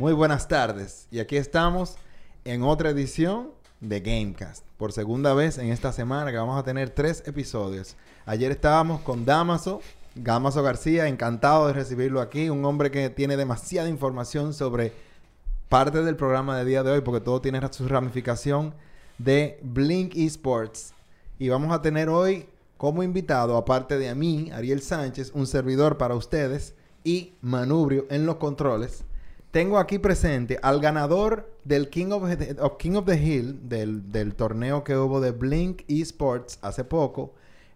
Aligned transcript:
Muy 0.00 0.14
buenas 0.14 0.48
tardes. 0.48 1.06
Y 1.10 1.18
aquí 1.18 1.36
estamos 1.36 1.96
en 2.46 2.62
otra 2.62 2.88
edición 2.88 3.50
de 3.80 4.00
Gamecast. 4.00 4.64
Por 4.78 4.92
segunda 4.92 5.34
vez 5.34 5.58
en 5.58 5.68
esta 5.68 5.92
semana 5.92 6.30
que 6.30 6.38
vamos 6.38 6.58
a 6.58 6.62
tener 6.62 6.88
tres 6.88 7.22
episodios. 7.26 7.96
Ayer 8.24 8.50
estábamos 8.50 9.02
con 9.02 9.26
Damaso, 9.26 9.82
Damaso 10.14 10.62
García, 10.62 11.06
encantado 11.06 11.66
de 11.66 11.74
recibirlo 11.74 12.22
aquí. 12.22 12.48
Un 12.48 12.64
hombre 12.64 12.90
que 12.90 13.10
tiene 13.10 13.36
demasiada 13.36 13.90
información 13.90 14.54
sobre 14.54 14.94
parte 15.68 16.02
del 16.02 16.16
programa 16.16 16.56
de 16.56 16.64
día 16.64 16.82
de 16.82 16.92
hoy, 16.92 17.02
porque 17.02 17.20
todo 17.20 17.42
tiene 17.42 17.60
su 17.70 17.86
ramificación 17.86 18.72
de 19.18 19.60
Blink 19.62 20.16
Esports. 20.16 20.94
Y 21.38 21.50
vamos 21.50 21.74
a 21.74 21.82
tener 21.82 22.08
hoy 22.08 22.48
como 22.78 23.02
invitado, 23.02 23.54
aparte 23.54 23.98
de 23.98 24.08
a 24.08 24.14
mí, 24.14 24.50
Ariel 24.50 24.80
Sánchez, 24.80 25.32
un 25.34 25.46
servidor 25.46 25.98
para 25.98 26.14
ustedes 26.14 26.72
y 27.04 27.34
Manubrio 27.42 28.06
en 28.08 28.24
los 28.24 28.36
controles. 28.36 29.04
Tengo 29.50 29.78
aquí 29.78 29.98
presente 29.98 30.60
al 30.62 30.80
ganador 30.80 31.52
del 31.64 31.88
King 31.90 32.12
of, 32.12 32.38
the, 32.38 32.56
King 32.78 32.94
of 32.94 33.06
the 33.06 33.16
Hill, 33.16 33.68
del, 33.68 34.12
del, 34.12 34.36
torneo 34.36 34.84
que 34.84 34.96
hubo 34.96 35.20
de 35.20 35.32
Blink 35.32 35.82
Esports 35.88 36.60
hace 36.62 36.84
poco, 36.84 37.34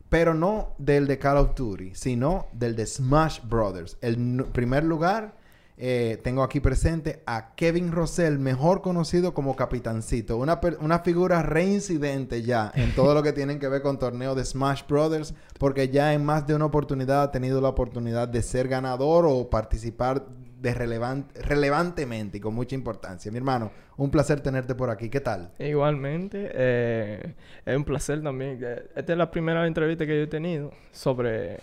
pero 0.09 0.35
no 0.35 0.75
del 0.79 1.09
de 1.09 1.19
Call 1.19 1.39
of 1.39 1.57
Duty, 1.57 1.97
sino 1.97 2.47
del 2.53 2.77
de 2.77 2.87
Smash 2.87 3.41
Brothers. 3.43 3.97
El 4.01 4.45
primer 4.53 4.85
lugar 4.85 5.35
eh, 5.77 6.21
tengo 6.23 6.45
aquí 6.45 6.61
presente 6.61 7.25
a 7.27 7.57
Kevin 7.57 7.91
Rosell, 7.91 8.39
mejor 8.39 8.81
conocido 8.81 9.35
como 9.35 9.57
Capitancito, 9.57 10.37
una, 10.37 10.61
una 10.79 11.01
figura 11.01 11.43
reincidente 11.43 12.43
ya 12.43 12.71
en 12.77 12.95
todo 12.95 13.15
lo 13.15 13.25
que 13.25 13.33
tienen 13.33 13.59
que 13.59 13.67
ver 13.67 13.83
con 13.83 13.99
torneo 13.99 14.37
de 14.37 14.45
Smash 14.45 14.83
Brothers, 14.89 15.35
porque 15.59 15.89
ya 15.89 16.15
en 16.15 16.25
más 16.25 16.47
de 16.47 16.55
una 16.55 16.67
oportunidad 16.67 17.25
ha 17.25 17.33
tenido 17.33 17.61
la 17.61 17.71
oportunidad 17.71 18.29
de 18.29 18.43
ser 18.43 18.69
ganador 18.69 19.27
o 19.27 19.51
participar 19.51 20.25
de 20.65 20.73
relevante, 20.73 21.43
relevantemente 21.43 22.39
y 22.39 22.41
con 22.41 22.55
mucha 22.55 22.75
importancia. 22.75 23.31
Mi 23.31 23.37
hermano, 23.37 23.71
un 23.99 24.11
placer 24.11 24.41
tenerte 24.41 24.75
por 24.75 24.89
aquí. 24.89 25.11
¿Qué 25.11 25.21
tal? 25.21 25.51
Igualmente, 25.59 26.51
eh, 26.55 27.35
es 27.67 27.77
un 27.77 27.85
placer 27.85 28.23
también. 28.23 28.59
Esta 28.97 29.13
es 29.13 29.19
la 29.19 29.31
primera 29.31 29.67
entrevista 29.67 30.07
que 30.07 30.17
yo 30.17 30.23
he 30.23 30.27
tenido 30.27 30.73
sobre 30.91 31.59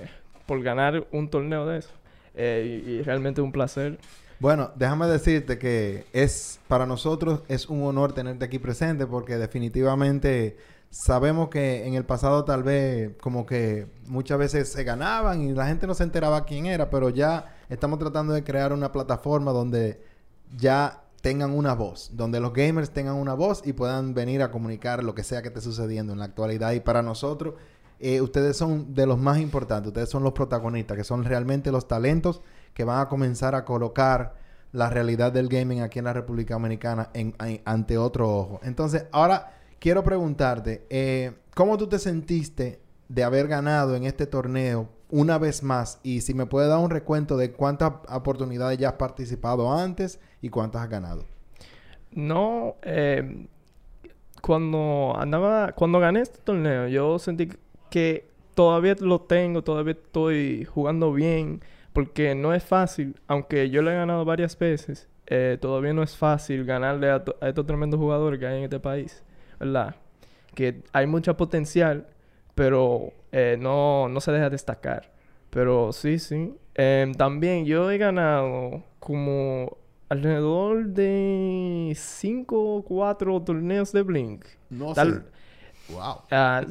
por 0.46 0.62
ganar 0.62 1.08
un 1.12 1.30
torneo 1.32 1.66
de 1.66 1.80
eso. 1.80 1.90
Eh, 2.36 2.84
y, 2.86 3.02
realmente 3.02 3.42
un 3.42 3.52
placer. 3.52 3.98
Bueno, 4.40 4.72
déjame 4.76 5.08
decirte 5.08 5.58
que 5.58 6.06
es 6.14 6.60
para 6.68 6.86
nosotros 6.86 7.42
es 7.48 7.68
un 7.70 7.84
honor 7.84 8.14
tenerte 8.14 8.46
aquí 8.46 8.60
presente 8.60 9.08
porque 9.08 9.38
definitivamente 9.38 10.58
sabemos 10.92 11.48
que 11.50 11.88
en 11.88 11.96
el 11.96 12.06
pasado 12.06 12.44
tal 12.44 12.64
vez 12.64 13.12
como 13.22 13.46
que 13.46 13.88
muchas 14.06 14.38
veces 14.38 14.70
se 14.70 14.84
ganaban 14.84 15.42
y 15.42 15.54
la 15.54 15.66
gente 15.66 15.88
no 15.88 15.96
se 15.96 16.04
enteraba 16.04 16.46
quién 16.46 16.66
era, 16.66 16.90
pero 16.90 17.10
ya 17.10 17.56
estamos 17.70 17.98
tratando 17.98 18.34
de 18.34 18.44
crear 18.44 18.74
una 18.74 18.92
plataforma 18.92 19.52
donde 19.52 20.04
ya 20.58 21.02
tengan 21.22 21.52
una 21.52 21.74
voz, 21.74 22.12
donde 22.14 22.40
los 22.40 22.54
gamers 22.54 22.92
tengan 22.92 23.16
una 23.16 23.34
voz 23.34 23.62
y 23.66 23.74
puedan 23.74 24.14
venir 24.14 24.42
a 24.42 24.52
comunicar 24.52 25.04
lo 25.04 25.16
que 25.16 25.24
sea 25.24 25.42
que 25.42 25.48
esté 25.48 25.62
sucediendo 25.62 26.14
en 26.14 26.20
la 26.20 26.26
actualidad. 26.26 26.74
Y 26.74 26.82
para 26.82 27.02
nosotros 27.02 27.56
eh, 28.00 28.20
ustedes 28.20 28.58
son 28.58 28.94
de 28.94 29.06
los 29.06 29.18
más 29.18 29.40
importantes, 29.40 29.88
ustedes 29.88 30.10
son 30.10 30.24
los 30.24 30.34
protagonistas, 30.34 30.98
que 30.98 31.04
son 31.06 31.24
realmente 31.24 31.72
los 31.72 31.88
talentos 31.88 32.42
que 32.74 32.84
van 32.84 33.00
a 33.00 33.08
comenzar 33.08 33.56
a 33.56 33.64
colocar 33.64 34.36
la 34.74 34.90
realidad 34.90 35.32
del 35.32 35.48
gaming 35.48 35.82
aquí 35.82 36.00
en 36.00 36.06
la 36.06 36.14
República 36.14 36.56
Dominicana 36.56 37.10
en, 37.14 37.34
ante 37.64 37.98
otro 37.98 38.30
ojo. 38.36 38.60
Entonces, 38.64 39.06
ahora 39.12 39.61
quiero 39.82 40.04
preguntarte, 40.04 40.86
eh, 40.92 41.34
¿cómo 41.56 41.76
tú 41.78 41.88
te 41.88 41.98
sentiste 41.98 42.80
de 43.10 43.24
haber 43.24 43.48
ganado 43.48 43.96
en 43.96 44.04
este 44.04 44.28
torneo 44.28 44.88
una 45.10 45.40
vez 45.40 45.64
más? 45.64 46.00
Y 46.04 46.22
si 46.22 46.36
me 46.36 46.46
puedes 46.46 46.70
dar 46.70 46.78
un 46.78 46.92
recuento 46.92 47.36
de 47.36 47.52
cuántas 47.52 47.94
oportunidades 48.08 48.78
ya 48.78 48.90
has 48.90 48.96
participado 48.96 49.74
antes 49.74 50.20
y 50.40 50.50
cuántas 50.50 50.84
has 50.84 50.90
ganado. 50.90 51.26
No, 52.12 52.76
eh, 52.84 53.48
cuando 54.42 55.16
andaba, 55.18 55.72
cuando 55.72 56.00
gané 56.00 56.22
este 56.22 56.40
torneo, 56.44 56.88
yo 56.88 57.18
sentí 57.18 57.50
que 57.90 58.30
todavía 58.54 58.96
lo 59.00 59.22
tengo, 59.22 59.64
todavía 59.64 59.94
estoy 59.94 60.66
jugando 60.66 61.12
bien, 61.12 61.62
porque 61.92 62.36
no 62.36 62.54
es 62.54 62.64
fácil, 62.64 63.20
aunque 63.28 63.72
yo 63.72 63.82
le 63.82 63.92
he 63.92 63.96
ganado 63.96 64.26
varias 64.26 64.58
veces, 64.60 65.10
eh, 65.26 65.58
todavía 65.60 65.94
no 65.94 66.04
es 66.04 66.16
fácil 66.16 66.66
ganarle 66.66 67.10
a, 67.10 67.24
estos 67.42 67.66
tremendos 67.66 68.00
jugadores 68.00 68.40
que 68.40 68.46
hay 68.46 68.60
en 68.60 68.64
este 68.66 68.80
país, 68.80 69.24
¿verdad? 69.62 69.96
Que 70.56 70.84
hay 70.92 71.06
mucho 71.06 71.38
potencial, 71.38 72.08
pero 72.56 73.14
eh, 73.32 73.58
no, 73.60 74.10
no 74.10 74.20
se 74.20 74.32
deja 74.32 74.50
destacar. 74.50 75.12
Pero 75.52 75.94
sí, 75.94 76.18
sí. 76.18 76.56
Em, 76.74 77.14
también 77.14 77.66
yo 77.66 77.92
he 77.92 77.98
ganado 77.98 78.84
como 79.00 79.78
alrededor 80.10 80.88
de 80.88 81.94
5 81.96 82.76
o 82.76 82.84
4 82.84 83.42
torneos 83.44 83.92
de 83.92 84.02
Blink. 84.02 84.46
No 84.70 84.96
sé. 84.96 85.22
Wow. 85.90 86.22
Ah, 86.32 86.64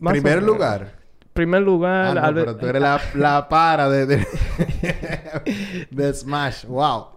Primer 0.00 0.42
lugar. 0.42 0.92
Primer 1.32 1.62
lugar. 1.62 2.16
Ah, 2.18 2.30
pero 2.32 2.56
tú 2.56 2.66
eres 2.66 2.80
la, 2.80 3.00
la 3.14 3.48
para 3.48 3.90
de, 3.90 4.24
de, 5.90 6.14
Smash. 6.14 6.64
Wow. 6.64 7.15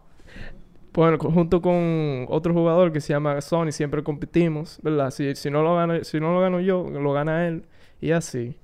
Bueno, 0.99 1.17
junto 1.17 1.61
con 1.61 2.25
otro 2.27 2.53
jugador 2.53 2.91
que 2.91 2.99
se 2.99 3.13
llama 3.13 3.39
Sony, 3.39 3.71
siempre 3.71 4.03
competimos, 4.03 4.79
¿verdad? 4.83 5.11
Si, 5.11 5.33
si, 5.33 5.49
no 5.49 5.63
lo 5.63 5.73
gano, 5.75 6.03
si 6.03 6.19
no 6.19 6.33
lo 6.33 6.41
gano 6.41 6.59
yo, 6.59 6.89
lo 6.89 7.13
gana 7.13 7.47
él. 7.47 7.63
Y 8.01 8.11
así. 8.11 8.57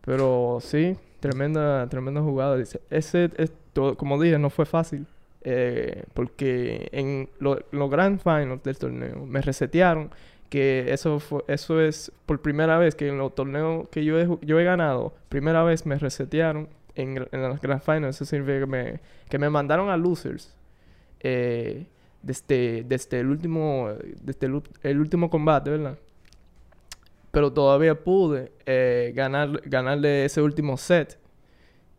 Pero 0.00 0.58
sí, 0.60 0.96
tremenda, 1.20 1.88
tremenda 1.88 2.20
jugada. 2.22 2.60
Ese, 2.90 3.30
es 3.36 3.52
como 3.96 4.20
dije, 4.20 4.36
no 4.36 4.50
fue 4.50 4.66
fácil. 4.66 5.06
Eh, 5.42 6.02
porque 6.12 6.88
en 6.90 7.28
los 7.38 7.88
Grand 7.88 8.20
Finals 8.20 8.64
del 8.64 8.78
torneo 8.78 9.24
me 9.24 9.40
resetearon 9.40 10.10
que 10.50 10.92
eso 10.92 11.20
fue, 11.20 11.44
eso 11.46 11.80
es 11.80 12.10
por 12.26 12.42
primera 12.42 12.78
vez 12.78 12.96
que 12.96 13.06
en 13.06 13.18
los 13.18 13.32
torneos 13.36 13.88
que 13.90 14.04
yo 14.04 14.18
he, 14.18 14.28
yo 14.44 14.58
he 14.58 14.64
ganado, 14.64 15.14
primera 15.28 15.62
vez 15.62 15.86
me 15.86 15.96
resetearon 15.96 16.68
en, 16.96 17.28
en 17.30 17.42
las 17.42 17.60
Grand 17.60 17.80
Finals. 17.80 18.16
Eso 18.16 18.24
significa 18.24 18.58
que 18.58 18.66
me, 18.66 19.00
que 19.28 19.38
me 19.38 19.50
mandaron 19.50 19.88
a 19.88 19.96
losers 19.96 20.56
eh, 21.20 21.86
desde, 22.22 22.84
desde 22.84 23.20
el 23.20 23.28
último 23.28 23.90
desde 24.20 24.46
el, 24.82 25.00
último 25.00 25.30
combate, 25.30 25.70
¿verdad? 25.70 25.98
Pero 27.30 27.52
todavía 27.52 28.02
pude 28.02 28.52
eh, 28.64 29.12
ganar, 29.14 29.60
ganarle 29.66 30.24
ese 30.24 30.42
último 30.42 30.76
set 30.76 31.18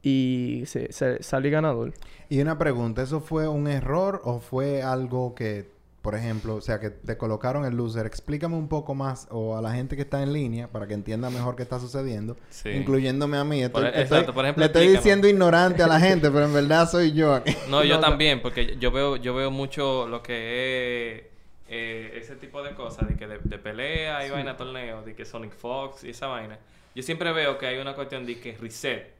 y 0.02 0.64
se, 0.66 0.92
salí 0.92 1.50
ganador. 1.50 1.94
Y 2.30 2.42
una 2.42 2.58
pregunta, 2.58 3.04
¿eso 3.04 3.20
fue 3.20 3.48
un 3.48 3.68
error 3.68 4.22
o 4.24 4.40
fue 4.40 4.82
algo 4.82 5.36
que 5.36 5.70
por 6.08 6.16
ejemplo, 6.16 6.56
o 6.56 6.62
sea, 6.62 6.80
que 6.80 6.90
te 6.90 7.18
colocaron 7.18 7.66
el 7.66 7.76
loser, 7.76 8.06
explícame 8.06 8.56
un 8.56 8.70
poco 8.70 8.96
más 8.96 9.28
o 9.30 9.58
a 9.58 9.62
la 9.62 9.74
gente 9.74 9.98
que 9.98 10.04
está 10.04 10.24
en 10.24 10.32
línea 10.32 10.70
para 10.70 10.88
que 10.88 10.94
entienda 10.94 11.30
mejor 11.30 11.58
qué 11.58 11.64
está 11.64 11.82
sucediendo, 11.82 12.38
incluyéndome 12.64 13.36
a 13.36 13.44
mí. 13.44 13.62
Estoy, 13.62 13.88
exacto, 13.88 14.34
por 14.34 14.46
ejemplo, 14.46 14.62
le 14.62 14.68
estoy 14.68 14.88
diciendo 14.88 15.28
ignorante 15.28 15.84
a 15.84 15.88
la 15.88 16.00
gente, 16.00 16.32
pero 16.32 16.46
en 16.46 16.54
verdad 16.54 16.90
soy 16.90 17.12
yo. 17.12 17.42
no, 17.70 17.84
yo 17.84 18.00
también, 18.00 18.42
porque 18.42 18.78
yo 18.80 18.90
veo, 18.90 19.18
yo 19.18 19.36
veo 19.36 19.52
mucho 19.52 20.08
lo 20.08 20.24
que 20.24 21.12
es 21.12 21.24
eh, 21.68 22.18
ese 22.22 22.38
tipo 22.38 22.64
de 22.64 22.74
cosas, 22.74 23.10
de 23.10 23.18
que 23.18 23.28
de, 23.28 23.58
pelea 23.58 24.26
y 24.26 24.30
vaina 24.30 24.56
torneo, 24.56 25.02
de 25.02 25.14
que 25.14 25.26
Sonic 25.26 25.58
Fox 25.58 26.06
y 26.06 26.12
esa 26.12 26.28
vaina. 26.28 26.58
Yo 26.96 27.04
siempre 27.04 27.34
veo 27.34 27.58
que 27.58 27.68
hay 27.68 27.80
una 27.80 27.96
cuestión 27.96 28.26
de 28.26 28.40
que 28.40 28.56
reset. 28.56 29.17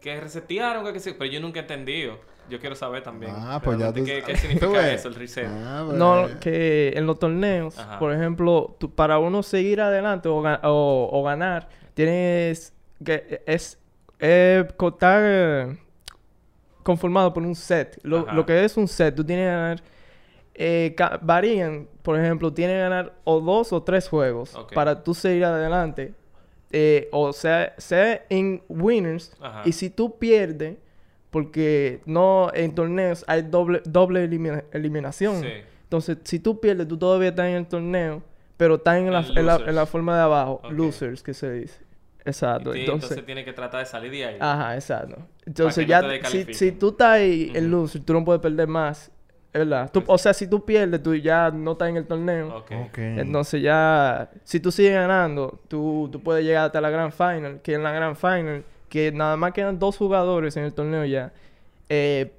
Que 0.00 0.20
resetearon, 0.20 0.84
que, 0.84 1.00
que 1.00 1.12
pero 1.14 1.30
yo 1.30 1.40
nunca 1.40 1.60
he 1.60 1.62
entendido. 1.62 2.18
Yo 2.48 2.60
quiero 2.60 2.76
saber 2.76 3.02
también. 3.02 3.32
Ah, 3.34 3.60
pues 3.62 3.78
ya 3.78 3.92
¿qué, 3.92 4.22
¿qué, 4.24 4.36
significa 4.36 4.92
eso, 4.92 5.08
el 5.08 5.14
reset? 5.14 5.48
Ah, 5.48 5.82
pues. 5.86 5.98
No, 5.98 6.28
que 6.40 6.92
en 6.94 7.06
los 7.06 7.18
torneos, 7.18 7.74
por 7.98 8.12
ejemplo, 8.12 8.76
para 8.94 9.18
uno 9.18 9.42
seguir 9.42 9.80
adelante 9.80 10.28
o, 10.28 10.42
o, 10.42 11.22
ganar, 11.24 11.68
tienes 11.94 12.72
que 13.04 13.42
es, 13.46 13.78
estar 14.18 15.20
eh, 15.24 15.76
conformado 16.82 17.32
por 17.34 17.42
un 17.42 17.54
set. 17.54 17.98
Lo, 18.02 18.32
lo, 18.32 18.46
que 18.46 18.64
es 18.64 18.76
un 18.76 18.86
set, 18.86 19.14
tú 19.14 19.24
tienes 19.24 19.44
que 19.44 19.50
ganar. 19.50 19.82
Eh, 20.58 20.96
varían, 21.20 21.88
por 22.02 22.18
ejemplo, 22.18 22.52
tienes 22.52 22.76
que 22.76 22.80
ganar 22.80 23.12
o 23.24 23.40
dos 23.40 23.72
o 23.72 23.82
tres 23.82 24.08
juegos 24.08 24.56
para 24.72 25.02
tú 25.02 25.14
seguir 25.14 25.44
adelante. 25.44 26.14
Eh, 26.78 27.08
o 27.10 27.32
sea, 27.32 27.72
sea 27.78 28.26
en 28.28 28.62
winners. 28.68 29.34
Y 29.64 29.72
si 29.72 29.88
tú 29.88 30.18
pierdes 30.18 30.76
porque 31.30 32.02
no 32.04 32.50
en 32.52 32.74
torneos 32.74 33.24
hay 33.26 33.40
doble, 33.40 33.80
doble 33.86 34.24
eliminación. 34.72 35.42
Entonces, 35.84 36.18
si 36.24 36.38
tú 36.38 36.60
pierdes, 36.60 36.86
tú 36.86 36.98
todavía 36.98 37.30
estás 37.30 37.46
en 37.46 37.54
el 37.54 37.66
torneo, 37.66 38.22
pero 38.58 38.74
estás 38.74 38.98
en, 38.98 39.10
la, 39.10 39.20
en, 39.20 39.74
la, 39.74 39.86
forma 39.86 40.16
de 40.16 40.22
abajo. 40.22 40.60
Losers, 40.70 41.22
que 41.22 41.32
se 41.32 41.50
dice. 41.50 41.80
Exacto. 42.26 42.74
entonces, 42.74 43.24
tiene 43.24 43.42
que 43.42 43.54
tratar 43.54 43.80
de 43.80 43.86
salir 43.86 44.10
de 44.10 44.26
ahí. 44.26 44.36
Ajá, 44.38 44.74
exacto. 44.74 45.16
Entonces 45.46 45.86
ya, 45.86 46.02
si, 46.24 46.52
si, 46.52 46.72
tú 46.72 46.90
estás 46.90 47.12
ahí 47.12 47.52
en 47.54 47.70
loser, 47.70 48.02
tú 48.02 48.12
no 48.12 48.22
puedes 48.22 48.42
perder 48.42 48.68
más. 48.68 49.10
¿Verdad? 49.58 49.90
o 50.06 50.18
sea, 50.18 50.34
si 50.34 50.46
tú 50.48 50.64
pierdes, 50.64 51.02
tú 51.02 51.14
ya 51.14 51.50
no 51.50 51.72
estás 51.72 51.88
en 51.88 51.96
el 51.96 52.06
torneo. 52.06 52.58
Okay. 52.58 53.18
Entonces 53.18 53.62
ya, 53.62 54.30
si 54.44 54.60
tú 54.60 54.70
sigues 54.70 54.92
ganando, 54.94 55.60
tú, 55.68 56.08
tú 56.12 56.22
puedes 56.22 56.44
llegar 56.44 56.66
hasta 56.66 56.80
la 56.80 56.90
Grand 56.90 57.12
Final, 57.12 57.60
que 57.62 57.74
en 57.74 57.82
la 57.82 57.92
Grand 57.92 58.16
Final 58.16 58.64
que 58.88 59.10
nada 59.12 59.36
más 59.36 59.52
quedan 59.52 59.78
dos 59.78 59.96
jugadores 59.96 60.56
en 60.56 60.64
el 60.64 60.72
torneo 60.72 61.04
ya. 61.04 61.32
Eh, 61.88 62.32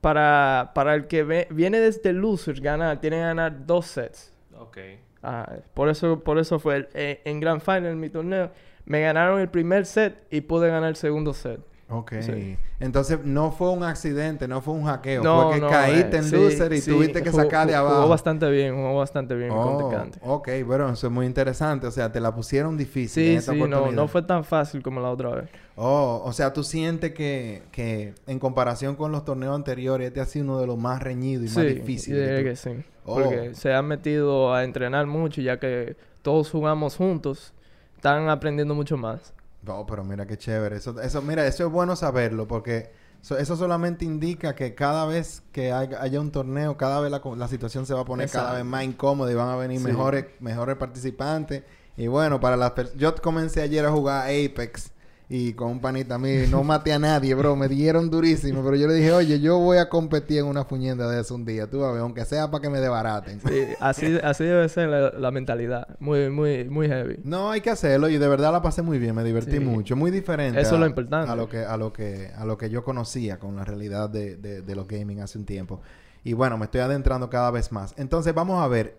para, 0.00 0.72
para 0.74 0.94
el 0.94 1.06
que 1.06 1.22
ve- 1.22 1.46
viene 1.50 1.78
desde 1.80 2.12
losers 2.12 2.60
ganar, 2.60 3.00
tiene 3.00 3.16
que 3.16 3.22
ganar 3.22 3.66
dos 3.66 3.86
sets. 3.86 4.32
Ok. 4.58 4.78
Ah, 5.22 5.52
por 5.74 5.88
eso, 5.90 6.20
por 6.20 6.38
eso 6.38 6.58
fue 6.58 6.76
el- 6.76 6.88
eh, 6.94 7.20
en 7.24 7.40
Grand 7.40 7.60
Final, 7.60 7.86
en 7.86 8.00
mi 8.00 8.08
torneo, 8.08 8.50
me 8.86 9.02
ganaron 9.02 9.40
el 9.40 9.48
primer 9.48 9.84
set 9.84 10.16
y 10.30 10.40
pude 10.40 10.68
ganar 10.70 10.88
el 10.88 10.96
segundo 10.96 11.34
set. 11.34 11.60
Ok. 11.90 12.12
Sí. 12.20 12.56
Entonces, 12.78 13.18
no 13.24 13.50
fue 13.50 13.70
un 13.70 13.82
accidente, 13.82 14.46
no 14.48 14.60
fue 14.60 14.74
un 14.74 14.84
hackeo. 14.84 15.22
No, 15.22 15.48
fue 15.48 15.54
que 15.56 15.60
no, 15.60 15.68
caíste 15.68 16.16
eh, 16.16 16.20
en 16.20 16.24
sí, 16.24 16.36
loser 16.36 16.72
y 16.72 16.80
sí, 16.80 16.90
tuviste 16.90 17.22
que 17.22 17.32
sacar 17.32 17.66
de 17.66 17.74
abajo. 17.74 17.96
Jugó 17.96 18.08
bastante 18.08 18.48
bien, 18.50 18.74
jugó 18.76 18.96
bastante 18.96 19.34
bien 19.34 19.50
Oh, 19.50 19.90
ok, 20.22 20.48
bueno, 20.64 20.88
eso 20.90 21.06
es 21.08 21.12
muy 21.12 21.26
interesante. 21.26 21.86
O 21.86 21.90
sea, 21.90 22.10
te 22.12 22.20
la 22.20 22.34
pusieron 22.34 22.76
difícil 22.76 23.22
en 23.24 23.28
Sí, 23.32 23.36
esta 23.36 23.52
sí, 23.52 23.58
no, 23.58 23.64
oportunidad. 23.66 23.96
no 24.02 24.08
fue 24.08 24.22
tan 24.22 24.44
fácil 24.44 24.82
como 24.82 25.00
la 25.00 25.10
otra 25.10 25.30
vez. 25.30 25.48
Oh, 25.76 26.22
o 26.24 26.32
sea, 26.32 26.52
tú 26.52 26.62
sientes 26.62 27.12
que, 27.12 27.62
que 27.72 28.14
en 28.26 28.38
comparación 28.38 28.94
con 28.96 29.12
los 29.12 29.24
torneos 29.24 29.54
anteriores, 29.54 30.08
este 30.08 30.20
ha 30.20 30.26
sido 30.26 30.44
uno 30.44 30.60
de 30.60 30.66
los 30.66 30.78
más 30.78 31.02
reñidos 31.02 31.44
y 31.46 31.48
Sí, 31.48 31.56
más 31.58 31.66
difíciles. 31.66 32.38
tú- 32.38 32.44
que 32.44 32.56
sí. 32.56 32.84
Oh. 33.04 33.14
Porque 33.16 33.54
se 33.54 33.72
han 33.74 33.86
metido 33.86 34.54
a 34.54 34.62
entrenar 34.62 35.06
mucho, 35.06 35.40
ya 35.40 35.58
que 35.58 35.96
todos 36.22 36.50
jugamos 36.50 36.96
juntos, 36.96 37.52
están 37.96 38.28
aprendiendo 38.28 38.74
mucho 38.74 38.96
más. 38.96 39.32
Oh, 39.66 39.86
pero 39.86 40.04
mira 40.04 40.26
qué 40.26 40.38
chévere. 40.38 40.76
Eso, 40.76 40.98
eso, 41.00 41.20
mira, 41.22 41.46
eso 41.46 41.66
es 41.66 41.72
bueno 41.72 41.94
saberlo 41.96 42.48
porque 42.48 42.92
so- 43.20 43.36
eso 43.36 43.56
solamente 43.56 44.04
indica 44.04 44.54
que 44.54 44.74
cada 44.74 45.04
vez 45.06 45.42
que 45.52 45.72
hay- 45.72 45.90
haya 45.98 46.20
un 46.20 46.30
torneo, 46.30 46.76
cada 46.76 47.00
vez 47.00 47.10
la, 47.10 47.48
situación 47.48 47.84
se 47.86 47.92
va 47.94 48.00
a 48.00 48.04
poner 48.04 48.30
cada 48.30 48.54
vez 48.54 48.64
más 48.64 48.84
incómoda 48.84 49.30
y 49.30 49.34
van 49.34 49.48
a 49.50 49.56
venir 49.56 49.78
Sí. 49.78 49.84
mejores, 49.84 50.26
mejores 50.40 50.76
participantes. 50.76 51.64
Y 51.96 52.06
bueno, 52.06 52.40
para 52.40 52.56
las. 52.56 52.72
Yo 52.96 53.14
comencé 53.16 53.60
ayer 53.60 53.84
a 53.84 53.90
jugar 53.90 54.24
Apex 54.30 54.92
y 55.32 55.52
con 55.52 55.70
un 55.70 55.80
panita 55.80 56.18
mío 56.18 56.42
y 56.42 56.48
no 56.48 56.64
maté 56.64 56.92
a 56.92 56.98
nadie, 56.98 57.32
bro. 57.34 57.54
Me 57.54 57.68
dieron 57.68 58.10
durísimo. 58.10 58.64
Pero 58.64 58.74
yo 58.74 58.88
le 58.88 58.94
dije, 58.94 59.12
oye, 59.12 59.38
yo 59.38 59.58
voy 59.60 59.78
a 59.78 59.88
competir 59.88 60.38
en 60.40 60.46
una 60.46 60.64
fuñenda 60.64 61.08
de 61.08 61.20
eso 61.20 61.36
un 61.36 61.44
día. 61.44 61.70
Tú 61.70 61.78
vas 61.78 61.90
a 61.90 61.92
ver, 61.92 62.00
aunque 62.02 62.24
sea 62.24 62.50
para 62.50 62.60
que 62.62 62.68
me 62.68 62.80
desbaraten. 62.80 63.40
Sí, 63.48 63.62
así, 63.78 64.18
así 64.24 64.42
debe 64.42 64.68
ser 64.68 64.88
la, 64.88 65.10
la 65.12 65.30
mentalidad. 65.30 65.86
Muy, 66.00 66.30
muy, 66.30 66.64
muy 66.68 66.88
heavy. 66.88 67.20
No, 67.22 67.52
hay 67.52 67.60
que 67.60 67.70
hacerlo 67.70 68.08
y 68.08 68.18
de 68.18 68.26
verdad 68.26 68.50
la 68.50 68.60
pasé 68.60 68.82
muy 68.82 68.98
bien, 68.98 69.14
me 69.14 69.22
divertí 69.22 69.52
Sí. 69.52 69.60
mucho, 69.60 69.94
muy 69.94 70.10
diferente. 70.10 70.60
Eso 70.60 70.70
es 70.70 70.76
a- 70.76 70.80
lo 70.80 70.86
importante. 70.88 71.30
A 71.30 71.36
lo 71.36 71.48
que 71.48 71.58
a 71.64 71.76
lo 71.76 71.92
que 71.92 72.32
a 72.36 72.44
lo 72.44 72.58
que 72.58 72.68
yo 72.68 72.82
conocía 72.82 73.38
con 73.38 73.54
la 73.54 73.64
realidad 73.64 74.10
de, 74.10 74.34
de, 74.36 74.62
de 74.62 74.74
los 74.74 74.88
gaming 74.88 75.20
hace 75.20 75.38
un 75.38 75.44
tiempo. 75.44 75.80
Y 76.24 76.32
bueno, 76.32 76.58
me 76.58 76.64
estoy 76.64 76.80
adentrando 76.80 77.30
cada 77.30 77.52
vez 77.52 77.70
más. 77.70 77.94
Entonces, 77.96 78.34
vamos 78.34 78.60
a 78.62 78.66
ver 78.66 78.96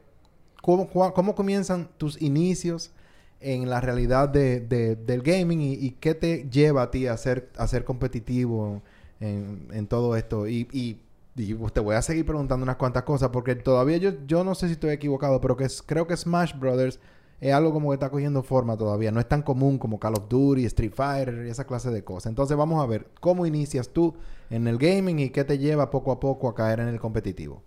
cómo, 0.62 0.90
cómo 0.90 1.36
comienzan 1.36 1.90
tus 1.98 2.22
inicios 2.22 2.92
en 3.42 3.70
la 3.70 3.82
realidad 3.82 4.30
de, 4.30 4.60
de- 4.62 4.96
del 4.96 5.22
gaming 5.22 5.62
y, 5.62 5.92
qué 6.00 6.16
te 6.16 6.48
lleva 6.50 6.84
a 6.84 6.92
ti 6.92 7.08
a 7.08 7.18
ser 7.18 7.50
a 7.58 7.68
ser 7.68 7.84
competitivo 7.84 8.82
en, 9.20 9.68
en 9.72 9.88
todo 9.88 10.16
esto 10.16 10.48
y, 10.48 10.68
y 10.72 11.00
pues, 11.56 11.74
te 11.74 11.80
voy 11.80 11.96
a 11.96 12.02
seguir 12.02 12.26
preguntando 12.26 12.64
unas 12.64 12.76
cuantas 12.78 13.04
cosas 13.04 13.30
porque 13.30 13.56
todavía 13.56 13.98
yo, 13.98 14.12
yo 14.28 14.44
no 14.44 14.54
sé 14.56 14.68
si 14.68 14.74
estoy 14.74 14.92
equivocado, 14.92 15.42
pero 15.42 15.56
que 15.58 15.68
creo 15.86 16.06
que 16.08 16.16
Smash 16.18 16.58
Brothers 16.58 17.00
es 17.40 17.54
algo 17.54 17.74
como 17.74 17.90
que 17.90 17.96
está 17.96 18.10
cogiendo 18.12 18.44
forma 18.44 18.78
todavía. 18.78 19.12
No 19.12 19.20
es 19.20 19.28
tan 19.28 19.42
común 19.42 19.80
como 19.80 20.00
Call 20.00 20.14
of 20.14 20.30
Duty, 20.30 20.66
Street 20.66 20.94
Fighter 20.94 21.44
y 21.48 21.50
esa 21.50 21.66
clase 21.66 21.90
de 21.90 22.04
cosas. 22.04 22.30
Entonces 22.30 22.56
vamos 22.56 22.84
a 22.84 22.86
ver 22.86 23.08
cómo 23.20 23.46
inicias 23.48 23.90
tú 23.90 24.14
en 24.52 24.68
el 24.68 24.78
gaming 24.78 25.18
y 25.20 25.30
qué 25.32 25.44
te 25.44 25.58
lleva 25.58 25.90
poco 25.90 26.12
a 26.12 26.20
poco 26.20 26.48
a 26.50 26.54
caer 26.54 26.82
en 26.82 26.88
el 26.90 27.00
competitivo. 27.00 27.64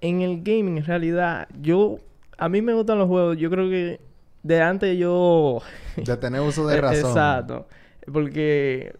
En 0.00 0.20
el 0.20 0.42
gaming, 0.42 0.78
en 0.78 0.84
realidad, 0.84 1.48
yo... 1.60 1.98
A 2.38 2.50
mí 2.50 2.60
me 2.60 2.74
gustan 2.74 2.98
los 2.98 3.08
juegos. 3.08 3.38
Yo 3.38 3.48
creo 3.48 3.70
que 3.70 3.98
de 4.46 4.60
antes 4.62 4.96
yo... 4.98 5.60
De 5.96 6.16
tener 6.16 6.40
uso 6.40 6.66
de 6.66 6.80
razón. 6.80 7.10
Exacto. 7.10 7.66
Porque 8.12 8.94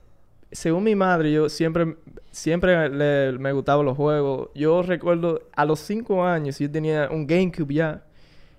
según 0.50 0.84
mi 0.84 0.94
madre, 0.94 1.30
yo 1.32 1.48
siempre, 1.48 1.96
siempre 2.30 2.88
le- 2.88 3.38
me 3.38 3.52
gustaban 3.52 3.84
los 3.86 3.96
juegos. 3.96 4.48
Yo 4.54 4.82
recuerdo 4.82 5.40
a 5.54 5.64
los 5.64 5.80
cinco 5.80 6.24
años 6.24 6.58
yo 6.58 6.70
tenía 6.70 7.08
un 7.10 7.26
GameCube 7.26 7.74
ya 7.74 8.02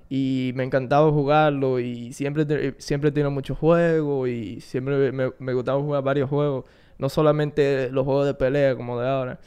y 0.10 0.52
me 0.56 0.64
encantaba 0.64 1.12
jugarlo 1.12 1.80
y 1.80 2.14
siempre, 2.14 2.46
te- 2.46 2.76
siempre 2.78 3.12
tenía 3.12 3.30
muchos 3.30 3.58
juegos 3.58 4.30
y 4.30 4.62
siempre 4.62 5.12
me, 5.12 5.32
me 5.40 5.54
gustaba 5.54 5.82
jugar 5.82 6.04
varios 6.04 6.30
juegos. 6.30 6.66
No 6.98 7.10
solamente 7.10 7.90
los 7.92 8.06
juegos 8.06 8.26
de 8.26 8.34
pelea 8.34 8.76
como 8.76 9.00
de 9.00 9.08
ahora. 9.10 9.40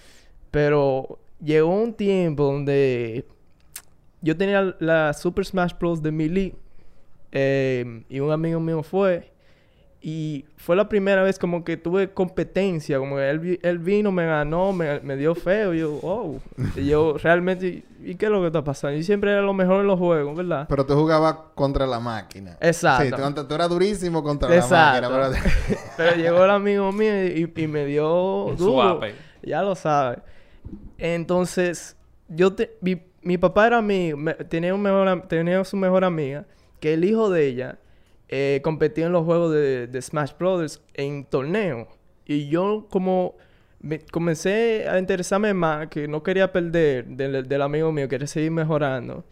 Pero 0.51 1.19
llegó 1.43 1.75
un 1.75 1.95
tiempo 1.95 2.45
donde 2.45 3.25
yo 4.21 4.37
tenía 4.37 4.77
la 4.81 5.13
Super 5.15 5.45
Smash 5.47 5.73
Bros. 5.79 6.03
de 6.03 6.13
Melee 6.13 6.55
eh, 7.33 8.03
y 8.09 8.21
un 8.21 8.33
amigo 8.33 8.61
mío 8.61 8.83
fue 8.83 9.31
y 10.03 10.47
fue 10.57 10.77
la 10.77 10.89
primera 10.89 11.23
vez 11.23 11.39
como 11.39 11.63
que 11.63 11.77
tuve 11.77 12.11
competencia, 12.15 12.99
como 12.99 13.17
que 13.17 13.29
él, 13.29 13.61
él 13.63 13.79
vino, 13.79 14.11
me 14.11 14.25
ganó, 14.25 14.73
me, 14.73 14.99
me 15.01 15.15
dio 15.15 15.35
feo, 15.35 15.75
y 15.75 15.81
yo, 15.81 15.99
oh, 16.03 16.39
y 16.75 16.87
yo 16.87 17.17
realmente, 17.23 17.85
¿y 18.03 18.15
qué 18.15 18.25
es 18.27 18.33
lo 18.33 18.41
que 18.41 18.47
está 18.47 18.65
pasando? 18.65 18.97
Y 18.97 19.03
siempre 19.03 19.31
era 19.31 19.43
lo 19.43 19.53
mejor 19.53 19.83
en 19.83 19.87
los 19.89 19.99
juegos, 19.99 20.35
¿verdad? 20.39 20.65
Pero 20.71 20.87
tú 20.87 20.95
jugabas 20.95 21.37
contra 21.55 21.87
la 21.87 22.01
máquina. 22.01 22.57
Exacto. 22.63 23.15
Sí, 23.15 23.35
tú, 23.35 23.45
tú 23.47 23.55
eras 23.55 23.69
durísimo 23.69 24.23
contra 24.23 24.55
Exacto. 24.57 25.03
la 25.03 25.19
máquina. 25.19 25.43
pero- 25.43 25.81
Pero 25.99 26.17
llegó 26.17 26.45
el 26.47 26.51
amigo 26.51 26.91
mío 26.93 27.27
y, 27.27 27.53
y 27.55 27.67
me 27.67 27.85
dio 27.85 28.45
Un 28.47 28.57
duro. 28.57 28.73
suape. 28.93 29.15
Ya 29.43 29.61
lo 29.61 29.75
sabe. 29.75 30.21
Entonces, 30.97 31.97
yo 32.29 32.55
te, 32.55 32.77
mi, 32.81 33.03
mi 33.23 33.39
papá 33.39 33.67
era 33.67 33.79
amigo, 33.79 34.17
me- 34.17 34.35
tenía, 34.35 34.75
un 34.75 34.81
mejor, 34.83 35.23
tenía 35.29 35.63
su 35.65 35.77
mejor 35.77 36.05
amiga, 36.05 36.47
que 36.81 36.95
el 36.95 37.05
hijo 37.05 37.31
de 37.31 37.47
ella 37.47 37.79
eh, 38.29 38.61
competía 38.63 39.07
en 39.07 39.13
los 39.13 39.25
juegos 39.25 39.53
de, 39.53 39.89
Smash 40.03 40.33
Brothers 40.39 40.83
en 40.95 41.25
torneo. 41.25 41.89
Y 42.27 42.49
yo 42.49 42.87
como 42.91 43.35
me- 43.81 44.01
comencé 44.01 44.89
a 44.89 44.99
interesarme 44.99 45.53
más, 45.55 45.89
que 45.89 46.07
no 46.09 46.23
quería 46.23 46.53
perder 46.53 47.07
del, 47.07 47.47
del 47.49 47.63
amigo 47.63 47.93
mío, 47.93 48.09
quería 48.09 48.27
seguir 48.27 48.51
mejorando. 48.53 49.25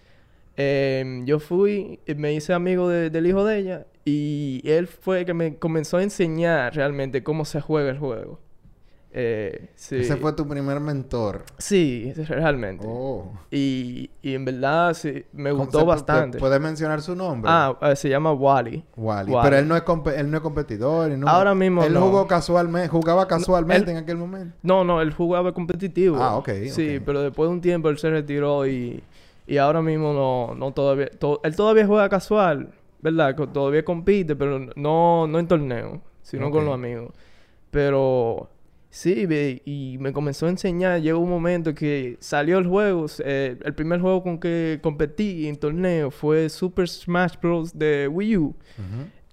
Em, 0.57 1.25
yo 1.25 1.38
fui, 1.38 2.00
me 2.17 2.33
hice 2.35 2.52
amigo 2.52 2.88
de- 2.88 3.11
del 3.11 3.26
hijo 3.26 3.45
de 3.45 3.59
ella 3.59 3.87
y 4.05 4.61
él 4.64 4.88
fue 4.88 5.21
el 5.21 5.26
que 5.26 5.35
me 5.35 5.57
comenzó 5.57 5.99
a 5.99 6.02
enseñar 6.02 6.75
realmente 6.75 7.23
cómo 7.23 7.45
se 7.45 7.61
juega 7.61 7.90
el 7.90 7.99
juego. 7.99 8.40
Eh, 9.10 9.70
sí. 9.74 9.96
Ese 9.96 10.16
fue 10.16 10.34
tu 10.34 10.46
primer 10.46 10.80
mentor. 10.80 11.42
Sí, 11.56 12.12
realmente. 12.28 12.84
Oh. 12.86 13.32
Y, 13.50 14.10
y 14.20 14.34
en 14.34 14.44
verdad 14.44 14.92
sí, 14.92 15.24
me 15.32 15.50
¿Cómo 15.50 15.64
gustó 15.64 15.86
bastante. 15.86 16.38
¿Puedes 16.38 16.60
mencionar 16.60 17.00
su 17.00 17.16
nombre? 17.16 17.50
Ah, 17.52 17.76
eh, 17.80 17.96
se 17.96 18.10
llama 18.10 18.32
Wally. 18.32 18.84
Wally. 18.96 19.32
Wally. 19.32 19.44
Pero 19.48 19.56
él 19.58 19.66
no 19.68 19.76
es, 19.76 19.82
él 20.16 20.30
no 20.30 20.36
es 20.36 20.42
competidor. 20.42 21.10
no- 21.12 21.26
Ahora 21.26 21.54
mismo 21.54 21.82
Él 21.84 21.94
no. 21.94 22.02
jugó 22.02 22.26
casualmente, 22.26 22.88
jugaba 22.88 23.26
casualmente 23.26 23.90
él- 23.90 23.96
en 23.96 24.02
aquel 24.02 24.18
momento. 24.18 24.54
No, 24.62 24.84
no, 24.84 25.00
él 25.00 25.12
jugaba 25.12 25.52
competitivo. 25.54 26.16
Ah, 26.20 26.36
ok, 26.36 26.50
Sí, 26.70 27.00
pero 27.04 27.22
después 27.22 27.48
de 27.48 27.54
un 27.54 27.60
tiempo 27.62 27.88
él 27.88 27.96
se 27.98 28.10
retiró 28.10 28.66
y, 28.66 29.02
y 29.46 29.56
ahora 29.56 29.80
mismo 29.80 30.12
no, 30.12 30.54
no 30.54 30.72
todavía... 30.72 31.08
to- 31.08 31.40
él 31.44 31.56
todavía 31.56 31.86
juega 31.86 32.10
casual, 32.10 32.72
¿verdad? 33.00 33.34
Todavía 33.34 33.84
compite, 33.86 34.36
pero 34.36 34.58
no, 34.76 35.26
no 35.26 35.38
en 35.38 35.48
torneo, 35.48 36.02
sino 36.22 36.50
con 36.50 36.66
los 36.66 36.74
amigos. 36.74 37.10
Pero 37.70 38.50
sí, 38.90 39.26
ve, 39.26 39.62
y 39.64 39.97
me 40.00 40.12
comenzó 40.12 40.47
a 40.47 40.50
enseñar. 40.50 41.00
Llegó 41.00 41.18
un 41.18 41.30
momento 41.30 41.75
que 41.75 42.16
salió 42.21 42.59
el 42.59 42.66
juego. 42.66 43.07
eh, 43.25 43.57
el 43.64 43.75
primer 43.75 44.00
juego 44.00 44.23
con 44.23 44.38
que 44.38 44.78
competí 44.83 45.47
en 45.49 45.57
torneo 45.57 46.11
fue 46.11 46.49
Super 46.49 46.88
Smash 46.88 47.35
Bros. 47.40 47.76
de 47.78 48.09
Wii 48.09 48.37
U. 48.37 48.54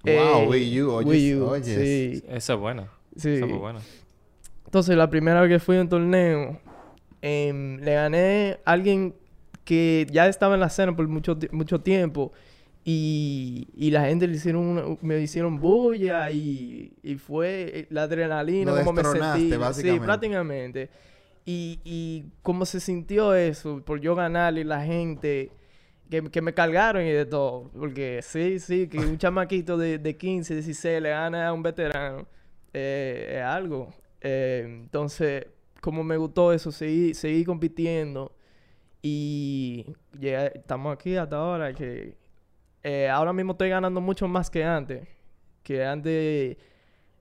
Eh, 0.04 0.20
wow, 0.20 0.50
Wii 0.50 0.82
U. 0.82 0.92
Oyes, 0.92 1.10
Wii 1.10 1.36
U, 1.36 1.46
oyes. 1.48 1.66
sí. 1.68 2.24
Eso 2.30 2.54
es 2.54 2.60
bueno. 2.60 2.88
Sí. 3.16 3.30
Eso 3.30 3.48
fue 3.48 3.58
bueno. 3.58 3.80
Entonces, 4.66 4.96
la 4.98 5.10
primera 5.10 5.42
vez 5.42 5.50
que 5.50 5.60
fui 5.60 5.78
a 5.78 5.82
un 5.82 5.90
torneo, 5.90 6.60
em, 7.22 7.78
le 7.80 7.94
gané 7.94 8.58
a 8.66 8.72
alguien 8.74 9.16
que 9.64 10.06
ya 10.12 10.28
estaba 10.28 10.54
en 10.56 10.60
la 10.60 10.68
escena 10.68 10.96
por 10.96 11.08
mucho, 11.08 11.38
mucho 11.52 11.80
tiempo. 11.82 12.32
Y, 12.88 13.68
y 13.76 13.90
la 13.90 14.06
gente 14.06 14.28
le 14.28 14.36
hicieron 14.36 14.64
una- 14.64 14.98
me 15.02 15.20
hicieron 15.20 15.60
bulla 15.60 16.30
y, 16.30 16.94
y 17.02 17.16
fue 17.16 17.88
la 17.90 18.04
adrenalina, 18.04 18.72
Lo 18.74 18.78
como 18.78 18.94
me 18.94 19.02
sentí. 19.04 19.58
básicamente. 19.58 19.82
Sí, 19.82 20.00
prácticamente. 20.00 20.90
Y, 21.46 21.80
y 21.84 22.26
cómo 22.44 22.64
se 22.66 22.80
sintió 22.80 23.34
eso, 23.34 23.82
por 23.84 24.00
yo 24.00 24.14
ganar 24.14 24.56
y 24.60 24.64
la 24.64 24.84
gente 24.86 25.50
que, 26.12 26.22
que 26.30 26.42
me 26.44 26.54
cargaron 26.54 27.04
y 27.04 27.10
de 27.12 27.26
todo. 27.26 27.72
Porque 27.78 28.20
sí, 28.22 28.60
sí, 28.60 28.88
que 28.88 29.00
un 29.00 29.18
chamaquito 29.18 29.78
de, 29.78 29.98
de 29.98 30.16
15, 30.16 30.54
16 30.54 31.02
le 31.02 31.10
gana 31.10 31.48
a 31.48 31.54
un 31.54 31.64
veterano 31.64 32.28
eh, 32.72 33.34
es 33.38 33.42
algo. 33.44 33.96
Eh, 34.22 34.64
entonces, 34.68 35.48
como 35.82 36.04
me 36.04 36.18
gustó 36.18 36.54
eso, 36.54 36.72
seguí, 36.72 37.16
seguí 37.16 37.44
compitiendo 37.46 38.32
y 39.02 39.86
ya 40.20 40.48
estamos 40.48 40.94
aquí 40.96 41.16
hasta 41.16 41.36
ahora 41.38 41.74
que 41.74 42.16
eh, 42.88 43.10
ahora 43.10 43.34
mismo 43.34 43.54
estoy 43.54 43.70
ganando 43.70 44.00
mucho 44.00 44.28
más 44.28 44.50
que 44.50 44.64
antes. 44.64 45.08
Que 45.64 45.84
antes 45.84 46.58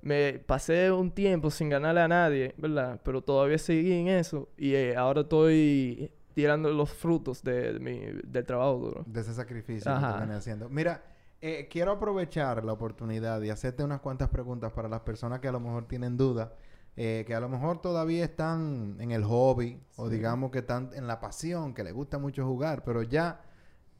me 0.03 0.39
pasé 0.39 0.93
un 0.93 1.11
tiempo 1.11 1.51
sin 1.51 1.71
ganarle 1.71 2.03
a 2.03 2.09
nadie, 2.09 2.55
¿verdad? 2.59 3.01
Pero 3.03 3.23
todavía 3.23 3.57
seguí 3.57 3.93
en 3.93 4.09
eso 4.09 4.51
y 4.59 4.75
eh, 4.75 4.95
ahora 4.95 5.23
estoy 5.23 6.13
tirando 6.35 6.71
los 6.71 6.91
frutos 6.91 7.43
de, 7.43 7.73
de 7.73 7.81
mi, 7.81 7.99
del 8.25 8.45
trabajo 8.45 8.79
duro. 8.79 9.05
De 9.07 9.21
ese 9.21 9.33
sacrificio 9.33 9.91
que 9.91 9.97
Ajá. 9.97 10.13
tú 10.13 10.19
vienes 10.19 10.37
haciendo. 10.37 10.69
Mira, 10.69 11.03
eh, 11.41 11.69
quiero 11.71 11.93
aprovechar 11.93 12.63
la 12.63 12.73
oportunidad 12.73 13.41
y 13.41 13.49
hacerte 13.49 13.83
unas 13.83 14.01
cuantas 14.01 14.29
preguntas 14.29 14.73
para 14.73 14.89
las 14.89 15.01
personas 15.01 15.41
que 15.41 15.49
a 15.49 15.53
lo 15.53 15.61
mejor 15.61 15.89
tienen 15.89 16.19
dudas 16.19 16.51
eh, 16.97 17.25
que 17.27 17.35
a 17.35 17.41
lo 17.41 17.49
mejor 17.49 17.81
todavía 17.83 18.25
están 18.25 18.97
en 19.01 19.11
el 19.11 19.25
hobby 19.25 19.81
o 19.97 20.09
digamos 20.09 20.53
que 20.53 20.61
están 20.61 20.91
en 20.95 21.09
la 21.09 21.19
pasión, 21.19 21.75
que 21.75 21.83
les 21.83 21.93
gusta 21.93 22.19
mucho 22.19 22.47
jugar, 22.47 22.85
pero 22.85 23.03
ya 23.03 23.41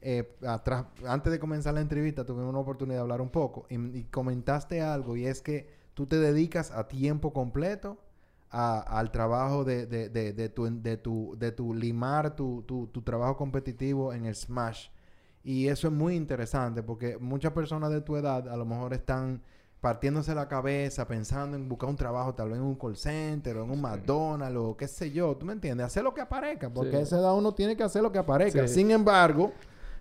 eh, 0.07 0.35
atrás, 0.47 0.85
antes 1.07 1.31
de 1.31 1.39
comenzar 1.39 1.73
la 1.73 1.81
entrevista 1.81 2.23
tuvimos 2.25 2.49
una 2.49 2.59
oportunidad 2.59 2.97
de 2.97 3.01
hablar 3.01 3.21
un 3.21 3.29
poco 3.29 3.65
y, 3.69 3.75
y 3.97 4.03
comentaste 4.03 4.79
algo 4.81 5.15
y 5.17 5.25
es 5.25 5.41
que 5.41 5.67
tú 5.95 6.05
te 6.05 6.19
dedicas 6.19 6.69
a 6.69 6.87
tiempo 6.87 7.33
completo 7.33 7.97
a- 8.51 8.81
al 8.99 9.09
trabajo 9.11 9.63
de, 9.63 9.87
de, 9.87 10.09
de, 10.09 10.31
de 10.33 10.49
tu, 10.49 10.65
de, 10.81 10.97
tu, 10.97 11.35
de 11.39 11.51
tu 11.51 11.73
limar 11.73 12.35
tu, 12.35 12.61
tu, 12.67 12.85
tu 12.87 13.01
trabajo 13.01 13.35
competitivo 13.35 14.13
en 14.13 14.25
el 14.25 14.35
Smash. 14.35 14.89
Y 15.43 15.67
eso 15.69 15.87
es 15.87 15.93
muy 15.93 16.15
interesante 16.15 16.83
porque 16.83 17.17
muchas 17.17 17.51
personas 17.53 17.89
de 17.91 18.01
tu 18.01 18.15
edad 18.15 18.47
a 18.47 18.55
lo 18.57 18.65
mejor 18.65 18.93
están 18.93 19.41
partiéndose 19.81 20.33
la 20.35 20.47
cabeza 20.47 21.07
pensando 21.07 21.55
en 21.57 21.67
buscar 21.69 21.89
un 21.89 21.95
trabajo 21.95 22.33
tal 22.33 22.49
vez 22.49 22.57
en 22.57 22.63
un 22.63 22.75
call 22.75 22.95
center 22.97 23.57
o 23.57 23.63
en 23.63 23.69
un 23.71 23.81
McDonald's 23.81 24.57
o 24.57 24.75
qué 24.77 24.87
sé 24.87 25.11
yo, 25.11 25.35
¿tú 25.37 25.45
me 25.45 25.53
entiendes? 25.53 25.85
Hacer 25.87 26.03
lo 26.03 26.13
que 26.13 26.21
aparezca, 26.21 26.69
porque 26.69 26.91
Sí. 26.91 26.97
a 26.97 26.99
esa 27.01 27.19
edad 27.19 27.35
uno 27.35 27.53
tiene 27.53 27.75
que 27.75 27.83
hacer 27.83 28.01
lo 28.01 28.11
que 28.11 28.17
aparezca. 28.19 28.67
Sí. 28.67 28.73
Sin 28.75 28.89
embargo, 28.91 29.51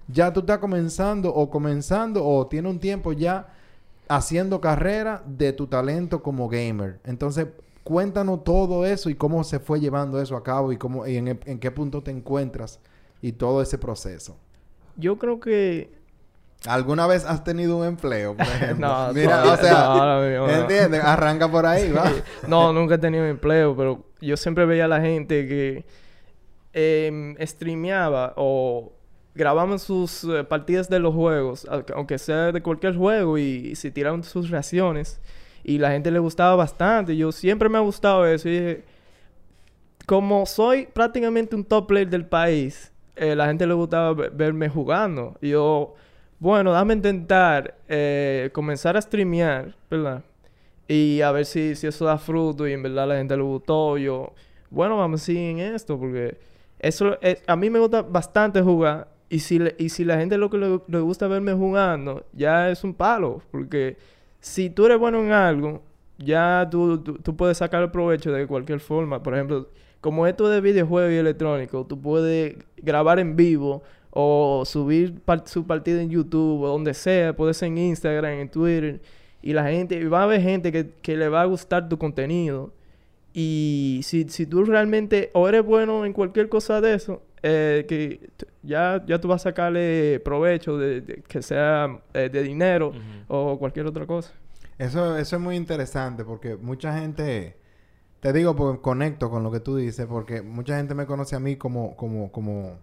ya 0.09 0.33
tú 0.33 0.41
estás 0.41 0.59
comenzando 0.59 1.33
o 1.35 1.51
comenzando 1.51 2.25
o 2.25 2.47
tiene 2.47 2.69
un 2.69 2.79
tiempo 2.79 3.13
ya 3.13 3.47
haciendo 4.09 4.61
carrera 4.61 5.23
de 5.27 5.53
tu 5.53 5.67
talento 5.67 6.23
como 6.23 6.49
gamer. 6.49 7.01
Entonces, 7.05 7.47
cuéntanos 7.83 8.45
todo 8.45 8.85
eso 8.87 9.09
y 9.11 9.15
cómo 9.15 9.45
se 9.45 9.59
fue 9.61 9.81
llevando 9.81 10.21
eso 10.21 10.37
a 10.37 10.43
cabo 10.43 10.73
y 10.73 10.77
cómo 10.77 11.07
y 11.07 11.17
en, 11.17 11.41
en 11.45 11.59
qué 11.59 11.71
punto 11.71 12.03
te 12.03 12.11
encuentras 12.11 12.81
y 13.23 13.33
todo 13.33 13.63
ese 13.63 13.79
proceso. 13.79 14.37
Yo 14.97 15.19
creo 15.19 15.41
que... 15.41 15.93
¿Alguna 16.67 17.07
vez 17.07 17.27
has 17.27 17.45
tenido 17.45 17.77
un 17.77 17.85
empleo, 17.85 18.35
por 18.37 18.47
ejemplo? 18.47 18.87
No, 18.89 19.13
Mira, 19.13 19.43
todavía- 19.43 19.53
o 19.53 19.57
sea, 19.57 19.75
no, 19.89 20.21
mismo 20.31 20.47
no. 20.47 20.63
¿entiendes? 20.63 21.05
Arranca 21.05 21.51
por 21.51 21.67
ahí, 21.67 21.91
va. 21.93 22.11
No, 22.49 22.73
nunca 22.73 22.95
he 22.95 22.99
tenido 22.99 23.27
empleo, 23.27 23.77
pero 23.77 24.05
yo 24.21 24.37
siempre 24.37 24.65
veía 24.65 24.87
a 24.87 24.89
la 24.89 25.01
gente 25.01 25.47
que 25.47 25.85
em, 26.73 27.37
streameaba 27.47 28.33
o 28.37 28.93
grababan 29.35 29.79
sus 29.79 30.25
eh, 30.25 30.45
partidas 30.45 30.89
de 30.89 30.99
los 31.01 31.15
juegos, 31.15 31.67
aunque 31.95 32.19
sea 32.19 32.53
de 32.53 32.63
cualquier 32.63 32.97
juego, 32.97 33.39
y, 33.39 33.75
se 33.77 33.91
tiraban 33.91 34.23
sus 34.25 34.51
reacciones. 34.51 35.21
Y 35.65 35.79
la 35.79 35.91
gente 35.91 36.11
le 36.11 36.19
gustaba 36.19 36.55
bastante. 36.57 37.17
Yo 37.17 37.33
siempre 37.33 37.69
me 37.69 37.79
ha 37.79 37.81
gustado 37.81 38.27
eso. 38.27 38.49
Y 38.49 38.83
como 40.07 40.45
soy 40.47 40.87
prácticamente 40.87 41.57
un 41.57 41.65
top 41.65 41.87
player 41.89 42.09
del 42.09 42.27
país, 42.27 42.93
eh, 43.17 43.35
la 43.35 43.47
gente 43.47 43.67
le 43.67 43.75
gustaba 43.75 44.13
ve- 44.13 44.29
verme 44.31 44.69
jugando. 44.69 45.37
Y 45.41 45.51
yo, 45.51 45.95
bueno, 46.39 46.73
dame 46.73 46.95
intentar 46.95 47.77
eh, 47.89 48.51
comenzar 48.53 48.97
a 48.97 49.03
streamear, 49.03 49.75
¿verdad? 49.91 50.23
Y 50.89 51.23
a 51.23 51.33
ver 51.33 51.47
si, 51.47 51.75
si 51.77 51.87
eso 51.87 52.05
da 52.05 52.19
fruto 52.19 52.69
y 52.69 52.73
en 52.73 52.83
verdad 52.83 53.09
la 53.09 53.17
gente 53.17 53.37
le 53.37 53.43
gustó. 53.43 53.97
Yo, 53.99 54.35
bueno, 54.71 54.99
vamos 54.99 55.23
a 55.23 55.25
seguir 55.27 55.43
en 55.53 55.59
esto 55.61 55.99
porque 55.99 56.39
eso 56.79 57.19
es- 57.23 57.43
a 57.47 57.57
mí 57.57 57.71
me 57.71 57.79
gusta 57.79 58.03
bastante 58.03 58.61
jugar. 58.63 59.09
Y 59.29 59.41
si, 59.41 59.59
le- 59.59 59.75
y 59.79 59.89
si 59.89 60.05
la 60.05 60.19
gente 60.19 60.39
lo 60.39 60.51
que 60.51 60.59
le, 60.59 61.01
gusta 61.01 61.27
verme 61.29 61.53
jugando, 61.55 62.25
ya 62.33 62.71
es 62.71 62.85
un 62.85 62.95
palo. 62.95 63.43
Porque 63.51 63.97
si 64.41 64.71
tú 64.71 64.87
eres 64.87 64.99
bueno 64.99 65.23
en 65.23 65.33
algo, 65.33 65.83
ya 66.19 66.69
tú, 66.71 66.99
tú, 66.99 67.15
tú 67.19 67.37
puedes 67.37 67.59
sacar 67.59 67.83
el 67.83 67.91
provecho 67.91 68.33
de 68.33 68.47
cualquier 68.47 68.81
forma. 68.81 69.23
Por 69.23 69.35
ejemplo, 69.35 69.69
como 70.01 70.27
esto 70.27 70.49
de 70.49 70.61
videojuegos 70.61 71.13
y 71.13 71.17
electrónico, 71.17 71.85
tú 71.87 72.01
puedes 72.01 72.57
grabar 72.77 73.19
en 73.19 73.35
vivo 73.37 73.83
o 74.11 74.63
subir 74.65 75.15
su 75.47 75.67
partida 75.67 76.01
en 76.01 76.11
YouTube 76.11 76.63
o 76.63 76.69
donde 76.69 76.95
sea, 76.95 77.35
puede 77.35 77.55
ser 77.55 77.69
en 77.69 77.79
Instagram, 77.79 78.35
en 78.35 78.49
Twitter. 78.51 79.01
Y 79.43 79.53
la 79.53 79.65
gente, 79.69 79.97
y 79.99 80.05
va 80.05 80.21
a 80.21 80.25
haber 80.25 80.41
gente 80.43 80.71
que, 80.73 80.91
que 81.03 81.17
le 81.17 81.29
va 81.29 81.43
a 81.43 81.47
gustar 81.47 81.89
tu 81.89 81.99
contenido. 81.99 82.73
Y 83.33 84.01
si, 84.05 84.29
si 84.29 84.47
tú 84.47 84.65
realmente 84.65 85.31
o 85.35 85.49
eres 85.49 85.65
bueno 85.65 86.05
en 86.07 86.13
cualquier 86.13 86.49
cosa 86.49 86.81
de 86.81 86.95
eso, 86.95 87.23
eh, 87.47 87.85
que 87.87 88.31
ya, 88.63 89.05
ya 89.07 89.21
tú 89.21 89.29
vas 89.29 89.43
a 89.43 89.51
sacarle 89.51 90.19
provecho 90.25 90.79
de, 90.79 91.03
de- 91.03 91.23
que 91.23 91.43
sea 91.43 92.01
eh, 92.15 92.31
de 92.33 92.43
dinero 92.43 92.93
o 93.29 93.59
cualquier 93.59 93.87
otra 93.87 94.07
cosa. 94.07 94.33
Eso, 94.79 95.19
eso 95.19 95.37
es 95.37 95.43
muy 95.43 95.55
interesante 95.57 96.25
porque 96.25 96.57
mucha 96.57 96.99
gente, 96.99 97.57
te 98.21 98.33
digo 98.33 98.57
porque 98.57 98.81
conecto 98.81 99.29
con 99.29 99.43
lo 99.43 99.53
que 99.53 99.61
tú 99.61 99.77
dices, 99.77 100.07
porque 100.07 100.41
mucha 100.41 100.77
gente 100.79 100.95
me 100.95 101.05
conoce 101.05 101.37
a 101.37 101.41
mí 101.41 101.57
como, 101.57 101.95
como, 101.97 102.33
como, 102.33 102.79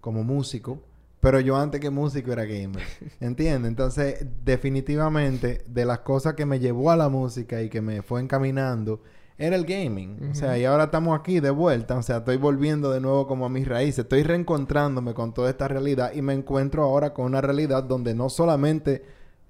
como 0.00 0.24
músico, 0.24 0.82
pero 1.20 1.38
yo 1.40 1.56
antes 1.56 1.80
que 1.80 1.90
músico 1.90 2.32
era 2.32 2.44
gamer, 2.44 2.82
¿entiendes? 3.20 3.68
Entonces, 3.70 4.26
definitivamente, 4.44 5.62
de 5.68 5.84
las 5.84 6.00
cosas 6.00 6.34
que 6.34 6.46
me 6.46 6.58
llevó 6.58 6.90
a 6.90 6.96
la 6.96 7.08
música 7.08 7.62
y 7.62 7.68
que 7.68 7.80
me 7.80 8.02
fue 8.02 8.20
encaminando, 8.20 9.00
era 9.38 9.56
el 9.56 9.64
gaming. 9.64 10.30
O 10.30 10.34
sea, 10.34 10.58
y 10.58 10.64
ahora 10.64 10.84
estamos 10.84 11.18
aquí 11.18 11.40
de 11.40 11.50
vuelta, 11.50 11.96
o 11.96 12.02
sea, 12.02 12.18
estoy 12.18 12.36
volviendo 12.36 12.90
de 12.90 13.00
nuevo 13.00 13.26
como 13.26 13.46
a 13.46 13.48
mis 13.48 13.66
raíces, 13.68 14.00
estoy 14.00 14.22
reencontrándome 14.24 15.14
con 15.14 15.32
toda 15.32 15.48
esta 15.50 15.68
realidad 15.68 16.12
y 16.12 16.22
me 16.22 16.34
encuentro 16.34 16.82
ahora 16.82 17.14
con 17.14 17.26
una 17.26 17.40
realidad 17.40 17.84
donde 17.84 18.14
no 18.14 18.28
solamente 18.28 19.04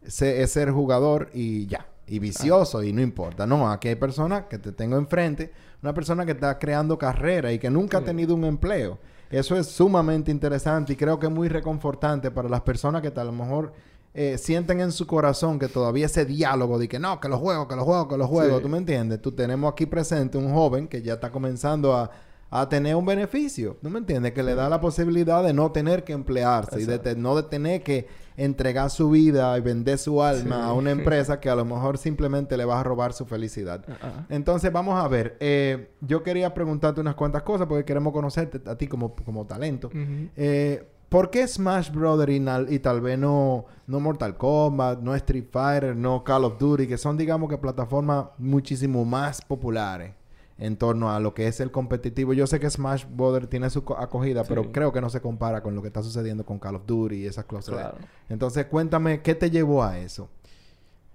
se- 0.06 0.42
es 0.42 0.50
ser 0.52 0.70
jugador 0.70 1.30
y 1.32 1.66
ya, 1.66 1.86
y 2.06 2.18
vicioso 2.18 2.82
y 2.82 2.92
no 2.92 3.00
importa. 3.02 3.46
No, 3.46 3.70
aquí 3.70 3.88
hay 3.88 3.96
personas 3.96 4.44
que 4.44 4.58
te 4.58 4.72
tengo 4.72 4.96
enfrente, 4.96 5.52
una 5.82 5.94
persona 5.94 6.24
que 6.26 6.32
está 6.32 6.58
creando 6.58 6.98
carrera 6.98 7.52
y 7.52 7.58
que 7.58 7.70
nunca 7.70 7.98
ha 7.98 8.04
tenido 8.04 8.34
un 8.34 8.44
empleo. 8.44 8.98
Eso 9.30 9.56
es 9.56 9.66
sumamente 9.66 10.30
interesante 10.30 10.92
y 10.94 10.96
creo 10.96 11.18
que 11.18 11.26
es 11.26 11.32
muy 11.32 11.48
reconfortante 11.48 12.30
para 12.30 12.48
las 12.48 12.62
personas 12.62 13.02
que 13.02 13.08
a 13.14 13.24
lo 13.24 13.32
mejor 13.32 13.72
eh, 14.20 14.36
sienten 14.36 14.80
en 14.80 14.90
su 14.90 15.06
corazón 15.06 15.58
que 15.60 15.68
todavía 15.68 16.06
ese 16.06 16.24
diálogo 16.24 16.78
de 16.78 16.88
que 16.88 16.98
no, 16.98 17.20
que 17.20 17.28
los 17.28 17.38
juegos, 17.38 17.68
que 17.68 17.76
los 17.76 17.84
juegos, 17.84 18.08
que 18.08 18.16
los 18.16 18.26
juegos, 18.26 18.56
Sí. 18.58 18.62
¿tú 18.64 18.68
me 18.68 18.78
entiendes? 18.78 19.22
Tú 19.22 19.30
tenemos 19.32 19.70
aquí 19.72 19.86
presente 19.86 20.36
un 20.38 20.52
joven 20.52 20.88
que 20.88 21.02
ya 21.02 21.14
está 21.14 21.30
comenzando 21.30 21.94
a, 21.94 22.10
a 22.50 22.68
tener 22.68 22.96
un 22.96 23.04
beneficio, 23.04 23.76
¿tú 23.82 23.90
me 23.90 23.98
entiendes? 23.98 24.32
Que 24.32 24.42
le 24.42 24.54
da 24.54 24.68
la 24.68 24.80
posibilidad 24.80 25.44
de 25.44 25.52
no 25.52 25.70
tener 25.70 26.02
que 26.02 26.14
emplearse 26.14 26.80
y 26.80 26.84
de 26.86 27.14
no 27.14 27.36
de 27.36 27.42
tener 27.44 27.82
que 27.82 28.08
entregar 28.38 28.88
su 28.90 29.10
vida 29.10 29.56
y 29.58 29.60
vender 29.60 29.98
su 29.98 30.22
alma 30.22 30.56
Sí. 30.56 30.62
a 30.68 30.72
una 30.72 30.90
empresa 30.92 31.38
que 31.40 31.50
a 31.50 31.54
lo 31.56 31.64
mejor 31.64 31.98
simplemente 31.98 32.56
le 32.56 32.64
va 32.64 32.80
a 32.80 32.82
robar 32.82 33.12
su 33.12 33.26
felicidad. 33.26 33.84
Entonces, 34.30 34.72
vamos 34.72 34.94
a 34.98 35.06
ver. 35.08 35.36
eh, 35.40 35.90
yo 36.00 36.22
quería 36.22 36.54
preguntarte 36.54 37.00
unas 37.00 37.14
cuantas 37.16 37.42
cosas 37.42 37.66
porque 37.66 37.84
queremos 37.84 38.12
conocerte 38.12 38.60
a 38.68 38.76
ti 38.76 38.86
como, 38.88 39.14
como 39.14 39.44
talento. 39.46 39.90
Eh, 40.36 40.88
¿Por 41.08 41.30
qué 41.30 41.46
Smash 41.48 41.90
Brothers 41.90 42.32
y, 42.32 42.74
y 42.74 42.78
tal 42.80 43.00
vez 43.00 43.18
no, 43.18 43.64
no 43.86 43.98
Mortal 44.00 44.36
Kombat, 44.36 45.00
no 45.00 45.14
Street 45.14 45.46
Fighter, 45.50 45.96
no 45.96 46.22
Call 46.22 46.44
of 46.44 46.58
Duty, 46.58 46.86
que 46.86 46.98
son, 46.98 47.16
digamos 47.16 47.48
que, 47.48 47.56
plataformas 47.56 48.26
muchísimo 48.38 49.04
más 49.06 49.40
populares 49.42 50.12
en 50.58 50.76
torno 50.76 51.10
a 51.10 51.18
lo 51.20 51.32
que 51.32 51.46
es 51.46 51.60
el 51.60 51.70
competitivo? 51.70 52.34
Yo 52.34 52.46
sé 52.46 52.60
que 52.60 52.68
Smash 52.68 53.04
Brothers 53.08 53.48
tiene 53.48 53.70
su 53.70 53.84
co- 53.84 53.96
acogida, 53.96 54.42
Sí. 54.42 54.48
pero 54.50 54.70
creo 54.70 54.92
que 54.92 55.00
no 55.00 55.08
se 55.08 55.20
compara 55.22 55.62
con 55.62 55.74
lo 55.74 55.80
que 55.80 55.88
está 55.88 56.02
sucediendo 56.02 56.44
con 56.44 56.58
Call 56.58 56.74
of 56.76 56.82
Duty 56.86 57.14
y 57.16 57.26
esas 57.26 57.46
cosas. 57.46 57.74
Claro. 57.76 57.96
Entonces, 58.28 58.66
cuéntame, 58.66 59.22
¿qué 59.22 59.34
te 59.34 59.50
llevó 59.50 59.82
a 59.82 59.98
eso? 59.98 60.28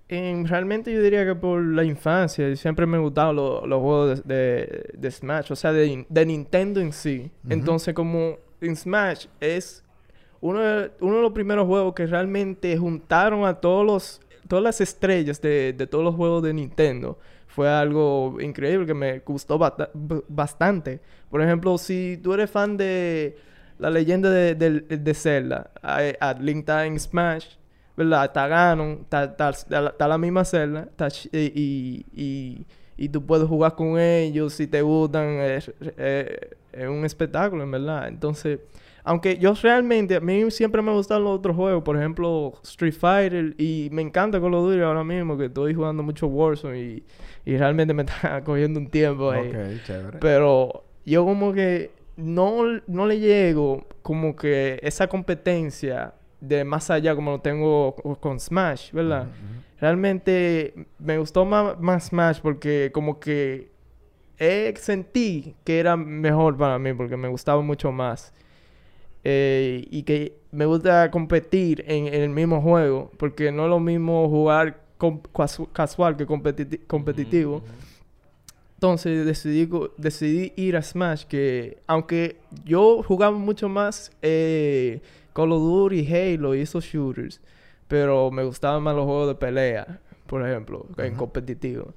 En- 0.09 0.47
realmente 0.47 0.91
yo 0.93 1.01
diría 1.01 1.25
que 1.25 1.35
por 1.35 1.61
la 1.63 1.83
infancia 1.83 2.55
siempre 2.55 2.85
me 2.85 2.97
gustaban 2.97 3.35
lo- 3.35 3.65
los 3.65 3.79
juegos 3.81 4.23
de, 4.27 4.35
de- 4.35 4.89
de 4.97 5.11
Smash, 5.11 5.51
o 5.51 5.55
sea, 5.55 5.71
de, 5.71 6.05
de 6.09 6.25
Nintendo 6.25 6.79
en 6.81 6.91
sí. 6.93 7.29
Entonces, 7.49 7.93
como 7.93 8.37
en 8.61 8.75
Smash 8.75 9.27
es 9.39 9.82
uno 10.43 10.59
de, 10.59 10.91
uno 10.99 11.15
de 11.17 11.21
los 11.21 11.31
primeros 11.31 11.65
juegos 11.67 11.93
que 11.93 12.05
realmente 12.05 12.77
juntaron 12.77 13.45
a 13.45 13.55
todos 13.61 13.85
los, 13.85 14.21
todas 14.47 14.61
las 14.63 14.81
estrellas 14.81 15.41
de, 15.41 15.73
de 15.73 15.87
todos 15.87 16.03
los 16.03 16.15
juegos 16.15 16.43
de 16.43 16.53
Nintendo. 16.53 17.17
Fue 17.47 17.69
algo 17.69 18.37
increíble 18.41 18.85
que 18.85 18.93
me 18.93 19.19
gustó 19.19 19.57
bastante. 20.27 20.99
Por 21.29 21.41
ejemplo, 21.41 21.77
si 21.77 22.19
tú 22.21 22.33
eres 22.33 22.49
fan 22.49 22.75
de 22.77 23.37
la 23.79 23.89
leyenda 23.89 24.29
de, 24.29 24.55
del- 24.55 24.85
de 24.89 25.13
Zelda, 25.13 25.71
a, 25.81 26.33
Link 26.39 26.67
en 26.69 26.99
Smash, 26.99 27.45
¿verdad? 27.95 28.25
Está 28.25 28.47
Ganon, 28.47 28.99
está, 29.03 29.51
la- 30.07 30.17
misma 30.17 30.43
Zelda, 30.45 30.89
y, 31.31 32.05
y, 32.13 32.65
y 32.97 33.09
tú 33.09 33.25
puedes 33.25 33.47
jugar 33.47 33.75
con 33.75 33.99
ellos 33.99 34.53
si 34.53 34.67
te 34.67 34.81
gustan. 34.81 35.27
Es, 35.39 35.71
es- 35.97 36.39
es 36.73 36.87
un 36.87 37.05
espectáculo, 37.05 37.63
en 37.63 37.71
verdad. 37.71 38.07
Entonces, 38.07 38.59
aunque 39.03 39.37
yo 39.37 39.53
realmente, 39.61 40.15
a 40.15 40.19
mí 40.19 40.49
siempre 40.51 40.81
me 40.81 40.91
gustan 40.91 41.23
los 41.23 41.37
otros 41.37 41.55
juegos, 41.55 41.83
por 41.83 41.97
ejemplo, 41.97 42.53
Street 42.63 42.93
Fighter, 42.93 43.55
y 43.57 43.89
me 43.91 44.01
encanta 44.01 44.39
Call 44.39 44.53
of 44.53 44.65
Duty 44.69 44.81
ahora 44.81 45.03
mismo, 45.03 45.37
que 45.37 45.45
estoy 45.45 45.73
jugando 45.73 46.03
mucho 46.03 46.27
Warzone 46.27 46.79
y, 46.79 47.03
y 47.45 47.57
realmente 47.57 47.93
me 47.93 48.03
está 48.07 48.43
cogiendo 48.43 48.79
un 48.79 48.87
tiempo 48.87 49.29
ahí. 49.31 49.49
Ok, 49.49 49.83
chévere. 49.83 50.17
Pero 50.19 50.83
yo 51.05 51.25
como 51.25 51.51
que 51.53 51.91
no, 52.15 52.63
no 52.87 53.05
le 53.07 53.19
llego 53.19 53.85
como 54.01 54.35
que 54.35 54.79
esa 54.83 55.07
competencia 55.07 56.13
de 56.39 56.63
más 56.63 56.89
allá 56.89 57.15
como 57.15 57.31
lo 57.31 57.39
tengo 57.39 57.95
co- 57.95 58.15
con 58.19 58.39
Smash, 58.39 58.91
¿verdad? 58.91 59.27
Realmente 59.79 60.73
me 60.99 61.17
gustó 61.17 61.43
más, 61.45 61.77
más 61.79 62.05
Smash 62.05 62.39
porque 62.41 62.89
como 62.93 63.19
que 63.19 63.71
sentí 64.77 65.55
que 65.63 65.79
era 65.79 65.95
mejor 65.97 66.57
para 66.57 66.79
mí 66.79 66.93
porque 66.93 67.17
me 67.17 67.27
gustaba 67.27 67.61
mucho 67.61 67.91
más. 67.91 68.33
Eh, 69.23 69.87
y 69.89 70.03
que 70.03 70.37
me 70.51 70.65
gusta 70.65 71.09
competir 71.09 71.83
en, 71.87 72.07
en 72.07 72.21
el 72.21 72.29
mismo 72.29 72.61
juego 72.61 73.09
porque 73.17 73.51
no 73.53 73.63
es 73.63 73.69
lo 73.69 73.79
mismo 73.79 74.27
jugar 74.29 74.81
casual 75.73 76.17
que 76.17 76.27
competiti- 76.27 76.81
competitivo. 76.87 77.63
Entonces 78.75 79.25
decidí, 79.25 79.69
decidí 79.97 80.51
ir 80.57 80.75
a 80.75 80.81
Smash, 80.81 81.23
que 81.25 81.77
aunque 81.87 82.37
yo 82.65 83.01
jugaba 83.03 83.37
mucho 83.37 83.69
más 83.69 84.11
eh, 84.21 85.01
Call 85.33 85.53
of 85.53 85.61
Duty, 85.61 86.05
Halo 86.13 86.53
y 86.53 86.59
esos 86.61 86.83
shooters, 86.83 87.39
pero 87.87 88.29
me 88.29 88.43
gustaban 88.43 88.83
más 88.83 88.93
los 88.95 89.05
juegos 89.05 89.29
de 89.29 89.35
pelea, 89.35 90.01
por 90.27 90.45
ejemplo, 90.47 90.85
en 90.97 91.11
Ujú. 91.13 91.19
competitivo. 91.19 91.93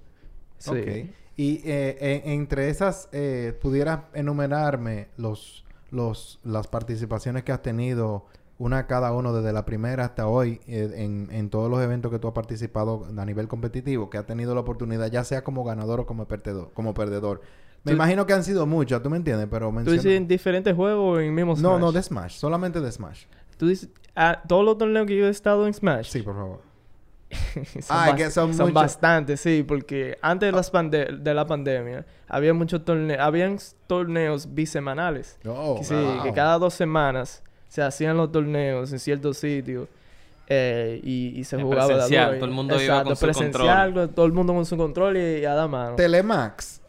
Sí. 0.58 0.70
Ok. 0.70 1.10
Y 1.36 1.60
eh, 1.64 1.96
en- 2.24 2.30
entre 2.32 2.68
esas, 2.70 3.08
eh, 3.12 3.52
¿pudieras 3.60 4.00
enumerarme 4.14 5.08
los, 5.16 5.64
los, 5.96 6.38
las 6.44 6.68
participaciones 6.68 7.42
que 7.42 7.50
has 7.52 7.62
tenido, 7.62 8.26
una 8.58 8.86
cada 8.86 9.12
uno 9.12 9.32
desde 9.32 9.52
la 9.52 9.64
primera 9.64 10.04
hasta 10.04 10.28
hoy, 10.28 10.60
eh, 10.66 10.90
en, 10.96 11.28
en 11.32 11.50
todos 11.50 11.70
los 11.70 11.80
eventos 11.82 12.10
que 12.12 12.18
tú 12.18 12.28
has 12.28 12.34
participado 12.34 13.06
a 13.16 13.24
nivel 13.24 13.48
competitivo, 13.48 14.08
que 14.10 14.18
has 14.18 14.26
tenido 14.26 14.54
la 14.54 14.60
oportunidad, 14.60 15.10
ya 15.10 15.24
sea 15.24 15.42
como 15.42 15.64
ganador 15.64 16.00
o 16.00 16.06
como 16.06 16.26
perdedor? 16.28 16.70
Como 16.72 16.94
perdedor? 16.94 17.40
Me 17.84 17.92
Tú- 17.92 17.96
imagino 17.96 18.26
que 18.26 18.32
han 18.32 18.44
sido 18.44 18.66
muchas, 18.66 19.02
¿tú 19.02 19.10
me 19.10 19.16
entiendes? 19.16 19.48
Pero 19.50 19.66
¿Tú 19.68 19.72
menciona- 19.72 19.96
dices 19.96 20.12
en 20.16 20.26
diferentes 20.28 20.74
juegos 20.74 21.18
o 21.18 21.20
en 21.20 21.34
mismo 21.34 21.54
Smash? 21.56 21.62
No, 21.72 21.78
no, 21.78 21.92
de 21.92 22.02
Smash. 22.02 22.36
Solamente 22.36 22.80
de 22.80 22.90
Smash. 22.90 23.24
Tú 23.58 23.68
dices, 23.68 23.88
ah, 24.14 24.42
todos 24.46 24.64
los 24.64 24.76
torneos 24.78 25.06
que 25.06 25.16
yo 25.16 25.26
he 25.26 25.30
estado 25.30 25.66
en 25.66 25.74
Smash. 25.74 26.08
Sí, 26.10 26.22
por 26.22 26.34
favor. 26.34 26.60
son, 27.80 27.82
Ah, 27.88 28.14
que 28.16 28.30
son 28.30 28.54
son 28.54 28.72
bastantes, 28.72 29.40
sí, 29.40 29.64
porque 29.66 30.16
antes 30.22 30.48
de, 30.48 30.52
las 30.56 30.72
pande- 30.72 31.18
de 31.18 31.34
la 31.34 31.46
pandemia 31.46 32.04
había 32.28 32.54
muchos 32.54 32.84
torneos, 32.84 33.20
habían 33.20 33.58
torneos 33.86 34.54
bisemanales. 34.54 35.38
Oh, 35.46 35.76
que 35.78 35.84
sí, 35.84 35.94
wow. 35.94 36.22
que 36.22 36.32
cada 36.32 36.58
dos 36.58 36.74
semanas 36.74 37.42
se 37.68 37.82
hacían 37.82 38.16
los 38.16 38.30
torneos 38.30 38.92
en 38.92 38.98
ciertos 39.00 39.38
sitios 39.38 39.88
eh, 40.48 41.00
y, 41.02 41.32
y 41.40 41.44
se 41.44 41.60
jugaba 41.60 41.88
presencial, 41.88 42.36
todo 42.36 42.44
el 42.44 42.50
mundo 42.52 42.74
iba 42.74 42.82
Exacto, 42.84 43.08
con 43.08 43.16
su 43.16 43.24
presencial, 43.26 44.10
todo 44.14 44.26
el 44.26 44.32
mundo 44.32 44.54
con 44.54 44.64
su 44.64 44.76
control 44.76 45.16
y, 45.16 45.38
y 45.40 45.44
a 45.44 45.54
dar 45.54 45.68
mano. 45.68 45.96
Telemax. 45.96 46.80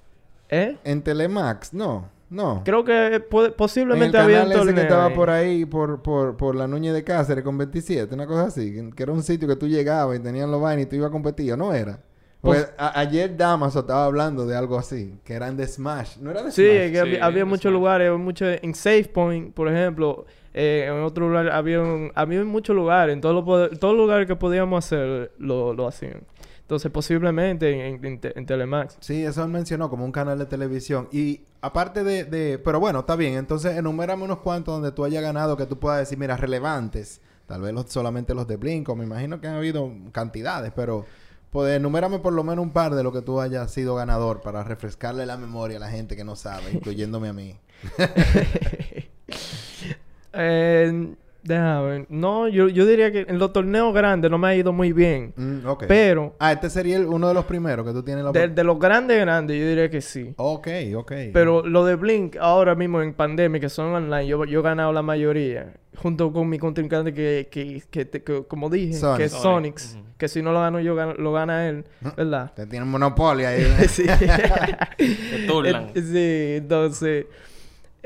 ¿Eh? 0.49 0.77
En 0.83 1.01
Telemax, 1.01 1.73
no, 1.73 2.07
no. 2.29 2.61
Creo 2.65 2.83
que 2.83 3.19
puede- 3.29 3.47
en 3.47 3.51
el 3.51 3.55
posiblemente 3.57 4.17
había 4.17 4.43
un 4.43 4.49
canal 4.49 4.51
ese 4.51 4.57
torneo. 4.59 4.75
que 4.75 4.81
estaba 4.81 5.05
ahí. 5.07 5.13
por 5.15 5.29
ahí, 5.29 5.65
por, 5.65 6.01
por, 6.01 6.37
por 6.37 6.55
la 6.55 6.67
Núñez 6.67 6.93
de 6.93 7.03
Cáceres 7.03 7.43
con 7.43 7.57
27, 7.57 8.13
una 8.13 8.27
cosa 8.27 8.43
así, 8.45 8.73
que, 8.73 8.89
que 8.95 9.03
era 9.03 9.11
un 9.11 9.23
sitio 9.23 9.47
que 9.47 9.55
tú 9.55 9.67
llegabas 9.67 10.17
y 10.19 10.21
tenían 10.21 10.51
los 10.51 10.61
vainos 10.61 10.85
y 10.85 10.89
tú 10.89 10.95
ibas 10.97 11.09
a 11.09 11.11
competir, 11.11 11.57
¿no 11.57 11.73
era? 11.73 11.99
Porque 12.41 12.59
Pues- 12.61 12.73
ayer 12.77 13.35
Damaso 13.35 13.79
estaba 13.79 14.05
hablando 14.05 14.45
de 14.45 14.55
algo 14.55 14.77
así, 14.77 15.19
que 15.23 15.33
eran 15.33 15.57
de 15.57 15.65
Smash, 15.67 16.17
¿no 16.17 16.29
era 16.31 16.43
de 16.43 16.51
Sí, 16.51 16.61
Smash? 16.63 16.75
es 16.75 16.91
que 16.91 16.99
había, 16.99 17.15
Sí, 17.15 17.19
había 17.21 17.39
eso 17.39 17.45
muchos 17.47 17.65
es. 17.65 17.71
lugares, 17.73 18.11
mucho, 18.17 18.45
en 18.47 18.75
Safe 18.75 19.05
Point, 19.05 19.53
por 19.53 19.67
ejemplo, 19.67 20.25
eh, 20.53 20.85
en 20.87 21.01
otro 21.03 21.27
lugar, 21.29 21.49
había, 21.49 21.81
un- 21.81 22.11
había 22.13 22.43
muchos 22.43 22.75
lugares, 22.75 23.13
en 23.13 23.21
todos 23.21 23.43
los, 23.43 23.81
los 23.81 23.93
lugares 23.95 24.27
que 24.27 24.35
podíamos 24.35 24.85
hacer, 24.85 25.31
lo, 25.39 25.73
lo 25.73 25.87
hacían. 25.87 26.21
Entonces, 26.67 26.91
posiblemente 26.91 27.87
en, 27.87 28.03
en, 28.05 28.19
te- 28.19 28.37
en 28.37 28.45
Telemax. 28.45 28.97
Sí, 28.99 29.23
eso 29.23 29.41
él 29.43 29.49
mencionó 29.49 29.89
como 29.89 30.03
un 30.03 30.11
canal 30.11 30.37
de 30.37 30.45
televisión. 30.45 31.07
Y 31.13 31.41
aparte 31.61 32.03
de, 32.03 32.25
de... 32.25 32.59
Pero 32.59 32.79
bueno, 32.81 32.99
está 32.99 33.15
bien. 33.15 33.35
Entonces, 33.37 33.77
enumérame 33.77 34.23
unos 34.23 34.39
cuantos 34.39 34.73
donde 34.75 34.91
tú 34.91 35.05
hayas 35.05 35.23
ganado 35.23 35.55
que 35.55 35.65
tú 35.65 35.79
puedas 35.79 35.99
decir, 35.99 36.17
mira, 36.17 36.35
relevantes. 36.35 37.21
Tal 37.45 37.61
vez 37.61 37.73
los- 37.73 37.89
solamente 37.89 38.33
los 38.33 38.47
de 38.47 38.57
Blink, 38.57 38.89
o 38.89 38.95
me 38.97 39.05
imagino 39.05 39.39
que 39.39 39.47
han 39.47 39.55
habido 39.55 39.89
cantidades, 40.11 40.71
pero... 40.75 41.05
Pues 41.49 41.73
enumérame 41.77 42.19
por 42.19 42.33
lo 42.33 42.43
menos 42.43 42.61
un 42.63 42.71
par 42.71 42.93
de 42.93 43.03
lo 43.03 43.13
que 43.13 43.21
tú 43.21 43.39
hayas 43.39 43.71
sido 43.71 43.95
ganador 43.95 44.41
para 44.41 44.65
refrescarle 44.65 45.25
la 45.25 45.37
memoria 45.37 45.77
a 45.77 45.79
la 45.79 45.89
gente 45.89 46.17
que 46.17 46.25
no 46.25 46.35
sabe, 46.35 46.71
incluyéndome 46.73 47.29
a 47.29 47.33
mí. 47.33 47.57
Eh, 50.33 51.15
déjame 51.47 51.87
ver. 51.87 52.05
No, 52.09 52.47
yo, 52.47 52.67
yo 52.67 52.85
diría 52.85 53.11
que 53.11 53.25
en 53.27 53.39
los 53.39 53.53
torneos 53.53 53.93
grandes 53.93 54.29
no 54.29 54.37
me 54.37 54.47
ha 54.49 54.55
ido 54.55 54.73
muy 54.73 54.91
bien. 54.93 55.33
Mm, 55.35 55.65
ok. 55.65 55.85
Pero, 55.87 56.35
Ah, 56.39 56.51
este 56.51 56.69
sería 56.69 56.97
el- 56.97 57.05
uno 57.05 57.27
de 57.27 57.33
los 57.33 57.45
primeros 57.45 57.85
que 57.85 57.93
tú 57.93 58.03
tienes 58.03 58.23
la... 58.23 58.31
de, 58.31 58.47
de 58.49 58.63
los 58.63 58.77
grandes, 58.79 59.19
grandes, 59.19 59.59
yo 59.59 59.67
diría 59.67 59.89
que 59.89 60.01
sí. 60.01 60.33
Ok, 60.37 60.67
ok. 60.95 61.11
Pero 61.33 61.65
lo 61.65 61.85
de 61.85 61.95
Blink, 61.95 62.35
ahora 62.39 62.75
mismo 62.75 63.01
en 63.01 63.13
pandemia, 63.13 63.59
que 63.59 63.69
son 63.69 63.87
online, 63.93 64.27
yo, 64.27 64.43
yo 64.45 64.59
he 64.59 64.63
ganado 64.63 64.91
la 64.93 65.01
mayoría. 65.01 65.73
Junto 65.95 66.31
con 66.31 66.47
mi 66.47 66.59
contrincante 66.59 67.11
que, 67.13 67.47
que, 67.49 67.81
que, 67.89 68.07
que 68.07 68.43
como 68.47 68.69
dije, 68.69 68.93
Sonic. 68.93 69.17
que 69.17 69.23
es 69.23 69.31
Sonic, 69.31 69.77
Sonics. 69.79 69.97
Que 70.17 70.27
si 70.27 70.41
no 70.43 70.51
lo 70.51 70.59
gano 70.59 70.79
yo, 70.79 70.95
gano- 70.95 71.15
lo 71.15 71.31
gana 71.31 71.67
él. 71.69 71.85
¿Verdad? 72.15 72.51
Te 72.55 72.67
tienen 72.67 72.87
monopolio 72.89 73.47
ahí. 73.47 73.63
sí. 73.87 74.03
Te 74.97 76.01
sí, 76.01 76.57
entonces... 76.57 77.25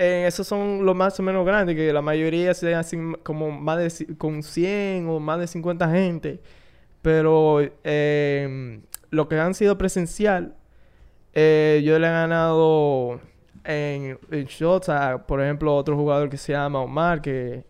eh, 0.02 0.26
esos 0.26 0.48
son 0.48 0.84
los 0.84 0.96
más 0.96 1.20
o 1.20 1.24
menos 1.24 1.46
grandes, 1.46 1.76
que 1.76 1.94
la 1.94 2.02
mayoría 2.02 2.56
se 2.56 2.74
hacen 2.74 3.14
como 3.24 3.52
más 3.52 3.78
de... 3.78 4.18
con 4.18 4.42
100 4.42 5.08
o 5.08 5.20
más 5.20 5.40
de 5.40 5.46
50 5.46 5.90
gente. 5.92 6.42
Pero 7.04 7.60
eh, 7.84 8.82
lo 9.12 9.28
que 9.30 9.40
han 9.40 9.54
sido 9.54 9.78
presencial, 9.78 10.56
eh, 11.34 11.84
yo 11.86 12.00
le 12.00 12.08
he 12.08 12.10
ganado 12.10 13.22
en, 13.64 14.18
en 14.32 14.46
shots 14.46 14.90
a, 14.90 15.28
por 15.28 15.40
ejemplo, 15.42 15.76
otro 15.76 15.96
jugador 15.96 16.30
que 16.30 16.38
se 16.38 16.54
llama 16.54 16.82
Omar, 16.82 17.22
que 17.22 17.66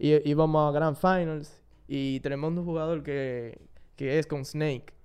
íbamos 0.00 0.68
a 0.68 0.72
Grand 0.76 0.96
Finals. 0.96 1.62
Y 1.88 2.20
un 2.26 2.64
jugador 2.64 3.04
que, 3.04 3.60
que 3.94 4.18
es 4.18 4.26
con 4.26 4.44
Snake. 4.44 4.95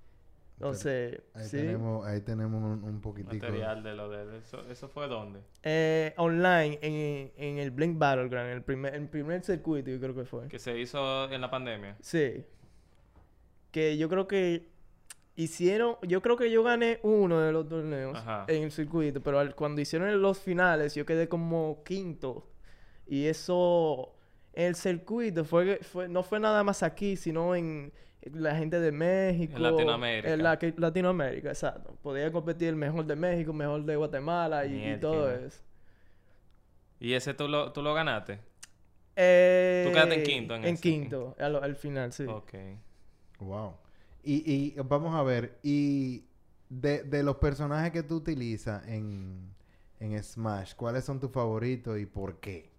Entonces, 0.62 1.20
Ahí 1.34 1.44
sí. 1.46 1.56
tenemos, 1.56 2.06
ahí 2.06 2.20
tenemos 2.20 2.62
un, 2.62 2.84
un 2.84 3.00
poquitico. 3.00 3.34
Material 3.44 3.82
de 3.82 3.94
lo 3.94 4.08
de 4.08 4.38
eso. 4.38 4.60
¿Eso 4.70 4.88
fue 4.88 5.08
dónde? 5.08 5.40
Eh, 5.64 6.14
online 6.18 6.78
en, 6.82 7.32
en 7.36 7.58
el 7.58 7.72
Blink 7.72 7.98
Battleground, 7.98 8.50
el 8.52 8.62
primer, 8.62 8.94
el 8.94 9.08
primer 9.08 9.42
circuito, 9.42 9.90
yo 9.90 9.98
creo 9.98 10.14
que 10.14 10.24
fue. 10.24 10.46
Que 10.46 10.60
se 10.60 10.78
hizo 10.78 11.28
en 11.32 11.40
la 11.40 11.50
pandemia. 11.50 11.96
Sí. 12.00 12.44
Que 13.72 13.96
yo 13.96 14.08
creo 14.08 14.28
que 14.28 14.68
hicieron, 15.34 15.96
yo 16.02 16.20
creo 16.22 16.36
que 16.36 16.50
yo 16.50 16.62
gané 16.62 17.00
uno 17.02 17.40
de 17.40 17.50
los 17.52 17.66
torneos 17.68 18.16
Ajá. 18.18 18.44
en 18.48 18.62
el 18.64 18.70
circuito, 18.70 19.20
pero 19.22 19.38
al- 19.40 19.54
cuando 19.54 19.80
hicieron 19.80 20.20
los 20.22 20.38
finales 20.38 20.94
yo 20.94 21.04
quedé 21.06 21.28
como 21.28 21.82
quinto. 21.84 22.46
Y 23.06 23.26
eso, 23.26 24.14
el 24.52 24.74
circuito 24.76 25.44
fue, 25.44 25.78
fue 25.78 26.06
no 26.08 26.22
fue 26.22 26.38
nada 26.38 26.62
más 26.62 26.82
aquí, 26.82 27.16
sino 27.16 27.56
en 27.56 27.92
la 28.32 28.54
gente 28.56 28.78
de 28.80 28.92
México. 28.92 29.56
En 29.56 29.62
Latinoamérica. 29.62 30.32
En 30.34 30.42
la, 30.42 30.58
que- 30.58 30.74
Latinoamérica, 30.76 31.48
exacto. 31.48 31.96
Podía 32.02 32.30
competir 32.32 32.68
el 32.68 32.76
mejor 32.76 33.04
de 33.06 33.16
México, 33.16 33.52
mejor 33.52 33.84
de 33.84 33.96
Guatemala 33.96 34.64
y, 34.66 34.92
y 34.92 34.96
todo 34.98 35.30
eso. 35.30 35.60
¿Y 37.00 37.14
ese 37.14 37.34
tú 37.34 37.48
lo, 37.48 37.72
tú 37.72 37.82
lo 37.82 37.94
ganaste? 37.94 38.38
Eh, 39.16 39.84
Tú 39.86 39.92
quedaste 39.92 40.14
en 40.14 40.22
quinto 40.22 40.54
en 40.54 40.64
En 40.64 40.74
ese. 40.74 40.82
quinto, 40.82 41.36
al, 41.38 41.56
al 41.56 41.76
final, 41.76 42.12
sí. 42.12 42.24
Ok. 42.24 42.54
Wow. 43.40 43.74
Y, 44.24 44.50
y 44.50 44.74
vamos 44.84 45.14
a 45.14 45.22
ver, 45.22 45.58
y 45.62 46.24
de, 46.70 47.02
de 47.02 47.22
los 47.22 47.36
personajes 47.36 47.90
que 47.92 48.02
tú 48.04 48.16
utilizas 48.16 48.86
en, 48.88 49.52
en 50.00 50.22
Smash, 50.22 50.74
¿cuáles 50.76 51.04
son 51.04 51.18
tus 51.20 51.30
favoritos 51.32 51.98
y 51.98 52.06
por 52.06 52.38
qué? 52.40 52.70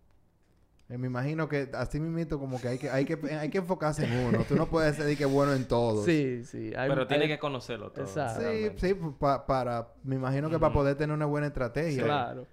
Eh, 0.94 0.98
me 1.00 1.08
imagino 1.08 1.50
que 1.50 1.70
así 1.74 2.00
mismito 2.00 2.38
como 2.40 2.62
que 2.62 2.68
hay 2.68 2.78
que, 2.78 2.90
hay 2.90 3.04
que, 3.06 3.18
hay 3.36 3.50
que 3.50 3.58
enfocarse 3.58 4.06
en 4.06 4.14
uno. 4.28 4.46
Tú 4.48 4.56
no 4.56 4.68
puedes 4.68 4.96
ser 4.96 5.06
de 5.06 5.16
que 5.18 5.26
bueno 5.26 5.54
en 5.54 5.68
todos. 5.68 6.06
Sí, 6.06 6.44
sí. 6.46 6.72
hay- 6.78 6.90
Pero 6.90 7.08
tiene 7.08 7.24
hay- 7.24 7.30
que 7.32 7.40
conocerlo 7.40 7.92
todo. 7.92 8.06
Exacto. 8.06 8.42
Sí, 8.42 8.70
sí, 8.78 8.94
pa- 9.20 9.46
para, 9.48 9.88
me 10.04 10.16
imagino 10.16 10.50
que 10.50 10.60
para 10.60 10.74
poder 10.74 10.96
tener 10.96 11.16
una 11.16 11.26
buena 11.26 11.48
estrategia. 11.48 12.04
Claro. 12.04 12.46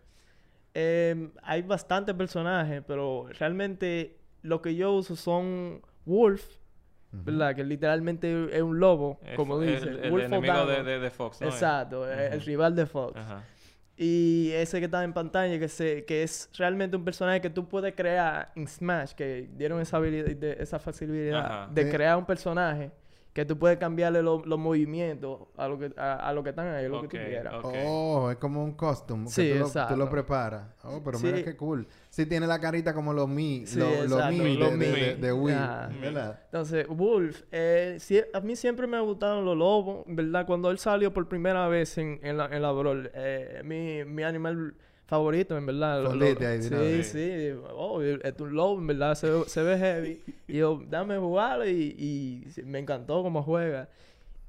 Em, 0.73 1.33
hay 1.43 1.63
bastantes 1.63 2.15
personajes, 2.15 2.83
pero 2.87 3.27
realmente 3.39 4.19
lo 4.43 4.63
que 4.63 4.75
yo 4.75 4.93
uso 4.93 5.17
son 5.17 5.83
Wolf. 6.07 6.43
¿verdad? 7.13 7.57
Que 7.57 7.65
literalmente 7.65 8.57
es 8.57 8.63
un 8.63 8.79
lobo, 8.79 9.19
El 9.25 9.35
como 9.35 9.59
dice. 9.59 9.83
El, 9.89 9.99
el 10.05 10.11
Wolf 10.13 10.27
of 10.27 10.33
enemigo 10.33 10.65
de, 10.67 10.85
de, 10.85 10.99
de 11.01 11.11
Fox, 11.11 11.41
¿no? 11.41 11.49
Exacto, 11.49 12.09
el 12.09 12.41
rival 12.43 12.77
de 12.77 12.87
Fox. 12.87 13.19
Y 14.03 14.51
ese 14.53 14.79
que 14.79 14.87
está 14.87 15.05
en 15.05 15.13
pantalla, 15.13 15.59
que, 15.59 15.69
se, 15.69 16.07
que 16.07 16.23
es 16.23 16.49
realmente 16.57 16.97
un 16.97 17.05
personaje 17.05 17.43
que 17.43 17.51
tú 17.51 17.69
puedes 17.69 17.95
crear 17.95 18.51
en 18.57 18.67
Smash, 18.67 19.13
que 19.13 19.51
dieron 19.59 19.79
esa, 19.79 19.99
habilidad, 19.99 20.25
de- 20.35 20.57
esa 20.59 20.79
facilidad 20.79 21.45
Ajá. 21.45 21.69
de 21.71 21.91
crear 21.91 22.17
un 22.17 22.25
personaje 22.25 22.91
que 23.33 23.45
tú 23.45 23.57
puedes 23.59 23.79
cambiarle 23.79 24.23
lo- 24.23 24.45
los 24.45 24.59
movimientos 24.59 25.43
a 25.57 25.69
lo 25.69 25.79
que, 25.79 25.93
a, 25.97 26.15
a 26.15 26.33
lo 26.33 26.43
que 26.43 26.51
están 26.51 26.67
ahí, 26.75 26.89
lo 26.89 27.03
que 27.03 27.09
tú 27.09 27.17
quieras. 27.25 27.55
Oh, 27.63 28.29
es 28.31 28.37
como 28.39 28.65
un 28.65 28.73
costume 28.73 29.27
que 29.27 29.31
Sí, 29.31 29.49
tú, 29.53 29.59
lo, 29.59 29.61
tú 29.61 29.67
exacto. 29.69 29.97
lo 29.97 30.11
preparas. 30.11 30.65
Oh, 30.83 31.01
pero 31.05 31.17
Sí. 31.19 31.27
mira 31.27 31.43
qué 31.45 31.57
cool. 31.57 31.87
Sí 32.09 32.27
tiene 32.27 32.47
la 32.49 32.59
carita 32.59 32.93
como 32.93 33.13
los 33.13 33.29
Mi, 33.29 33.65
Sí, 33.67 33.79
lo- 33.79 33.87
los 33.89 34.03
exacto, 34.13 34.33
Mi 34.33 34.57
de, 34.57 34.65
de, 34.71 34.77
Mi. 34.77 34.87
de- 34.87 35.15
de 35.17 35.33
Wii. 35.33 35.55
Entonces, 36.47 36.87
Wolf, 36.89 37.43
eh, 37.53 37.99
a 38.35 38.41
mí 38.41 38.57
siempre 38.57 38.87
me 38.87 39.01
gustaron 39.01 39.45
los 39.45 39.57
lobos, 39.57 40.05
¿verdad? 40.09 40.47
Cuando 40.47 40.71
él 40.71 40.79
salió 40.79 41.13
por 41.13 41.29
primera 41.29 41.69
vez 41.69 41.99
en, 41.99 42.19
en 42.23 42.37
la, 42.37 42.47
en 42.47 42.63
la 42.63 42.73
Brawl, 42.73 43.11
eh, 43.15 43.63
mi, 43.65 44.05
mi 44.05 44.23
animal 44.25 44.75
favorito, 45.11 45.57
en 45.59 45.67
verdad. 45.67 45.99
lo- 46.03 46.05
lo- 46.05 46.11
Fondiste 46.11 46.47
ahí 46.47 46.63
sí, 46.63 47.03
sí. 47.03 47.53
Oh, 47.75 48.01
es 48.01 48.19
un 48.41 48.55
lobo, 48.55 48.79
en 48.79 48.87
verdad, 48.87 49.15
se, 49.17 49.29
ve- 49.29 49.45
se 49.47 49.63
ve 49.63 49.77
heavy. 49.77 50.23
y 50.49 50.57
yo, 50.59 50.81
dame 50.89 51.19
jugarlo 51.19 51.69
y, 51.69 51.95
y 52.57 52.63
me 52.63 52.79
encantó 52.79 53.23
cómo 53.23 53.43
juega. 53.43 53.89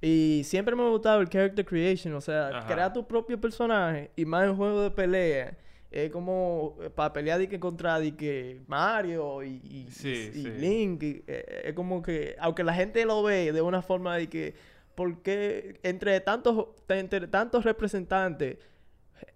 Y 0.02 0.41
siempre 0.45 0.76
me 0.76 0.84
ha 0.84 0.89
gustado 0.89 1.19
el 1.21 1.30
character 1.30 1.65
creation, 1.65 2.13
o 2.15 2.21
sea, 2.21 2.47
Ajá. 2.50 2.67
crear 2.74 2.93
tu 2.93 3.06
propio 3.06 3.39
personaje 3.39 4.10
y 4.15 4.26
más 4.26 4.45
en 4.47 4.56
juego 4.56 4.82
de 4.84 4.91
pelea. 4.91 5.58
Es 5.91 6.10
como 6.10 6.78
para 6.95 7.12
pelear 7.12 7.38
de 7.39 7.50
que 7.50 7.60
contra 7.60 8.00
de 8.00 8.15
que 8.15 8.62
Mario 8.67 9.43
y, 9.43 9.62
y, 9.69 9.88
Sí, 9.91 10.32
y 10.34 10.43
sí. 10.43 10.50
Link. 10.58 11.04
y, 11.04 11.24
eh, 11.28 11.63
es 11.65 11.74
como 11.74 12.02
que, 12.02 12.36
aunque 12.39 12.63
la 12.63 12.74
gente 12.74 13.04
lo 13.06 13.21
ve 13.24 13.52
de 13.52 13.62
una 13.62 13.82
forma 13.82 14.15
de 14.15 14.28
que, 14.30 14.54
¿por 14.95 15.21
qué 15.21 15.80
entre 15.84 16.19
tantos, 16.21 16.67
entre 16.88 17.28
tantos 17.28 17.63
representantes 17.65 18.58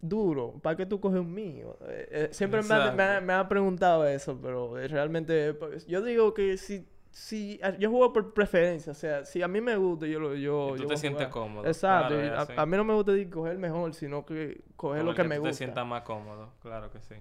duro, 0.02 0.54
¿para 0.62 0.76
qué 0.76 0.86
tú 0.86 1.00
coges 1.00 1.19
un 1.19 1.34
mío? 1.34 1.78
Eh, 1.88 2.08
eh, 2.12 2.30
siempre 2.32 2.62
me 2.63 2.74
ha, 2.76 2.91
me 2.91 3.04
ha- 3.04 3.21
me 3.21 3.34
ha 3.34 3.48
preguntado 3.48 4.08
eso, 4.08 4.39
pero 4.41 4.78
eh, 4.80 4.88
realmente 4.88 5.54
pues, 5.54 5.86
yo 5.88 6.02
digo 6.02 6.34
que 6.34 6.58
si, 6.58 6.88
si 7.12 7.60
ah, 7.63 7.71
yo 7.78 7.89
juego 7.89 8.13
por 8.13 8.34
preferencia, 8.34 8.91
o 8.91 8.95
sea, 8.95 9.26
si 9.26 9.41
a 9.41 9.48
mí 9.48 9.62
me 9.62 9.76
gusta, 9.78 10.06
yo 10.08 10.19
lo 10.19 10.36
yo, 10.36 10.74
Y 10.74 10.78
tú 10.78 10.84
yo 10.84 10.88
te 10.88 10.98
sientes 10.98 11.28
cómodo. 11.30 11.65
Exacto, 11.67 12.15
Claro, 12.15 12.54
a, 12.58 12.62
a 12.62 12.65
mí 12.65 12.78
no 12.78 12.84
me 12.84 12.93
gusta 12.93 13.12
de 13.13 13.30
coger 13.30 13.58
mejor, 13.58 13.93
sino 13.93 14.26
que 14.26 14.62
coger 14.76 15.00
Con 15.00 15.06
lo 15.06 15.12
el 15.12 15.15
que, 15.15 15.24
me 15.24 15.36
tú 15.38 15.41
gusta. 15.41 15.52
te 15.52 15.58
sientas 15.58 15.86
más 15.86 16.02
cómodo, 16.04 16.52
claro 16.62 16.91
que 16.91 17.00
sí. 17.02 17.15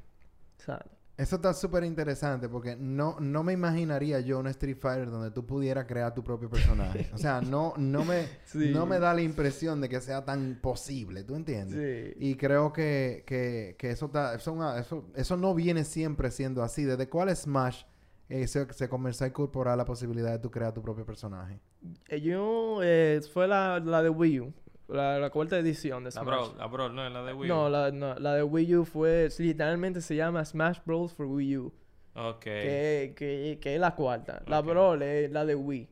Exacto. 0.58 0.90
Eso 1.16 1.36
está 1.36 1.54
súper 1.54 1.84
interesante 1.84 2.48
porque 2.48 2.74
no, 2.74 3.20
no 3.20 3.44
me 3.44 3.52
imaginaría 3.52 4.18
yo 4.18 4.40
un 4.40 4.48
Street 4.48 4.78
Fighter 4.80 5.08
donde 5.10 5.30
tú 5.30 5.46
pudieras 5.46 5.84
crear 5.86 6.12
tu 6.12 6.24
propio 6.24 6.50
personaje. 6.50 7.08
O 7.14 7.18
sea, 7.18 7.40
no, 7.40 7.72
no, 7.76 8.04
me, 8.04 8.26
Sí. 8.46 8.72
no 8.74 8.84
me 8.84 8.98
da 8.98 9.14
la 9.14 9.22
impresión 9.22 9.80
de 9.80 9.88
que 9.88 10.00
sea 10.00 10.24
tan 10.24 10.58
posible, 10.60 11.22
¿tú 11.22 11.36
entiendes? 11.36 11.76
Sí. 12.16 12.16
Y 12.18 12.34
creo 12.34 12.72
que, 12.72 13.22
que, 13.26 13.76
que 13.78 13.90
eso, 13.90 14.06
está, 14.06 14.34
eso, 14.34 14.52
una- 14.52 14.76
eso, 14.80 15.06
eso 15.14 15.36
no 15.36 15.54
viene 15.54 15.84
siempre 15.84 16.32
siendo 16.32 16.64
así. 16.64 16.82
¿Desde 16.82 17.08
cuál 17.08 17.34
Smash 17.36 17.84
eh, 18.28 18.48
se, 18.48 18.72
se 18.72 18.88
comenzó 18.88 19.22
a 19.24 19.28
incorporar 19.28 19.76
la 19.78 19.84
posibilidad 19.84 20.32
de 20.32 20.40
tú 20.40 20.50
crear 20.50 20.74
tu 20.74 20.82
propio 20.82 21.06
personaje? 21.06 21.60
Eh, 22.08 22.20
Yo, 22.22 22.80
eh, 22.82 23.20
fue 23.32 23.46
la, 23.46 23.78
la 23.78 24.02
de 24.02 24.08
Wii 24.08 24.40
U, 24.40 24.52
la, 24.88 25.18
la 25.18 25.30
cuarta 25.30 25.58
edición 25.58 26.04
de 26.04 26.08
La 26.08 26.10
Smash. 26.12 26.24
Brawl, 26.26 26.58
la 26.58 26.66
Brawl, 26.66 26.94
no, 26.94 27.08
la 27.08 27.22
de 27.22 27.32
Wii 27.32 27.50
U. 27.50 27.54
No, 27.54 27.68
la, 27.68 27.90
no, 27.90 28.14
la 28.16 28.34
de 28.34 28.42
Wii 28.42 28.76
U 28.76 28.84
fue, 28.84 29.28
literalmente 29.38 30.00
se 30.00 30.14
llama 30.16 30.44
Smash 30.44 30.78
Bros. 30.84 31.12
for 31.14 31.26
Wii 31.26 31.56
U, 31.58 31.72
Ok. 32.14 32.40
que, 32.44 33.14
que, 33.16 33.58
que 33.60 33.74
es 33.74 33.80
la 33.80 33.94
cuarta. 33.94 34.42
La. 34.46 34.60
Brawl 34.60 35.02
es 35.02 35.30
la 35.30 35.44
de 35.44 35.54
Wii. 35.54 35.88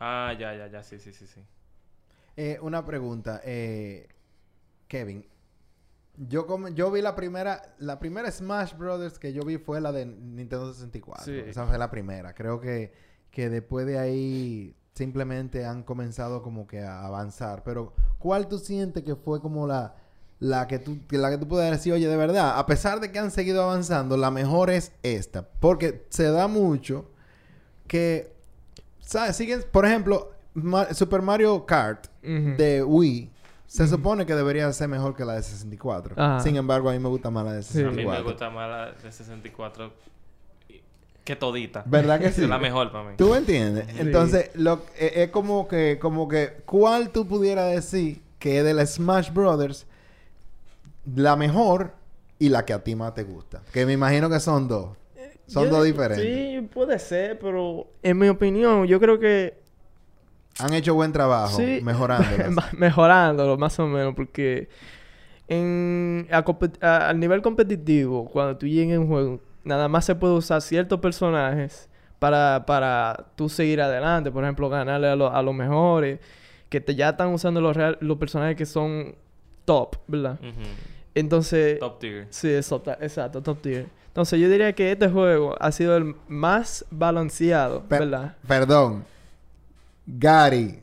Ah, 0.00 0.34
ya, 0.38 0.54
ya, 0.54 0.66
ya, 0.66 0.82
sí, 0.82 0.98
sí, 0.98 1.12
sí, 1.12 1.26
sí. 1.26 1.40
Eh, 2.36 2.58
una 2.60 2.84
pregunta, 2.84 3.40
eh, 3.44 4.08
Kevin. 4.88 5.26
Yo, 6.18 6.46
com- 6.46 6.74
yo 6.74 6.90
vi 6.90 7.02
la 7.02 7.14
primera, 7.14 7.74
la 7.78 7.98
primera 7.98 8.30
Smash 8.30 8.74
Brothers 8.76 9.18
que 9.18 9.32
yo 9.32 9.42
vi 9.42 9.58
fue 9.58 9.80
la 9.80 9.92
de 9.92 10.06
Nintendo 10.06 10.72
64. 10.72 11.24
Sí. 11.24 11.32
Esa 11.46 11.66
fue 11.66 11.76
la 11.78 11.90
primera. 11.90 12.34
Creo 12.34 12.58
que, 12.60 12.92
que 13.30 13.48
después 13.50 13.86
de 13.86 13.98
ahí 13.98 14.74
simplemente 14.96 15.64
han 15.64 15.82
comenzado 15.84 16.42
como 16.42 16.66
que 16.66 16.80
a 16.82 17.04
avanzar. 17.06 17.62
Pero, 17.62 17.92
¿cuál 18.18 18.48
tú 18.48 18.58
sientes 18.58 19.04
que 19.04 19.14
fue 19.14 19.40
como 19.40 19.66
la, 19.68 19.94
la 20.40 20.66
que 20.66 20.78
tú, 20.78 20.98
que 21.06 21.18
la 21.18 21.30
que 21.30 21.38
tú 21.38 21.46
puedes 21.46 21.70
decir, 21.70 21.92
oye, 21.92 22.08
de 22.08 22.16
verdad, 22.16 22.58
a 22.58 22.66
pesar 22.66 22.98
de 23.00 23.12
que 23.12 23.18
han 23.18 23.30
seguido 23.30 23.62
avanzando, 23.62 24.16
la 24.16 24.30
mejor 24.30 24.70
es 24.70 24.92
esta? 25.04 25.46
Porque 25.60 26.04
se 26.08 26.24
da 26.30 26.48
mucho 26.48 27.08
que, 27.86 28.32
¿sabes? 29.00 29.36
Siguen, 29.36 29.64
por 29.70 29.84
ejemplo, 29.86 30.32
Ma- 30.54 30.92
Super 30.94 31.22
Mario 31.22 31.64
Kart 31.66 32.06
de 32.22 32.82
Wii 32.82 33.30
se 33.66 33.86
supone 33.88 34.24
que 34.26 34.34
debería 34.34 34.72
ser 34.72 34.88
mejor 34.88 35.14
que 35.14 35.24
la 35.24 35.34
de 35.34 35.42
64. 35.42 36.14
Ajá. 36.16 36.40
Sin 36.40 36.56
embargo, 36.56 36.88
a 36.88 36.92
mí 36.92 36.98
me 36.98 37.08
gusta 37.08 37.30
más 37.30 37.44
la 37.44 37.52
de 37.52 37.62
Sí. 37.62 37.80
A 37.82 37.90
mí 37.90 37.96
64. 37.96 38.24
me 38.24 38.30
gusta 38.30 38.50
más 38.50 38.68
la 38.70 38.92
de 38.92 39.12
64 39.12 39.92
que 41.26 41.36
todita. 41.36 41.82
¿Verdad 41.84 42.18
que 42.20 42.30
sí? 42.32 42.42
Es 42.44 42.48
la 42.48 42.58
mejor 42.58 42.90
para 42.90 43.10
mí. 43.10 43.14
¿Tú 43.18 43.28
me 43.32 43.36
entiendes? 43.36 43.84
Sí. 43.90 43.96
Entonces, 43.98 44.50
lo, 44.54 44.80
eh, 44.98 45.12
es 45.16 45.28
como 45.30 45.68
que, 45.68 45.98
como 46.00 46.26
que, 46.28 46.62
¿cuál 46.64 47.10
tú 47.10 47.26
pudieras 47.26 47.70
decir 47.74 48.22
que 48.38 48.58
es 48.60 48.64
de 48.64 48.72
la 48.72 48.86
Smash 48.86 49.30
Brothers 49.32 49.86
la 51.14 51.36
mejor 51.36 51.92
y 52.38 52.48
la 52.48 52.64
que 52.64 52.72
a 52.72 52.82
ti 52.82 52.94
más 52.94 53.12
te 53.14 53.24
gusta? 53.24 53.60
Que 53.72 53.84
me 53.84 53.92
imagino 53.92 54.30
que 54.30 54.40
son 54.40 54.66
dos. 54.68 54.96
Son 55.46 55.64
Yo- 55.64 55.70
dos 55.70 55.84
diferentes. 55.84 56.24
Sí, 56.26 56.68
puede 56.72 56.98
ser, 56.98 57.38
pero 57.38 57.86
en 58.02 58.18
mi 58.18 58.28
opinión, 58.28 58.86
yo 58.86 58.98
creo 58.98 59.18
que 59.20 59.54
Han 60.58 60.72
hecho 60.72 60.94
buen 60.94 61.12
trabajo 61.12 61.56
Sí. 61.56 61.80
Ma- 61.84 62.68
mejorándolo 62.76 63.56
más 63.58 63.78
o 63.78 63.86
menos 63.86 64.14
porque 64.14 64.68
en 65.48 66.26
a 66.30 66.44
compe- 66.44 66.82
a- 66.82 67.08
al 67.10 67.20
nivel 67.20 67.42
competitivo 67.42 68.24
cuando 68.28 68.56
tú 68.56 68.66
llegues 68.66 68.96
a 68.96 69.00
un 69.00 69.06
juego 69.08 69.40
nada 69.66 69.88
más 69.88 70.04
se 70.06 70.14
puede 70.14 70.32
usar 70.34 70.62
ciertos 70.62 71.00
personajes 71.00 71.88
para 72.18 72.64
para 72.66 73.26
tú 73.36 73.48
seguir 73.50 73.80
adelante 73.82 74.30
por 74.30 74.42
ejemplo 74.44 74.68
ganarle 74.70 75.08
a, 75.08 75.16
lo- 75.16 75.30
a 75.34 75.42
los 75.42 75.54
mejores 75.54 76.18
que 76.70 76.80
te 76.80 76.94
ya 76.94 77.10
están 77.10 77.28
usando 77.28 77.60
los 77.60 77.76
real- 77.76 77.98
los 78.00 78.16
personajes 78.16 78.56
que 78.56 78.64
son 78.64 79.14
top 79.66 79.96
verdad 80.06 80.38
entonces 81.14 81.78
Top 81.78 81.98
tier. 81.98 82.26
sí 82.30 82.48
eso 82.48 82.80
ta- 82.80 82.96
exacto 83.00 83.42
top 83.42 83.60
tier 83.60 83.86
entonces 84.08 84.40
yo 84.40 84.48
diría 84.48 84.72
que 84.72 84.92
este 84.92 85.08
juego 85.10 85.54
ha 85.60 85.70
sido 85.72 85.94
el 85.96 86.14
más 86.28 86.84
balanceado 86.90 87.82
Per- 87.82 88.00
verdad 88.00 88.36
Perdón. 88.48 89.04
Gary. 90.06 90.80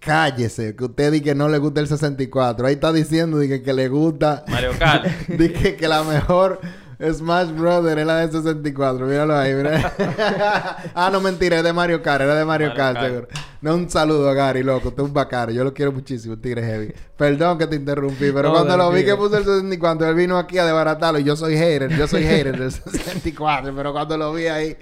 Cállese, 0.00 0.76
que 0.76 0.84
usted 0.84 1.12
dice 1.12 1.24
que 1.24 1.34
no 1.34 1.48
le 1.48 1.58
gusta 1.58 1.80
el 1.80 1.88
64. 1.88 2.66
Ahí 2.66 2.74
está 2.74 2.92
diciendo 2.92 3.38
que, 3.40 3.62
que 3.62 3.72
le 3.72 3.88
gusta. 3.88 4.44
Mario 4.48 4.72
Kart. 4.78 5.06
Dije 5.28 5.76
que 5.76 5.88
la 5.88 6.02
mejor 6.04 6.60
Smash 7.00 7.50
Brother 7.50 7.98
es 7.98 8.06
la 8.06 8.26
de 8.26 8.32
64. 8.32 9.06
Míralo 9.06 9.36
ahí, 9.36 9.54
mira. 9.54 9.92
ah, 10.94 11.10
no, 11.12 11.20
mentira, 11.20 11.58
es 11.58 11.64
de 11.64 11.72
Mario 11.72 12.02
Kart. 12.02 12.22
Era 12.22 12.34
de 12.34 12.44
Mario, 12.44 12.68
Mario 12.68 12.82
Kart, 12.82 12.96
Kart. 12.96 13.06
seguro. 13.06 13.28
No, 13.60 13.74
un 13.74 13.88
saludo 13.88 14.28
a 14.28 14.34
Gary, 14.34 14.62
loco. 14.62 14.92
Tú 14.92 15.02
es 15.02 15.08
un 15.08 15.14
bacano. 15.14 15.50
Yo 15.50 15.64
lo 15.64 15.72
quiero 15.72 15.90
muchísimo, 15.90 16.36
tigre 16.36 16.62
heavy. 16.62 16.92
Perdón 17.16 17.56
que 17.56 17.66
te 17.66 17.76
interrumpí, 17.76 18.30
pero 18.30 18.48
No, 18.48 18.52
cuando 18.52 18.76
lo 18.76 18.90
vi 18.92 19.04
que 19.04 19.16
puso 19.16 19.38
el 19.38 19.44
64, 19.44 20.08
él 20.08 20.14
vino 20.14 20.36
aquí 20.36 20.58
a 20.58 20.64
desbaratarlo. 20.66 21.18
Y 21.18 21.24
yo 21.24 21.34
soy 21.34 21.56
hater, 21.56 21.88
yo 21.96 22.06
soy 22.06 22.24
hater 22.24 22.58
del 22.58 22.70
64. 22.92 23.74
Pero 23.74 23.92
cuando 23.92 24.18
lo 24.18 24.32
vi 24.34 24.46
ahí... 24.48 24.76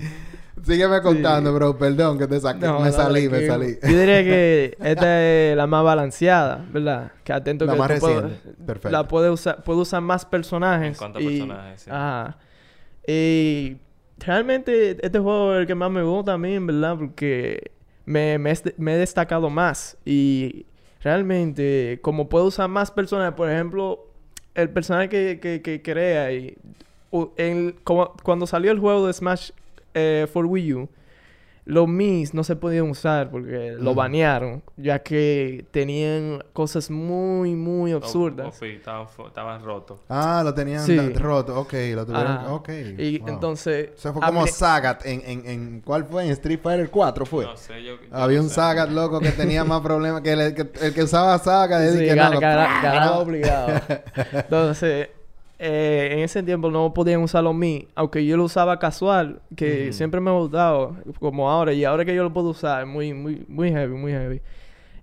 Sígueme 0.64 1.01
contando, 1.03 1.53
bro. 1.55 1.77
Perdón 1.77 2.18
que 2.18 2.27
te 2.27 2.38
saqué. 2.40 2.66
No, 2.66 2.81
me 2.81 2.87
no, 2.87 2.92
salí, 2.92 3.29
me 3.29 3.46
salí. 3.46 3.79
Yo 3.83 3.88
diría 3.98 4.22
que 4.22 4.77
esta 4.83 5.22
es 5.25 5.57
la 5.57 5.66
más 5.66 5.83
balanceada, 5.85 6.64
¿verdad? 6.72 7.12
Que 7.25 7.33
atento 7.33 7.64
La 7.66 7.72
que 7.72 7.79
más 7.79 8.01
puedes- 8.01 8.22
reciente. 8.22 8.64
Perfecto. 8.64 8.90
La 8.90 9.09
puede 9.09 9.31
usar, 9.31 9.62
puede 9.64 9.81
usar 9.81 10.01
más 10.03 10.25
personajes. 10.25 10.88
En 10.88 10.94
cuanto 10.94 11.18
a 11.18 11.22
y- 11.22 11.27
personajes, 11.27 11.83
sí. 11.83 11.90
Ajá. 11.90 12.38
Y 13.07 13.77
realmente 14.18 14.96
este 15.05 15.18
juego 15.18 15.55
es 15.55 15.61
el 15.62 15.66
que 15.66 15.75
más 15.75 15.90
me 15.90 16.03
gusta 16.03 16.35
a 16.35 16.38
mí, 16.38 16.59
verdad, 16.59 16.96
porque 16.98 17.72
me, 18.05 18.38
me, 18.38 18.53
he- 18.53 18.75
me 18.79 18.94
he 18.94 18.98
destacado 18.98 19.51
más. 19.51 19.96
Y 20.05 20.66
realmente, 21.03 21.98
como 22.03 22.29
puedo 22.29 22.44
usar 22.46 22.68
más 22.68 22.90
personajes, 22.90 23.35
por 23.35 23.51
ejemplo, 23.51 24.07
el 24.55 24.70
personaje 24.70 25.09
que, 25.09 25.40
que, 25.40 25.61
que 25.62 25.83
crea 25.83 26.33
y 26.33 26.57
u- 27.11 27.31
en- 27.37 27.75
como- 27.85 28.12
cuando 28.22 28.46
salió 28.46 28.70
el 28.70 28.79
juego 28.79 29.07
de 29.07 29.12
Smash 29.12 29.51
eh, 29.94 30.26
for 30.33 30.46
Wii 30.46 30.74
U, 30.74 30.88
los 31.64 31.87
Mis 31.87 32.35
no 32.35 32.42
se 32.42 32.57
podían 32.57 32.90
usar 32.90 33.31
porque 33.31 33.76
lo 33.78 33.90
Ujú. 33.92 33.94
banearon, 34.00 34.64
ya 34.76 34.98
que 34.98 35.64
tenían 35.70 36.42
cosas 36.52 36.90
muy, 36.90 37.55
muy 37.55 37.92
absurdas. 37.92 38.59
Oh, 38.61 38.64
estaban, 38.64 39.09
fu- 39.09 39.28
estaban 39.28 39.62
rotos. 39.62 40.00
Ah, 40.09 40.42
lo 40.44 40.52
tenían 40.55 40.85
Sí. 40.85 40.98
roto. 41.12 41.61
Ok, 41.61 41.72
lo 41.94 42.05
tuvieron... 42.05 42.46
Ok. 42.48 42.68
Y 42.98 43.18
wow. 43.20 43.28
entonces... 43.28 43.90
Eso 43.94 44.12
fue 44.12 44.22
como 44.22 44.44
Sagat 44.48 45.07
en, 45.07 45.22
en, 45.24 45.46
en... 45.48 45.81
¿Cuál 45.83 46.05
fue? 46.05 46.24
En 46.24 46.31
Street 46.33 46.59
Fighter 46.61 46.90
4 46.90 47.24
fue. 47.26 47.44
No 47.44 47.57
sé, 47.57 47.81
yo... 47.85 47.92
yo 47.94 48.09
Había 48.11 48.38
no 48.38 48.42
un 48.42 48.48
sé. 48.48 48.57
Sagat 48.57 48.90
loco 48.90 49.20
que 49.20 49.31
tenía 49.31 49.62
más 49.62 49.81
problemas 49.83 50.22
que, 50.22 50.33
el 50.33 50.55
que 50.57 50.68
el 50.85 50.92
que 50.92 51.02
usaba 51.05 51.38
Sagat. 51.38 51.92
Sí, 51.92 51.98
que 52.00 52.16
no, 52.16 53.18
obligado. 53.20 53.81
Entonces, 54.33 55.11
eh, 55.64 56.09
en 56.12 56.18
ese 56.18 56.42
tiempo 56.42 56.72
no 56.72 56.92
podían 56.92 57.22
usar 57.22 57.44
los 57.44 57.55
Mi, 57.55 57.87
aunque 57.94 58.27
yo 58.27 58.37
lo 58.37 58.42
usaba 58.42 58.81
casual, 58.81 59.40
que 59.55 59.92
siempre 59.92 60.20
me 60.20 60.31
ha 60.31 60.33
gustado, 60.33 60.96
como 61.20 61.48
ahora, 61.48 61.72
y 61.72 61.85
ahora 61.85 62.05
que 62.05 62.14
yo 62.14 62.25
lo 62.25 62.33
puedo 62.33 62.48
usar, 62.48 62.85
muy, 62.85 63.14
muy, 63.14 63.44
muy 63.46 63.70
heavy, 63.70 63.94
muy 63.94 64.11
heavy. 64.11 64.40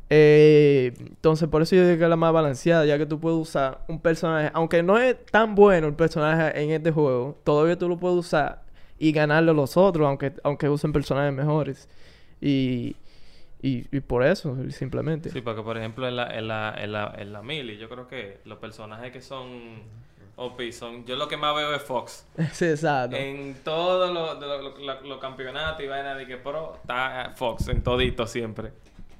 Eh, 0.09 0.91
entonces, 0.99 1.47
por 1.47 1.61
eso 1.61 1.77
yo 1.77 1.85
digo 1.85 1.97
que 1.97 2.03
es 2.03 2.09
la 2.09 2.17
más 2.17 2.33
balanceada, 2.33 2.85
ya 2.85 2.97
que 2.97 3.05
tú 3.05 3.21
puedes 3.21 3.39
usar 3.39 3.85
un 3.87 4.01
personaje, 4.01 4.51
aunque 4.53 4.83
no 4.83 4.97
es 4.97 5.15
tan 5.27 5.55
bueno 5.55 5.87
el 5.87 5.93
personaje 5.93 6.61
en 6.61 6.71
este 6.71 6.91
juego, 6.91 7.37
todavía 7.45 7.77
tú 7.77 7.87
lo 7.87 7.97
puedes 7.97 8.17
usar 8.17 8.63
y 8.97 9.13
ganarle 9.13 9.51
a 9.51 9.53
los 9.53 9.77
otros, 9.77 10.05
aunque, 10.05 10.33
aunque 10.43 10.67
usen 10.67 10.91
personajes 10.91 11.33
mejores. 11.33 11.87
Y, 12.41 12.97
y, 13.61 13.85
y 13.95 13.99
por 14.01 14.25
eso, 14.25 14.57
simplemente. 14.71 15.29
Sí, 15.29 15.39
porque 15.39 15.61
por 15.61 15.77
ejemplo 15.77 16.05
en 16.05 16.17
la, 16.17 16.27
en 16.37 16.49
la, 16.49 16.75
en 16.77 16.91
la, 16.91 17.15
en 17.17 17.31
la 17.31 17.41
Mili, 17.41 17.77
yo 17.77 17.87
creo 17.87 18.07
que 18.07 18.39
los 18.43 18.57
personajes 18.57 19.13
que 19.13 19.21
son 19.21 19.47
OP 20.39 20.71
son... 20.71 21.05
Yo 21.05 21.15
lo 21.15 21.27
que 21.27 21.37
más 21.37 21.55
veo 21.55 21.73
es 21.75 21.81
Fox. 21.81 22.25
Sí, 22.53 22.65
exacto. 22.65 23.15
En 23.15 23.55
todos 23.63 24.11
los 24.13 24.39
lo, 24.39 24.61
lo- 24.61 24.77
lo- 24.79 25.01
los 25.01 25.17
campeonatos 25.19 25.83
y 25.83 25.87
vaina 25.87 26.15
de 26.15 26.25
que 26.25 26.37
pro, 26.37 26.75
está 26.81 27.33
Fox 27.35 27.67
en 27.67 27.81
todito 27.83 28.25
siempre. 28.27 28.71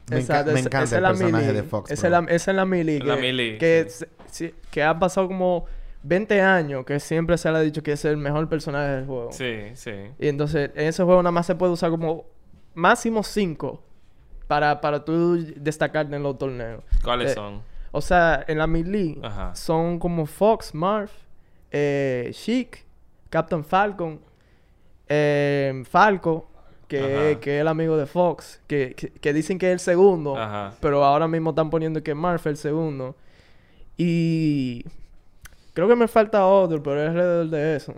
Me, 0.10 0.18
enca- 0.18 0.20
Exacto, 0.22 0.52
me 0.54 0.60
encanta 0.62 0.80
el 0.80 0.86
es 0.96 1.02
la 1.02 1.10
personaje 1.10 1.54
de 1.54 1.64
Fox. 1.64 1.92
Esa 1.92 2.08
es 2.08 2.12
la, 2.12 2.20
esa 2.30 2.52
es 2.52 2.56
la 2.58 2.66
melee. 2.66 3.00
La 3.00 3.16
que, 3.16 3.22
melee, 3.22 3.58
Que, 3.58 3.86
sí. 3.90 4.06
se- 4.32 4.48
sí, 4.50 4.56
que 4.72 4.82
ha 4.84 4.98
pasado 4.98 5.28
como 5.28 5.66
20 6.04 6.42
años 6.42 6.86
que 6.86 7.00
siempre 7.00 7.38
se 7.38 7.52
le 7.52 7.58
ha 7.58 7.62
dicho 7.62 7.84
que 7.84 7.92
es 7.92 8.06
el 8.06 8.18
mejor 8.18 8.48
personaje 8.50 8.90
del 8.92 9.06
juego. 9.06 9.32
Sí, 9.32 9.56
sí. 9.76 9.92
Y 10.18 10.28
entonces, 10.30 10.72
en 10.76 10.88
ese 10.88 11.04
juego 11.04 11.22
nada 11.22 11.32
más 11.32 11.46
se 11.46 11.56
puede 11.56 11.74
usar 11.74 11.92
como 11.92 12.26
máximo 12.74 13.22
5 13.24 13.84
para, 14.48 14.82
para 14.82 15.04
tú 15.06 15.38
destacarte 15.58 16.16
en 16.16 16.24
los 16.24 16.38
torneos. 16.38 16.84
¿Cuáles 17.04 17.32
Eh, 17.32 17.36
son? 17.36 17.62
O 17.92 18.02
sea, 18.02 18.44
en 18.48 18.58
la 18.58 18.68
Ajá. 19.24 19.56
son 19.56 20.00
como 20.00 20.26
Fox, 20.26 20.74
Marv, 20.76 21.10
eh, 21.72 22.32
Sheik, 22.34 22.86
Captain 23.30 23.64
Falcon, 23.64 24.20
eh, 25.08 25.84
Falco, 25.90 26.48
que, 26.88 27.38
que 27.42 27.58
es 27.58 27.62
el 27.62 27.68
amigo 27.68 27.98
de 27.98 28.06
Fox, 28.06 28.62
que, 28.68 28.94
que, 28.96 29.10
que 29.12 29.34
dicen 29.34 29.60
que 29.60 29.68
es 29.68 29.74
el 29.74 29.80
segundo, 29.80 30.36
Ajá. 30.38 30.74
pero 30.82 31.04
ahora 31.04 31.28
mismo 31.28 31.52
están 31.52 31.70
poniendo 31.70 32.02
que 32.02 32.14
Marv 32.16 32.40
es 32.40 32.46
el 32.48 32.58
segundo. 32.58 33.16
Y 33.98 34.86
creo 35.74 35.88
que 35.88 35.96
me 35.96 36.08
falta 36.08 36.46
otro, 36.46 36.82
pero 36.82 37.02
es 37.04 37.10
alrededor 37.10 37.50
de 37.50 37.76
eso. 37.76 37.94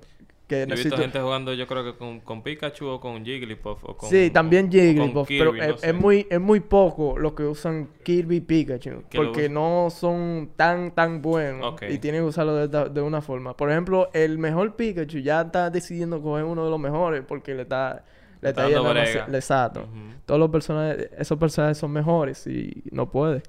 Que 0.52 0.68
Yo 0.68 0.74
he 0.74 0.78
visto 0.78 0.98
gente 0.98 1.18
jugando, 1.18 1.54
yo 1.54 1.66
creo 1.66 1.82
que 1.82 1.96
con, 1.96 2.20
con 2.20 2.44
Pikachu 2.44 2.86
o 2.86 3.00
con 3.00 3.24
Jigglypuff 3.24 3.86
o 3.86 3.96
con... 3.96 4.10
Sí, 4.10 4.32
también 4.32 4.70
Jigglypuff, 4.70 5.26
pero 5.30 5.56
es, 5.56 5.94
muy, 5.96 6.28
es 6.30 6.42
muy 6.42 6.60
poco 6.60 7.18
lo 7.18 7.34
que 7.34 7.44
usan 7.44 7.88
Kirby 8.04 8.36
y 8.36 8.42
Pikachu. 8.42 9.04
Porque 9.16 9.48
no 9.48 9.88
son 9.90 10.52
tan, 10.58 10.92
tan 10.92 11.22
buenos. 11.22 11.76
Y 11.90 12.00
tienen 12.00 12.24
que 12.24 12.28
usarlo 12.28 12.68
de, 12.68 13.02
una 13.02 13.22
forma. 13.22 13.56
Por 13.56 13.72
ejemplo, 13.72 14.10
el 14.12 14.38
mejor 14.40 14.76
Pikachu 14.76 15.20
ya 15.20 15.40
está 15.40 15.70
decidiendo 15.70 16.22
coger 16.22 16.44
uno 16.44 16.66
de 16.66 16.70
los 16.70 16.80
mejores 16.82 17.24
porque 17.26 17.56
le 17.56 17.62
está... 17.62 18.04
Le 18.42 18.50
Está 18.50 18.68
está, 18.68 18.82
dando 18.82 19.90
yendo. 19.90 20.20
Todos 20.26 20.40
los 20.40 20.50
personajes... 20.50 21.12
Esos 21.18 21.38
personajes 21.38 21.78
son 21.78 21.92
mejores 21.92 22.46
y 22.46 22.84
no 22.92 23.10
puede. 23.10 23.42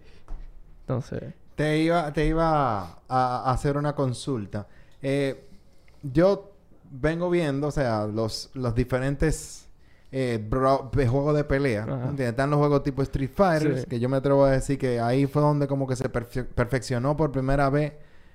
Entonces... 0.83 1.35
Te 1.57 1.79
iba, 1.79 2.13
te 2.13 2.27
iba 2.27 2.81
a, 2.81 2.99
a 3.09 3.51
hacer 3.51 3.77
una 3.77 3.93
consulta. 3.93 4.69
Eh, 5.03 5.49
yo 6.03 6.52
vengo 6.95 7.31
viendo, 7.31 7.69
o 7.69 7.71
sea, 7.71 8.07
los, 8.07 8.51
los 8.55 8.75
diferentes 8.75 9.69
eh, 10.11 10.39
bro- 10.47 10.91
de 10.93 11.09
juegos 11.09 11.35
de 11.35 11.45
pelea. 11.45 12.13
Están 12.19 12.51
los 12.51 12.59
juegos 12.59 12.83
tipo 12.83 13.01
Street 13.03 13.31
Fighter, 13.35 13.81
Sí. 13.81 13.87
que 13.87 13.99
yo 13.99 14.09
me 14.11 14.19
atrevo 14.19 14.45
a 14.45 14.51
decir 14.51 14.79
que 14.79 15.01
ahí 15.01 15.27
fue 15.27 15.41
donde 15.41 15.67
como 15.67 15.87
que 15.87 15.97
se 15.97 16.11
perfe- 16.13 16.45
perfeccionó 16.47 17.17
por 17.17 17.33
primera 17.33 17.71
vez 17.71 17.95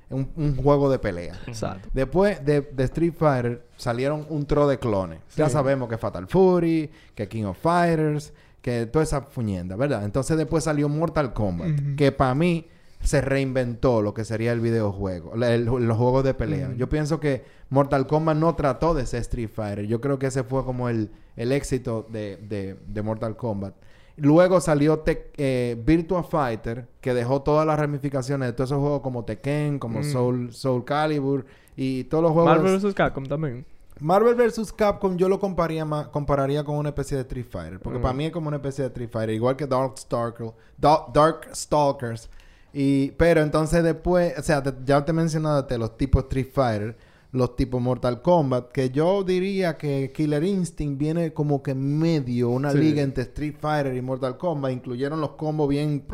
un, 0.09 0.31
un 0.37 0.55
juego 0.55 0.89
de 0.89 0.97
pelea. 0.97 1.39
Exacto. 1.45 1.87
Después 1.93 2.43
de, 2.43 2.61
de 2.61 2.83
Street 2.85 3.13
Fighter 3.15 3.63
salieron 3.75 4.25
un 4.29 4.45
tro 4.47 4.67
de 4.67 4.79
clones. 4.79 5.19
Ya 5.35 5.49
sabemos 5.49 5.87
que 5.87 5.97
Fatal 5.99 6.27
Fury, 6.27 6.89
que 7.13 7.27
King 7.27 7.43
of 7.43 7.59
Fighters, 7.59 8.33
que 8.61 8.85
toda 8.87 9.03
esa 9.03 9.21
fuñenda, 9.21 9.75
¿verdad? 9.75 10.03
Entonces 10.03 10.35
después 10.35 10.63
salió 10.63 10.89
Mortal 10.89 11.31
Kombat, 11.33 11.95
que 11.95 12.11
para 12.11 12.33
mí 12.33 12.67
se 13.01 13.21
reinventó 13.21 14.01
lo 14.01 14.13
que 14.13 14.25
sería 14.25 14.51
el 14.51 14.59
videojuego, 14.59 15.33
el- 15.35 15.65
los 15.65 15.97
juegos 15.97 16.23
de 16.23 16.33
pelea. 16.33 16.67
Ujú. 16.69 16.77
Yo 16.77 16.89
pienso 16.89 17.19
que 17.19 17.43
Mortal 17.69 18.07
Kombat 18.07 18.37
no 18.37 18.55
trató 18.55 18.93
de 18.93 19.05
ser 19.05 19.21
Street 19.21 19.49
Fighter. 19.53 19.85
Yo 19.87 20.01
creo 20.01 20.19
que 20.19 20.27
ese 20.27 20.43
fue 20.43 20.65
como 20.65 20.89
el, 20.89 21.11
el 21.35 21.51
éxito 21.51 22.05
de, 22.09 22.37
de- 22.37 22.77
de 22.87 23.01
Mortal 23.01 23.35
Kombat. 23.37 23.75
Luego 24.19 24.59
salió 24.59 25.03
eh, 25.05 25.79
Virtua 25.85 26.23
Fighter, 26.23 26.87
que 27.01 27.13
dejó 27.13 27.43
todas 27.43 27.67
las 27.67 27.77
ramificaciones 27.79 28.47
de 28.47 28.53
todos 28.53 28.71
esos 28.71 28.81
juegos 28.81 29.01
como 29.01 29.23
Tekken, 29.25 29.77
como 29.77 29.99
Mm. 29.99 30.03
Soul, 30.03 30.53
Soul 30.53 30.83
Calibur 30.83 31.45
y 31.75 32.05
todos 32.05 32.23
los 32.23 32.31
juegos. 32.31 32.49
Marvel 32.57 32.79
vs. 32.79 32.93
Capcom 32.95 33.25
también. 33.27 33.63
Marvel 33.99 34.33
vs. 34.35 34.73
Capcom 34.73 35.17
yo 35.17 35.29
lo 35.29 35.39
compararía, 35.39 35.85
ma- 35.85 36.09
compararía 36.11 36.63
con 36.63 36.77
una 36.77 36.89
especie 36.89 37.15
de 37.15 37.21
Street 37.21 37.45
Fighter. 37.47 37.79
Porque 37.79 37.99
Mm. 37.99 38.01
para 38.01 38.13
mí 38.15 38.25
es 38.25 38.31
como 38.31 38.47
una 38.47 38.57
especie 38.57 38.83
de 38.83 38.87
Street 38.87 39.09
Fighter. 39.11 39.35
Igual 39.35 39.55
que 39.55 39.67
Dark 39.67 39.97
Stalker, 39.99 40.51
Da- 40.77 41.05
Dark 41.13 41.49
Stalkers. 41.55 42.27
Y, 42.73 43.11
pero 43.11 43.41
entonces 43.41 43.83
después, 43.83 44.33
o 44.37 44.43
sea, 44.43 44.61
te- 44.61 44.73
ya 44.85 45.03
te 45.03 45.11
he 45.11 45.13
mencionado 45.13 45.65
te- 45.65 45.77
los 45.77 45.97
tipos 45.97 46.23
Street 46.25 46.49
Fighter, 46.53 46.97
los 47.31 47.55
tipos 47.55 47.81
Mortal 47.81 48.21
Kombat, 48.21 48.71
que 48.71 48.89
yo 48.89 49.23
diría 49.23 49.77
que 49.77 50.11
Killer 50.15 50.43
Instinct 50.43 50.97
viene 50.99 51.33
como 51.33 51.61
que 51.61 51.73
medio, 51.75 52.49
una 52.49 52.71
Sí. 52.71 52.77
liga 52.77 53.01
entre 53.01 53.23
Street 53.23 53.55
Fighter 53.59 53.95
y 53.95 54.01
Mortal 54.01 54.37
Kombat. 54.37 54.71
Incluyeron 54.71 55.19
los 55.21 55.31
combos 55.31 55.67
bien... 55.69 56.05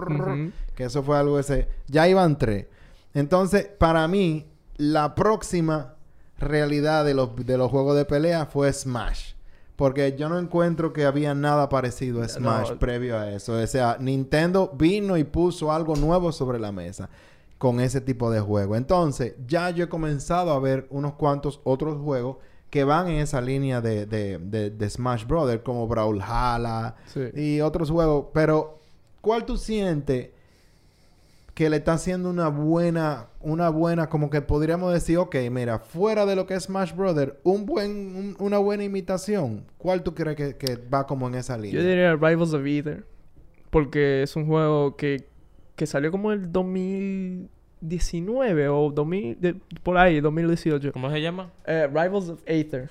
Que 0.75 0.85
eso 0.85 1.03
fue 1.03 1.17
algo 1.17 1.37
ese... 1.39 1.67
Ya 1.87 2.07
iban 2.07 2.37
tres. 2.37 2.65
Entonces, 3.13 3.65
para 3.77 4.07
mí, 4.07 4.47
la 4.77 5.13
próxima 5.13 5.95
realidad 6.39 7.05
de 7.05 7.13
los, 7.13 7.35
de 7.35 7.57
los 7.57 7.69
juegos 7.69 7.95
de 7.95 8.05
pelea 8.05 8.47
fue 8.47 8.73
Smash. 8.73 9.32
Porque 9.75 10.15
yo 10.17 10.29
no 10.29 10.37
encuentro 10.37 10.93
que 10.93 11.05
había 11.05 11.33
nada 11.33 11.67
parecido 11.69 12.21
a 12.21 12.27
Smash 12.27 12.71
No. 12.71 12.79
previo 12.79 13.17
a 13.17 13.31
eso. 13.31 13.53
O 13.53 13.67
sea, 13.67 13.97
Nintendo 13.99 14.71
vino 14.77 15.17
y 15.17 15.23
puso 15.23 15.71
algo 15.71 15.95
nuevo 15.95 16.31
sobre 16.31 16.59
la 16.59 16.71
mesa 16.71 17.09
con 17.57 17.79
ese 17.79 17.99
tipo 18.01 18.29
de 18.29 18.39
juego. 18.39 18.75
Entonces, 18.75 19.33
ya 19.47 19.69
yo 19.71 19.85
he 19.85 19.89
comenzado 19.89 20.51
a 20.51 20.59
ver 20.59 20.85
unos 20.91 21.13
cuantos 21.13 21.59
otros 21.63 21.97
juegos 22.01 22.37
que 22.69 22.83
van 22.83 23.07
en 23.07 23.17
esa 23.19 23.39
línea 23.41 23.81
de, 23.81 24.05
de, 24.05 24.37
de- 24.37 24.69
de 24.69 24.89
Smash 24.89 25.25
Brothers, 25.25 25.61
como 25.63 25.87
Brawlhalla 25.87 26.95
Sí. 27.05 27.21
y 27.35 27.61
otros 27.61 27.89
juegos. 27.89 28.25
Pero, 28.33 28.79
¿cuál 29.21 29.45
tú 29.45 29.57
sientes 29.57 30.29
que 31.53 31.69
le 31.69 31.77
está 31.77 31.93
haciendo 31.93 32.29
una 32.31 32.47
buena, 32.47 33.27
una 33.39 33.69
buena, 33.69 34.09
como 34.09 34.31
que 34.31 34.41
podríamos 34.41 34.91
decir, 34.91 35.19
ok, 35.19 35.35
mira, 35.51 35.77
fuera 35.79 36.25
de 36.25 36.35
lo 36.35 36.47
que 36.47 36.55
es 36.55 36.63
Smash 36.63 36.95
Brothers, 36.95 37.33
un 37.43 37.65
buen, 37.67 37.91
un- 38.15 38.35
una 38.39 38.57
buena 38.57 38.83
imitación? 38.83 39.65
¿Cuál 39.77 40.01
tú 40.01 40.15
crees 40.15 40.35
que, 40.35 40.55
que 40.55 40.77
va 40.91 41.05
como 41.05 41.27
en 41.27 41.35
esa 41.35 41.55
línea? 41.57 41.79
Yo 41.81 41.87
diría 41.87 42.13
Rivals 42.15 42.53
of 42.53 42.65
Ether. 42.65 43.05
Porque 43.69 44.23
es 44.23 44.35
un 44.35 44.47
juego 44.47 44.95
que, 44.95 45.27
que 45.75 45.85
salió 45.85 46.09
como 46.11 46.31
el 46.31 46.51
2019 46.51 48.69
o 48.69 48.91
2000, 48.91 49.39
de- 49.39 49.55
por 49.83 49.97
ahí, 49.97 50.19
2018. 50.21 50.91
¿Cómo 50.91 51.09
se 51.11 51.21
llama? 51.21 51.51
Eh, 51.65 51.87
Rivals 51.87 52.29
of 52.29 52.41
Aether. 52.47 52.89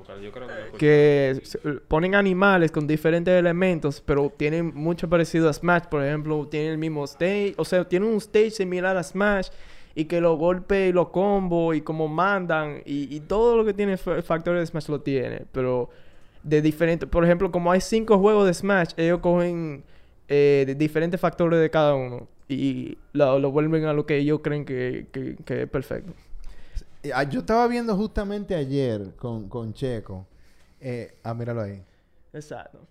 Déjame 0.00 0.20
buscar, 0.20 0.20
yo 0.20 0.32
creo 0.32 0.48
que 0.78 1.42
lo 1.62 1.80
ponen 1.82 2.14
animales 2.14 2.70
con 2.70 2.86
diferentes 2.86 3.34
elementos, 3.34 4.00
pero 4.00 4.30
tienen 4.36 4.72
mucho 4.74 5.08
parecido 5.08 5.48
a 5.48 5.52
Smash. 5.52 5.84
Por 5.90 6.04
ejemplo, 6.04 6.46
tienen 6.48 6.72
el 6.72 6.78
mismo 6.78 7.04
stage. 7.04 7.54
O 7.56 7.64
sea, 7.64 7.86
tienen 7.88 8.08
un 8.08 8.16
stage 8.16 8.50
similar 8.50 8.96
a 8.96 9.02
Smash. 9.02 9.48
Y 9.94 10.04
que 10.04 10.20
los 10.20 10.38
golpes 10.38 10.90
y 10.90 10.92
los 10.92 11.08
combos 11.08 11.74
y 11.74 11.80
como 11.80 12.06
mandan. 12.08 12.82
Y, 12.84 13.14
y 13.14 13.20
todo 13.20 13.56
lo 13.56 13.64
que 13.64 13.74
tiene 13.74 13.96
fa- 13.96 14.22
factores 14.22 14.60
de 14.60 14.66
Smash 14.66 14.88
lo 14.88 15.00
tiene. 15.00 15.42
Pero 15.50 15.90
de 16.42 16.62
diferentes... 16.62 17.08
Por 17.08 17.24
ejemplo, 17.24 17.50
como 17.50 17.72
hay 17.72 17.80
cinco 17.80 18.18
juegos 18.18 18.46
de 18.46 18.54
Smash, 18.54 18.90
ellos 18.96 19.18
cogen 19.18 19.82
eh, 20.28 20.64
de 20.66 20.74
diferentes 20.76 21.20
factores 21.20 21.60
de 21.60 21.68
cada 21.68 21.94
uno. 21.94 22.28
Y 22.48 22.96
lo, 23.12 23.38
lo 23.38 23.50
vuelven 23.50 23.84
a 23.86 23.92
lo 23.92 24.06
que 24.06 24.18
ellos 24.18 24.40
creen 24.42 24.64
que, 24.64 25.06
que, 25.10 25.36
que 25.44 25.62
es 25.62 25.68
perfecto. 25.68 26.12
Eh, 27.08 27.12
ah, 27.14 27.24
Yo 27.24 27.40
estaba 27.40 27.66
viendo 27.66 27.96
justamente 27.96 28.54
ayer 28.54 29.14
con, 29.16 29.48
con 29.48 29.72
Checo. 29.72 30.26
Eh, 30.80 31.18
ah, 31.24 31.34
míralo 31.34 31.62
ahí. 31.62 31.82
Exacto. 32.32 32.86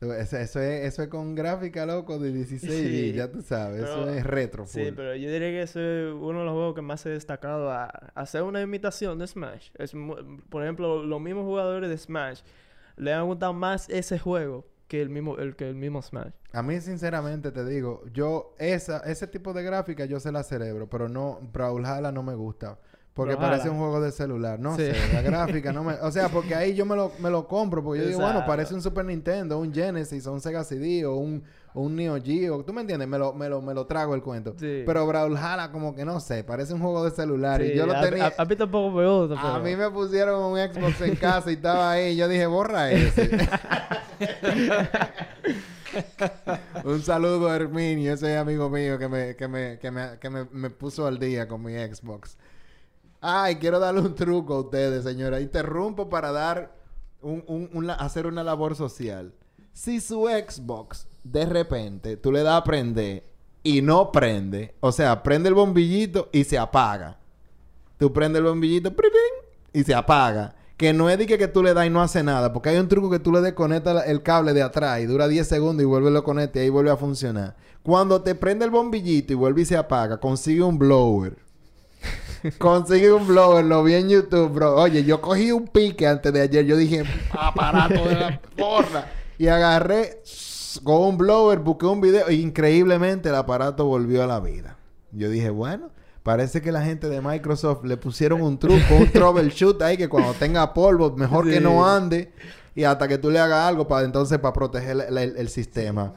Eso, 0.00 0.14
eso 0.14 0.60
es, 0.60 0.84
eso 0.84 1.02
es 1.02 1.08
con 1.08 1.34
gráfica, 1.34 1.86
loco, 1.86 2.18
de 2.18 2.30
16 2.30 2.72
Sí. 2.72 3.12
ya 3.14 3.32
tú 3.32 3.40
sabes. 3.40 3.82
eso 3.82 4.08
es 4.10 4.24
retro. 4.24 4.66
Sí, 4.66 4.84
full. 4.84 4.94
pero 4.94 5.16
yo 5.16 5.30
diría 5.30 5.48
que 5.48 5.62
ese 5.62 6.08
es 6.08 6.14
uno 6.14 6.40
de 6.40 6.44
los 6.44 6.52
juegos 6.52 6.74
que 6.74 6.82
más 6.82 7.00
se 7.00 7.08
ha 7.08 7.12
destacado 7.12 7.70
a, 7.70 7.86
hacer 8.14 8.42
una 8.42 8.60
imitación 8.60 9.18
de 9.18 9.26
Smash. 9.26 9.70
Es, 9.74 9.92
por 10.50 10.62
ejemplo, 10.62 11.02
los 11.02 11.20
mismos 11.20 11.44
jugadores 11.44 11.88
de 11.88 11.96
Smash 11.96 12.42
le 12.96 13.12
han 13.12 13.26
gustado 13.26 13.54
más 13.54 13.88
ese 13.88 14.18
juego 14.18 14.66
que 14.86 15.00
el 15.00 15.08
mismo, 15.08 15.38
el, 15.38 15.56
que 15.56 15.68
el 15.68 15.74
mismo 15.74 16.02
Smash. 16.02 16.32
A 16.52 16.62
mí, 16.62 16.80
sinceramente, 16.80 17.50
te 17.50 17.64
digo, 17.64 18.04
yo, 18.12 18.54
esa, 18.58 18.98
ese 19.00 19.26
tipo 19.26 19.52
de 19.52 19.62
gráfica 19.62 20.04
yo 20.04 20.20
se 20.20 20.30
la 20.30 20.42
cerebro, 20.42 20.88
pero 20.88 21.08
no, 21.08 21.40
Brawlhalla 21.52 22.12
no 22.12 22.22
me 22.22 22.34
gusta. 22.34 22.78
Porque 23.16 23.34
parece 23.36 23.70
un 23.70 23.78
juego 23.78 23.98
de 24.00 24.12
celular. 24.12 24.60
No 24.60 24.76
Sí. 24.76 24.82
sé, 24.82 24.94
la 25.14 25.22
gráfica 25.22 25.72
no 25.72 25.82
me... 25.82 25.94
O 25.94 26.12
sea, 26.12 26.28
porque 26.28 26.54
ahí 26.54 26.74
yo 26.74 26.84
me 26.84 26.94
lo, 26.94 27.10
me 27.18 27.30
lo 27.30 27.48
compro. 27.48 27.82
Porque 27.82 28.02
yo 28.02 28.06
digo, 28.08 28.20
bueno, 28.20 28.44
parece 28.46 28.74
un 28.74 28.82
Super 28.82 29.06
Nintendo, 29.06 29.58
un 29.58 29.72
Genesis, 29.72 30.26
o 30.26 30.32
un 30.34 30.40
Sega 30.42 30.62
CD, 30.64 31.06
o 31.06 31.16
un, 31.16 31.42
o 31.72 31.80
un 31.80 31.96
Neo 31.96 32.18
Geo. 32.22 32.62
¿Tú 32.62 32.74
me 32.74 32.82
entiendes? 32.82 33.08
Me 33.08 33.16
lo, 33.18 33.32
me 33.32 33.48
lo, 33.48 33.62
me 33.62 33.72
lo 33.72 33.86
trago 33.86 34.14
el 34.14 34.22
cuento. 34.22 34.54
Sí. 34.58 34.82
Pero 34.84 35.06
Brawlhalla 35.06 35.72
como 35.72 35.94
que 35.94 36.04
no 36.04 36.20
sé, 36.20 36.44
parece 36.44 36.74
un 36.74 36.80
juego 36.82 37.02
de 37.04 37.10
celular. 37.10 37.62
y 37.62 37.74
yo 37.74 37.86
lo 37.86 37.96
a, 37.96 38.02
tenía... 38.02 38.26
a- 38.26 38.42
a 38.42 38.44
mí 38.44 38.54
tampoco 38.54 38.90
me 38.94 39.06
gusta, 39.08 39.40
A 39.40 39.52
pero- 39.54 39.64
mí 39.64 39.74
me 39.76 39.88
pusieron 39.90 40.42
un 40.52 40.58
Xbox 40.58 41.00
en 41.00 41.16
casa 41.16 41.50
y 41.50 41.54
estaba 41.54 41.92
ahí. 41.92 42.16
Yo 42.16 42.28
dije, 42.28 42.44
borra 42.46 42.92
ese. 42.92 43.30
un 46.84 47.02
saludo 47.02 47.48
a 47.48 47.56
Herminio, 47.56 48.12
ese 48.12 48.36
amigo 48.36 48.68
mío 48.68 48.98
que 48.98 49.08
me, 49.08 49.36
que 49.36 49.48
me, 49.48 49.78
que 49.78 49.90
me, 49.90 50.18
que 50.20 50.30
me, 50.30 50.44
me 50.52 50.70
puso 50.70 51.06
al 51.06 51.18
día 51.18 51.48
con 51.48 51.62
mi 51.62 51.72
Xbox. 51.72 52.36
Ay, 53.28 53.56
quiero 53.56 53.80
darle 53.80 54.02
un 54.02 54.14
truco 54.14 54.54
a 54.54 54.60
ustedes, 54.60 55.02
señora. 55.02 55.40
Interrumpo 55.40 56.08
para 56.08 56.30
dar 56.30 56.76
un, 57.20 57.90
hacer 57.98 58.24
una 58.24 58.44
labor 58.44 58.76
social. 58.76 59.34
Si 59.72 60.00
su 60.00 60.28
Xbox, 60.28 61.08
de 61.24 61.44
repente, 61.44 62.16
tú 62.16 62.30
le 62.30 62.44
das 62.44 62.54
a 62.54 62.62
prender 62.62 63.24
y 63.64 63.82
no 63.82 64.12
prende, 64.12 64.76
o 64.78 64.92
sea, 64.92 65.24
prende 65.24 65.48
el 65.48 65.56
bombillito 65.56 66.28
y 66.30 66.44
se 66.44 66.56
apaga. 66.56 67.18
Tú 67.98 68.12
prendes 68.12 68.38
el 68.38 68.46
bombillito 68.46 68.94
y 69.72 69.82
se 69.82 69.92
apaga. 69.92 70.54
Que 70.76 70.92
no 70.92 71.10
es 71.10 71.18
de 71.18 71.26
que, 71.26 71.36
que 71.36 71.48
tú 71.48 71.64
le 71.64 71.74
das 71.74 71.84
y 71.84 71.90
no 71.90 72.02
hace 72.02 72.22
nada. 72.22 72.52
Porque 72.52 72.68
hay 72.68 72.76
un 72.76 72.86
truco 72.86 73.10
que 73.10 73.18
tú 73.18 73.32
le 73.32 73.40
desconectas 73.40 74.06
el 74.06 74.22
cable 74.22 74.52
de 74.52 74.62
atrás 74.62 75.00
y 75.00 75.06
dura 75.06 75.26
10 75.26 75.48
segundos 75.48 75.82
y 75.82 75.86
vuelve 75.86 76.12
lo 76.12 76.22
conecta 76.22 76.60
y 76.60 76.62
ahí 76.62 76.68
vuelve 76.68 76.92
a 76.92 76.96
funcionar. 76.96 77.56
Cuando 77.82 78.22
te 78.22 78.36
prende 78.36 78.66
el 78.66 78.70
bombillito 78.70 79.32
y 79.32 79.36
vuelve 79.36 79.62
y 79.62 79.64
se 79.64 79.76
apaga, 79.76 80.18
consigue 80.18 80.62
un 80.62 80.78
blower. 80.78 81.45
Consigue 82.58 83.12
un 83.12 83.26
blower, 83.26 83.64
lo 83.64 83.82
vi 83.84 83.94
en 83.94 84.08
YouTube, 84.08 84.50
bro. 84.52 84.76
Oye, 84.76 85.04
yo 85.04 85.20
cogí 85.20 85.52
un 85.52 85.66
pique 85.68 86.06
antes 86.06 86.32
de 86.32 86.40
ayer. 86.40 86.64
Yo 86.64 86.76
dije, 86.76 87.04
aparato 87.32 88.08
de 88.08 88.14
la 88.14 88.40
porra. 88.56 89.10
Y 89.38 89.48
agarré 89.48 90.22
con 90.82 91.02
un 91.02 91.18
blower, 91.18 91.58
busqué 91.60 91.86
un 91.86 92.00
video. 92.00 92.30
Y 92.30 92.40
increíblemente 92.40 93.28
el 93.28 93.34
aparato 93.34 93.84
volvió 93.86 94.22
a 94.22 94.26
la 94.26 94.40
vida. 94.40 94.76
Yo 95.12 95.28
dije, 95.30 95.50
bueno, 95.50 95.90
parece 96.22 96.60
que 96.62 96.72
la 96.72 96.82
gente 96.82 97.08
de 97.08 97.20
Microsoft 97.20 97.84
le 97.84 97.96
pusieron 97.96 98.42
un 98.42 98.58
truco, 98.58 98.94
un 98.98 99.10
troubleshoot 99.10 99.80
ahí 99.82 99.96
que 99.96 100.08
cuando 100.08 100.32
tenga 100.34 100.72
polvo, 100.74 101.12
mejor 101.16 101.44
que 101.48 101.60
no 101.60 101.86
ande. 101.88 102.32
Y 102.74 102.84
hasta 102.84 103.08
que 103.08 103.16
tú 103.16 103.30
le 103.30 103.38
hagas 103.38 103.66
algo 103.66 103.88
para 103.88 104.04
entonces 104.04 104.38
para 104.38 104.52
proteger 104.52 105.06
el, 105.08 105.16
el- 105.16 105.36
el 105.38 105.48
sistema. 105.48 106.12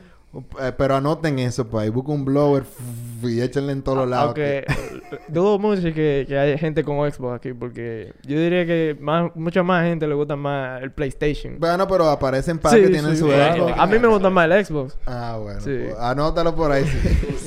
Eh, 0.62 0.72
pero 0.78 0.96
anoten 0.96 1.40
eso, 1.40 1.68
pues. 1.68 1.86
ahí 1.86 1.90
Busca 1.90 2.12
un 2.12 2.24
blower 2.24 2.64
y 3.24 3.42
échenle 3.42 3.72
en 3.72 3.82
todos 3.82 3.98
los 3.98 4.10
lados. 4.10 4.28
Aunque 4.28 4.64
dudo 5.28 5.58
mucho 5.58 5.82
que, 5.82 6.26
que 6.28 6.38
haya 6.38 6.58
gente 6.58 6.84
con 6.84 7.12
Xbox 7.12 7.38
aquí, 7.38 7.54
porque 7.54 8.14
yo 8.24 8.40
diría 8.40 8.66
que 8.66 8.96
más, 9.00 9.36
mucha 9.36 9.64
más 9.64 9.86
gente 9.86 10.06
le 10.08 10.14
gusta 10.14 10.36
más 10.36 10.84
el 10.84 10.92
PlayStation. 10.92 11.60
Bueno, 11.60 11.88
pero 11.88 12.08
aparecen 12.10 12.60
para 12.60 12.76
Sí, 12.76 12.84
que 12.84 12.90
tienen 12.90 13.12
sí, 13.12 13.18
su. 13.18 13.28
Xbox. 13.28 13.74
A 13.76 13.88
mí 13.88 13.98
me 13.98 14.08
gusta 14.08 14.30
más 14.30 14.52
el 14.52 14.66
Xbox. 14.66 14.98
Ah, 15.08 15.40
bueno. 15.42 15.62
Pues, 15.64 15.96
anótalo 16.00 16.56
por 16.56 16.72
ahí. 16.72 16.86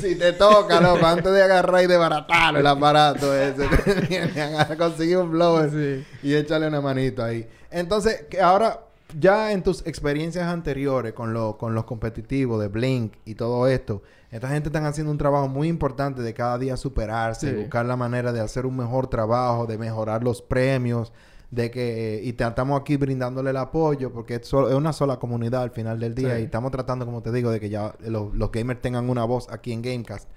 Si, 0.02 0.16
te 0.16 0.32
toca, 0.32 0.80
loco, 0.80 1.06
antes 1.06 1.32
de 1.32 1.42
agarrar 1.44 1.84
y 1.84 1.86
desbaratar 1.86 2.56
el 2.56 2.66
aparato 2.66 3.32
ese, 3.32 3.68
conseguir 4.76 5.18
un 5.18 5.30
blower 5.30 6.04
y 6.24 6.34
échale 6.34 6.66
una 6.66 6.80
manito 6.80 7.22
ahí. 7.22 7.46
Entonces, 7.70 8.24
que 8.28 8.40
ahora, 8.40 8.80
ya 9.18 9.52
en 9.52 9.62
tus 9.62 9.86
experiencias 9.86 10.44
anteriores 10.46 11.12
con, 11.12 11.32
lo- 11.32 11.56
con 11.58 11.74
los 11.74 11.84
competitivos 11.84 12.60
de 12.60 12.68
Blink 12.68 13.14
y 13.24 13.34
todo 13.34 13.66
esto, 13.68 14.02
esta 14.30 14.48
gente 14.48 14.68
están 14.68 14.86
haciendo 14.86 15.10
un 15.12 15.18
trabajo 15.18 15.48
muy 15.48 15.68
importante 15.68 16.22
de 16.22 16.34
cada 16.34 16.58
día 16.58 16.76
superarse, 16.76 17.50
Sí. 17.50 17.56
buscar 17.56 17.84
la 17.86 17.96
manera 17.96 18.32
de 18.32 18.40
hacer 18.40 18.64
un 18.66 18.76
mejor 18.76 19.06
trabajo, 19.08 19.66
de 19.66 19.76
mejorar 19.78 20.22
los 20.24 20.40
premios, 20.42 21.12
de 21.50 21.70
que 21.70 22.20
y 22.24 22.32
te 22.32 22.44
estamos 22.46 22.80
aquí 22.80 22.96
brindándole 22.96 23.50
el 23.50 23.56
apoyo 23.58 24.10
porque 24.10 24.36
es, 24.36 24.46
solo- 24.46 24.70
es 24.70 24.74
una 24.74 24.92
sola 24.94 25.18
comunidad 25.18 25.62
al 25.62 25.70
final 25.70 26.00
del 26.00 26.14
día 26.14 26.36
Sí. 26.36 26.42
y 26.42 26.44
estamos 26.44 26.70
tratando, 26.70 27.04
como 27.04 27.20
te 27.22 27.30
digo, 27.30 27.50
de 27.50 27.60
que 27.60 27.68
ya 27.68 27.94
los, 28.00 28.34
los 28.34 28.50
gamers 28.50 28.80
tengan 28.80 29.10
una 29.10 29.24
voz 29.24 29.48
aquí 29.50 29.72
en 29.72 29.82
Gamecast. 29.82 30.28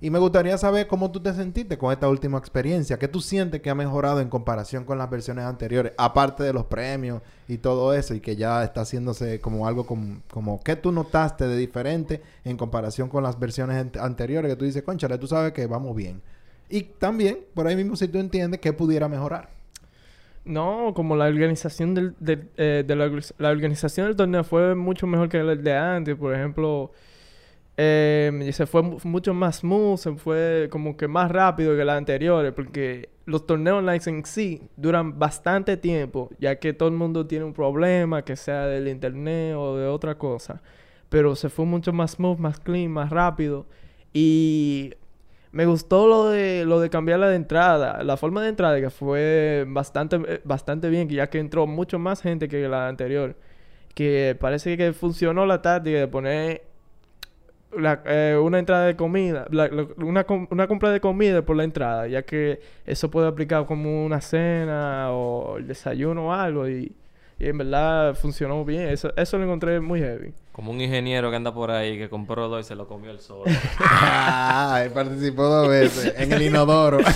Y 0.00 0.10
me 0.10 0.18
gustaría 0.18 0.58
saber 0.58 0.88
cómo 0.88 1.12
tú 1.12 1.20
te 1.20 1.32
sentiste 1.32 1.78
con 1.78 1.92
esta 1.92 2.08
última 2.08 2.38
experiencia. 2.38 2.98
¿Qué 2.98 3.06
tú 3.06 3.20
sientes 3.20 3.60
que 3.60 3.70
ha 3.70 3.74
mejorado 3.74 4.20
en 4.20 4.28
comparación 4.28 4.84
con 4.84 4.98
las 4.98 5.08
versiones 5.08 5.44
anteriores? 5.44 5.92
Aparte 5.96 6.42
de 6.42 6.52
los 6.52 6.64
premios 6.66 7.22
y 7.46 7.58
todo 7.58 7.94
eso. 7.94 8.14
Y 8.14 8.20
que 8.20 8.34
ya 8.34 8.64
está 8.64 8.80
haciéndose 8.80 9.40
como 9.40 9.66
algo 9.66 9.86
como... 9.86 10.22
como 10.30 10.60
¿Qué 10.62 10.74
tú 10.74 10.90
notaste 10.90 11.46
de 11.46 11.56
diferente 11.56 12.20
en 12.44 12.56
comparación 12.56 13.08
con 13.08 13.22
las 13.22 13.38
versiones 13.38 13.76
ant- 13.76 14.00
anteriores? 14.00 14.50
Que 14.50 14.56
tú 14.56 14.64
dices, 14.64 14.82
conchale, 14.82 15.18
tú 15.18 15.28
sabes 15.28 15.52
que 15.52 15.66
vamos 15.66 15.94
bien. 15.94 16.20
Y 16.68 16.82
también, 16.82 17.38
por 17.54 17.66
ahí 17.66 17.76
mismo, 17.76 17.94
si 17.96 18.08
tú 18.08 18.18
entiendes 18.18 18.58
que 18.58 18.72
pudiera 18.72 19.08
mejorar. 19.08 19.50
No, 20.44 20.92
como 20.96 21.14
la 21.14 21.26
organización 21.26 21.94
del, 21.94 22.16
del, 22.18 22.48
eh, 22.56 22.82
de 22.84 22.96
la, 22.96 23.08
la 23.38 23.50
organización 23.50 24.08
del 24.08 24.16
torneo 24.16 24.42
fue 24.42 24.74
mucho 24.74 25.06
mejor 25.06 25.28
que 25.28 25.38
el 25.38 25.62
de 25.62 25.76
antes. 25.76 26.16
Por 26.16 26.34
ejemplo, 26.34 26.90
eh, 27.76 28.50
se 28.52 28.66
fue 28.66 28.82
mu- 28.82 28.98
mucho 29.04 29.34
más 29.34 29.56
smooth, 29.58 29.98
se 29.98 30.12
fue 30.16 30.68
como 30.70 30.96
que 30.96 31.08
más 31.08 31.30
rápido 31.30 31.76
que 31.76 31.84
las 31.84 31.96
anteriores, 31.98 32.52
porque 32.52 33.08
los 33.24 33.46
torneos 33.46 33.78
online 33.78 34.00
en 34.06 34.24
sí 34.24 34.62
duran 34.76 35.18
bastante 35.18 35.76
tiempo, 35.76 36.30
ya 36.38 36.56
que 36.58 36.72
todo 36.74 36.88
el 36.88 36.94
mundo 36.94 37.26
tiene 37.26 37.44
un 37.44 37.52
problema, 37.54 38.24
que 38.24 38.36
sea 38.36 38.66
del 38.66 38.88
internet 38.88 39.54
o 39.56 39.76
de 39.76 39.86
otra 39.86 40.16
cosa. 40.18 40.62
Pero 41.08 41.36
se 41.36 41.48
fue 41.48 41.64
mucho 41.66 41.92
más 41.92 42.12
smooth, 42.12 42.38
más 42.38 42.58
clean, 42.60 42.90
más 42.90 43.10
rápido. 43.10 43.66
Y 44.12 44.94
me 45.52 45.66
gustó 45.66 46.06
lo 46.08 46.30
de 46.30 46.64
lo 46.64 46.80
de 46.80 46.90
cambiar 46.90 47.20
la 47.20 47.28
de 47.28 47.36
entrada, 47.36 48.02
la 48.04 48.16
forma 48.16 48.42
de 48.42 48.48
entrada 48.50 48.80
que 48.80 48.90
fue 48.90 49.64
bastante 49.68 50.16
eh, 50.28 50.40
bastante 50.44 50.88
bien, 50.90 51.08
ya 51.08 51.28
que 51.30 51.38
entró 51.38 51.66
mucho 51.66 51.98
más 51.98 52.22
gente 52.22 52.48
que 52.48 52.68
la 52.68 52.88
anterior, 52.88 53.36
que 53.94 54.36
parece 54.40 54.76
que 54.76 54.92
funcionó 54.92 55.46
la 55.46 55.62
táctica 55.62 55.98
de 55.98 56.08
poner 56.08 56.62
la- 57.78 58.02
eh, 58.06 58.36
una 58.42 58.58
entrada 58.58 58.86
de 58.86 58.96
comida, 58.96 59.46
la- 59.50 59.68
la- 59.68 59.86
una, 59.98 60.24
com- 60.24 60.46
una 60.50 60.66
compra 60.66 60.90
de 60.90 61.00
comida 61.00 61.42
por 61.42 61.56
la 61.56 61.64
entrada, 61.64 62.06
ya 62.06 62.22
que 62.22 62.60
eso 62.86 63.10
puede 63.10 63.28
aplicar 63.28 63.66
como 63.66 64.04
una 64.04 64.20
cena 64.20 65.10
o 65.12 65.56
el 65.58 65.66
desayuno 65.66 66.28
o 66.28 66.32
algo 66.32 66.68
y, 66.68 66.92
y 67.38 67.46
en 67.48 67.58
verdad 67.58 68.14
funcionó 68.14 68.64
bien, 68.64 68.88
eso, 68.88 69.12
eso 69.16 69.38
lo 69.38 69.44
encontré 69.44 69.80
muy 69.80 70.00
heavy. 70.00 70.32
Como 70.52 70.70
un 70.70 70.80
ingeniero 70.80 71.30
que 71.30 71.36
anda 71.36 71.52
por 71.54 71.70
ahí 71.70 71.96
que 71.96 72.08
compró 72.10 72.48
dos 72.48 72.60
y 72.60 72.64
se 72.68 72.74
lo 72.74 72.86
comió 72.86 73.10
el 73.10 73.20
solo. 73.20 73.44
Ah, 73.80 74.84
participó 74.92 75.44
dos 75.44 75.68
veces 75.68 76.14
en 76.18 76.32
el 76.32 76.42
inodoro. 76.42 76.98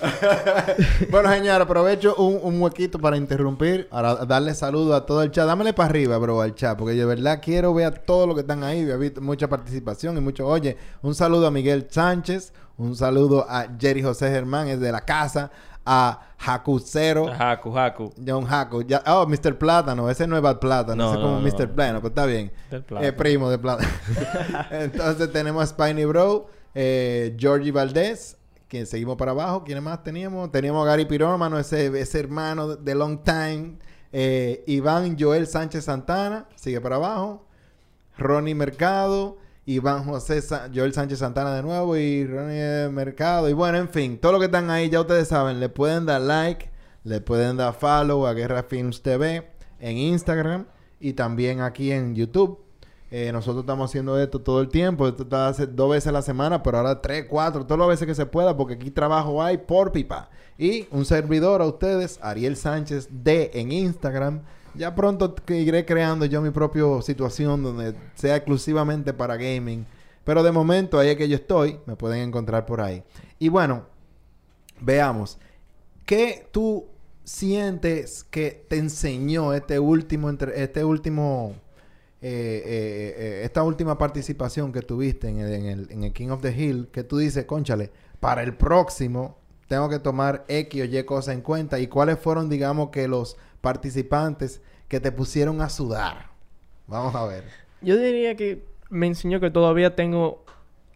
bueno, 1.10 1.30
señor, 1.30 1.60
aprovecho 1.60 2.14
un, 2.16 2.38
un 2.42 2.62
huequito 2.62 2.98
para 2.98 3.16
interrumpir, 3.16 3.88
para 3.88 4.14
darle 4.26 4.54
saludo 4.54 4.94
a 4.94 5.04
todo 5.04 5.22
el 5.22 5.30
chat. 5.30 5.46
Dámele 5.46 5.72
para 5.72 5.88
arriba, 5.88 6.18
bro, 6.18 6.40
al 6.40 6.54
chat, 6.54 6.78
porque 6.78 6.94
de 6.94 7.04
verdad 7.04 7.40
quiero 7.42 7.74
ver 7.74 7.86
a 7.86 7.90
todos 7.92 8.26
los 8.26 8.34
que 8.34 8.42
están 8.42 8.62
ahí. 8.62 8.84
Visto 8.96 9.20
mucha 9.20 9.48
participación 9.48 10.16
y 10.16 10.20
mucho. 10.20 10.46
Oye, 10.46 10.76
un 11.02 11.14
saludo 11.14 11.46
a 11.46 11.50
Miguel 11.50 11.86
Sánchez, 11.90 12.52
un 12.76 12.96
saludo 12.96 13.46
a 13.48 13.66
Jerry 13.78 14.02
José 14.02 14.30
Germán, 14.30 14.68
es 14.68 14.80
de 14.80 14.92
la 14.92 15.04
casa, 15.04 15.50
a 15.84 16.20
Jacucero. 16.36 17.26
Haku, 17.32 17.76
Haku. 17.76 18.12
John 18.24 18.44
Jaco. 18.44 18.82
Ya, 18.82 19.02
oh, 19.06 19.26
Mr. 19.26 19.56
Plátano. 19.56 20.10
Ese 20.10 20.26
no 20.26 20.36
es 20.36 20.42
Bad 20.42 20.58
Plátano. 20.58 20.96
No, 20.96 21.08
ese 21.08 21.18
es 21.18 21.24
como 21.24 21.40
no, 21.40 21.40
Mr. 21.40 21.68
no. 21.68 21.74
Plátano. 21.74 22.00
Pues 22.00 22.10
está 22.10 22.26
bien. 22.26 22.52
Eh, 23.00 23.12
primo 23.12 23.50
de 23.50 23.58
Plátano. 23.58 23.88
Entonces 24.70 25.32
tenemos 25.32 25.62
a 25.62 25.66
Spiny 25.66 26.04
Bro. 26.04 26.46
Eh, 26.74 27.34
Georgie 27.38 27.72
Valdés. 27.72 28.37
Quien 28.68 28.86
seguimos 28.86 29.16
para 29.16 29.30
abajo. 29.32 29.64
¿Quiénes 29.64 29.82
más 29.82 30.02
teníamos? 30.02 30.50
Teníamos 30.52 30.84
a 30.84 30.90
Gary 30.90 31.06
Pirómano. 31.06 31.58
Ese, 31.58 31.86
ese 31.98 32.20
hermano 32.20 32.76
de 32.76 32.94
Long 32.94 33.22
Time. 33.22 33.78
Eh, 34.12 34.62
Iván 34.66 35.16
Joel 35.18 35.46
Sánchez 35.46 35.84
Santana. 35.84 36.48
Sigue 36.54 36.80
para 36.80 36.96
abajo. 36.96 37.46
Ronnie 38.16 38.54
Mercado. 38.54 39.38
Iván 39.68 40.04
José 40.04 40.42
Joel 40.74 40.94
Sánchez 40.94 41.18
Santana 41.18 41.54
de 41.54 41.62
nuevo 41.62 41.94
y 41.94 42.26
Ronnie 42.26 42.88
Mercado. 42.90 43.50
Y 43.50 43.52
bueno, 43.52 43.76
en 43.76 43.90
fin, 43.90 44.18
todos 44.18 44.32
los 44.32 44.40
que 44.40 44.46
están 44.46 44.70
ahí, 44.70 44.88
ya 44.88 45.02
ustedes 45.02 45.28
saben, 45.28 45.60
le 45.60 45.68
pueden 45.68 46.06
dar 46.06 46.22
like, 46.22 46.70
le 47.04 47.20
pueden 47.20 47.58
dar 47.58 47.74
follow 47.74 48.26
a 48.26 48.32
Guerra 48.32 48.62
Films 48.62 49.02
TV 49.02 49.46
en 49.78 49.98
Instagram 49.98 50.64
y 51.00 51.12
también 51.12 51.60
aquí 51.60 51.92
en 51.92 52.14
YouTube. 52.14 52.60
Eh, 53.10 53.32
nosotros 53.32 53.62
estamos 53.62 53.90
haciendo 53.90 54.18
esto 54.20 54.40
todo 54.40 54.60
el 54.60 54.68
tiempo. 54.68 55.08
Esto 55.08 55.22
está 55.22 55.48
hace 55.48 55.66
dos 55.66 55.90
veces 55.90 56.08
a 56.08 56.12
la 56.12 56.22
semana, 56.22 56.62
pero 56.62 56.78
ahora 56.78 57.00
tres, 57.00 57.26
cuatro, 57.28 57.64
todas 57.64 57.78
las 57.78 57.88
veces 57.88 58.06
que 58.06 58.14
se 58.14 58.26
pueda, 58.26 58.56
porque 58.56 58.74
aquí 58.74 58.90
trabajo 58.90 59.42
hay 59.42 59.58
por 59.58 59.92
pipa. 59.92 60.28
Y 60.58 60.86
un 60.90 61.04
servidor 61.04 61.62
a 61.62 61.66
ustedes, 61.66 62.18
Ariel 62.22 62.56
Sánchez 62.56 63.08
D 63.10 63.50
en 63.54 63.72
Instagram. 63.72 64.42
Ya 64.74 64.94
pronto 64.94 65.34
iré 65.48 65.84
creando 65.84 66.26
yo 66.26 66.42
mi 66.42 66.50
propia 66.50 66.84
situación 67.02 67.62
donde 67.62 67.94
sea 68.14 68.36
exclusivamente 68.36 69.12
para 69.12 69.36
gaming. 69.36 69.86
Pero 70.24 70.42
de 70.42 70.52
momento 70.52 70.98
ahí 70.98 71.08
es 71.08 71.16
que 71.16 71.28
yo 71.28 71.36
estoy. 71.36 71.78
Me 71.86 71.96
pueden 71.96 72.28
encontrar 72.28 72.66
por 72.66 72.80
ahí. 72.80 73.02
Y 73.38 73.48
bueno, 73.48 73.86
veamos. 74.80 75.38
¿Qué 76.04 76.48
tú 76.52 76.86
sientes 77.24 78.24
que 78.24 78.64
te 78.68 78.76
enseñó 78.78 79.52
este 79.52 79.78
último, 79.78 80.30
este 80.30 80.84
último, 80.84 81.54
eh, 82.20 82.62
eh, 82.64 83.14
eh, 83.16 83.40
esta 83.44 83.62
última 83.62 83.96
participación 83.96 84.72
que 84.72 84.82
tuviste 84.82 85.28
en 85.28 85.38
el, 85.38 85.52
en, 85.52 85.66
el, 85.66 85.90
en 85.90 86.04
el 86.04 86.12
King 86.12 86.30
of 86.30 86.42
the 86.42 86.50
Hill? 86.50 86.88
Que 86.92 87.04
tú 87.04 87.18
dices, 87.18 87.44
conchale, 87.44 87.90
para 88.20 88.42
el 88.42 88.54
próximo 88.54 89.38
tengo 89.68 89.88
que 89.88 89.98
tomar 89.98 90.44
X 90.48 90.82
o 90.82 90.84
Y 90.84 91.04
cosas 91.04 91.34
en 91.34 91.42
cuenta. 91.42 91.78
¿Y 91.78 91.86
cuáles 91.86 92.18
fueron, 92.18 92.48
digamos, 92.48 92.88
que 92.90 93.06
los 93.06 93.36
participantes 93.60 94.62
que 94.88 94.98
te 94.98 95.12
pusieron 95.12 95.60
a 95.60 95.68
sudar? 95.68 96.30
Vamos 96.86 97.14
a 97.14 97.26
ver. 97.26 97.44
Yo 97.82 97.96
diría 97.96 98.34
que 98.34 98.64
me 98.88 99.06
enseñó 99.06 99.40
que 99.40 99.50
todavía 99.50 99.94
tengo 99.94 100.44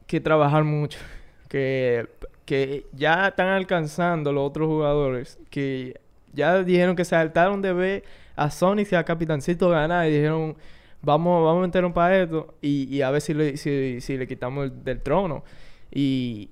que 0.06 0.20
trabajar 0.20 0.64
mucho. 0.64 0.98
Que, 1.52 2.08
que 2.46 2.86
ya 2.94 3.28
están 3.28 3.48
alcanzando 3.48 4.32
los 4.32 4.48
otros 4.48 4.68
jugadores. 4.68 5.38
Que 5.50 6.00
ya 6.32 6.62
dijeron 6.62 6.96
que 6.96 7.04
se 7.04 7.10
saltaron 7.10 7.60
de 7.60 7.74
ver 7.74 8.04
a 8.36 8.50
Sonic 8.50 8.90
y 8.90 8.94
a 8.94 9.04
Capitancito 9.04 9.68
ganar. 9.68 10.08
Y 10.08 10.12
dijeron, 10.12 10.56
vamos, 11.02 11.44
vamos 11.44 11.62
a 11.62 11.66
meternos 11.66 11.92
para 11.92 12.22
esto. 12.22 12.54
Y, 12.62 12.84
y 12.94 13.02
a 13.02 13.10
ver 13.10 13.20
si 13.20 13.34
le, 13.34 13.56
si, 13.56 14.00
si 14.00 14.16
le 14.16 14.26
quitamos 14.26 14.64
el- 14.66 14.84
del 14.84 15.00
trono. 15.02 15.44
Y 15.90 16.50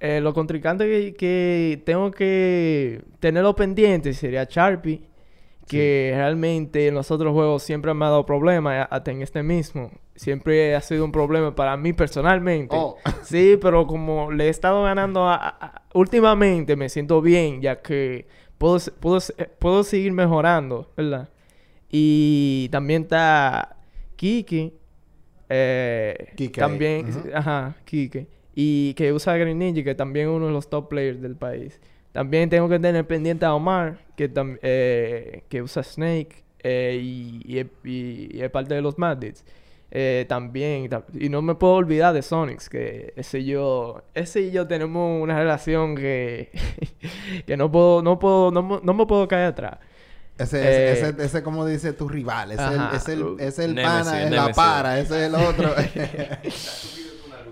eh, 0.00 0.20
lo 0.20 0.34
contrincante 0.34 0.84
que, 0.86 1.14
que 1.14 1.82
tengo 1.84 2.10
que 2.10 3.02
tenerlo 3.20 3.54
pendiente 3.54 4.12
sería 4.12 4.44
Sharpie. 4.48 5.02
Que 5.66 6.12
realmente 6.14 6.86
en 6.86 6.94
los 6.94 7.10
otros 7.10 7.32
juegos 7.32 7.60
siempre 7.64 7.92
me 7.92 8.04
ha 8.04 8.08
dado 8.10 8.24
problemas, 8.24 8.74
a- 8.74 8.84
hasta 8.84 9.10
en 9.10 9.22
este 9.22 9.42
mismo. 9.42 9.90
Siempre 10.14 10.76
ha 10.76 10.80
sido 10.80 11.04
un 11.04 11.10
problema 11.10 11.54
para 11.56 11.76
mí 11.76 11.92
personalmente. 11.92 12.76
Oh. 12.78 12.96
Sí, 13.24 13.58
pero 13.60 13.88
como 13.88 14.30
le 14.30 14.44
he 14.44 14.48
estado 14.48 14.84
ganando 14.84 15.24
a- 15.26 15.34
a- 15.34 15.48
a- 15.60 15.82
últimamente, 15.94 16.76
me 16.76 16.88
siento 16.88 17.20
bien, 17.20 17.60
ya 17.62 17.82
que 17.82 18.28
puedo, 18.58 18.78
puedo, 19.00 19.18
puedo 19.58 19.82
seguir 19.82 20.12
mejorando, 20.12 20.92
¿verdad? 20.96 21.30
Y 21.90 22.68
también 22.70 23.02
está 23.02 23.76
Kiki. 24.16 24.72
Eh, 25.48 26.32
Kike, 26.34 26.60
también, 26.60 27.06
ajá, 27.34 27.76
Kike. 27.84 28.26
Y 28.54 28.94
que 28.94 29.12
usa 29.12 29.36
Green 29.36 29.58
Ninja, 29.58 29.84
que 29.84 29.94
también 29.94 30.28
es 30.28 30.34
uno 30.34 30.46
de 30.46 30.52
los 30.52 30.68
top 30.68 30.88
players 30.88 31.20
del 31.20 31.36
país. 31.36 31.80
También 32.12 32.48
tengo 32.48 32.68
que 32.68 32.78
tener 32.78 33.06
pendiente 33.06 33.44
a 33.44 33.54
Omar, 33.54 33.98
que, 34.16 34.30
eh, 34.62 35.42
que 35.48 35.62
usa 35.62 35.82
Snake 35.82 36.42
eh, 36.62 36.98
y, 37.00 37.42
y, 37.44 37.58
es- 37.58 37.66
y- 37.84 38.36
y 38.38 38.40
es 38.40 38.50
parte 38.50 38.74
de 38.74 38.80
los 38.82 38.98
Maddits. 38.98 39.44
Eh, 39.90 40.24
también, 40.28 40.88
ta- 40.88 41.04
y 41.14 41.28
no 41.28 41.42
me 41.42 41.54
puedo 41.54 41.74
olvidar 41.74 42.12
de 42.12 42.22
Sonics, 42.22 42.68
que 42.68 43.12
ese 43.16 43.38
y 43.40 43.44
yo, 43.46 44.02
ese 44.14 44.40
y 44.40 44.50
yo 44.50 44.66
tenemos 44.66 45.22
una 45.22 45.38
relación 45.38 45.94
que, 45.94 46.50
que 47.46 47.56
no 47.56 47.70
puedo, 47.70 48.02
no 48.02 48.18
puedo, 48.18 48.50
no, 48.50 48.80
no 48.82 48.94
me 48.94 49.06
puedo 49.06 49.28
caer 49.28 49.46
atrás. 49.48 49.78
Ese, 50.38 50.58
Eh, 50.60 50.92
ese, 50.92 51.08
ese, 51.10 51.24
ese, 51.24 51.42
como 51.42 51.64
dice 51.64 51.92
tu 51.94 52.08
rival, 52.08 52.52
es 52.52 52.58
el, 52.60 52.80
es 52.92 53.08
el, 53.08 53.36
es 53.40 53.58
el 53.58 53.74
pana, 53.74 54.22
es 54.22 54.30
la 54.30 54.52
para, 54.52 54.98
ese 55.00 55.26
es 55.26 55.28
el 55.28 55.34
otro. 55.46 55.74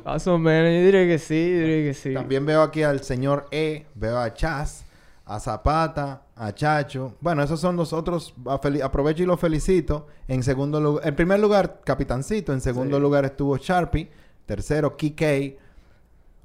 Más 0.05 0.27
o 0.27 0.37
menos, 0.39 0.71
yo 0.71 0.85
diría 0.85 1.07
que 1.07 1.19
sí, 1.19 1.35
yo 1.51 1.59
diría 1.61 1.89
que 1.91 1.95
sí. 1.95 2.13
También 2.13 2.45
veo 2.45 2.61
aquí 2.63 2.83
al 2.83 3.03
señor 3.03 3.47
E, 3.51 3.87
veo 3.95 4.19
a 4.19 4.35
Chaz, 4.35 4.85
a 5.25 5.41
Zapata, 5.41 6.23
a 6.37 6.53
Chacho. 6.53 7.15
Bueno, 7.21 7.43
esos 7.43 7.59
son 7.59 7.77
los 7.77 7.95
otros. 7.95 8.35
Aprovecho 8.83 9.23
y 9.23 9.27
los 9.27 9.41
felicito. 9.41 10.07
En 10.29 10.43
segundo 10.43 10.79
lugar, 10.79 11.09
en 11.09 11.17
primer 11.17 11.41
lugar, 11.41 11.81
Capitancito. 11.85 12.53
En 12.53 12.61
segundo 12.61 12.97
Sí. 12.99 13.03
lugar 13.03 13.25
estuvo 13.25 13.57
Sharpie. 13.57 14.11
Tercero, 14.45 14.95
KK. 14.99 15.57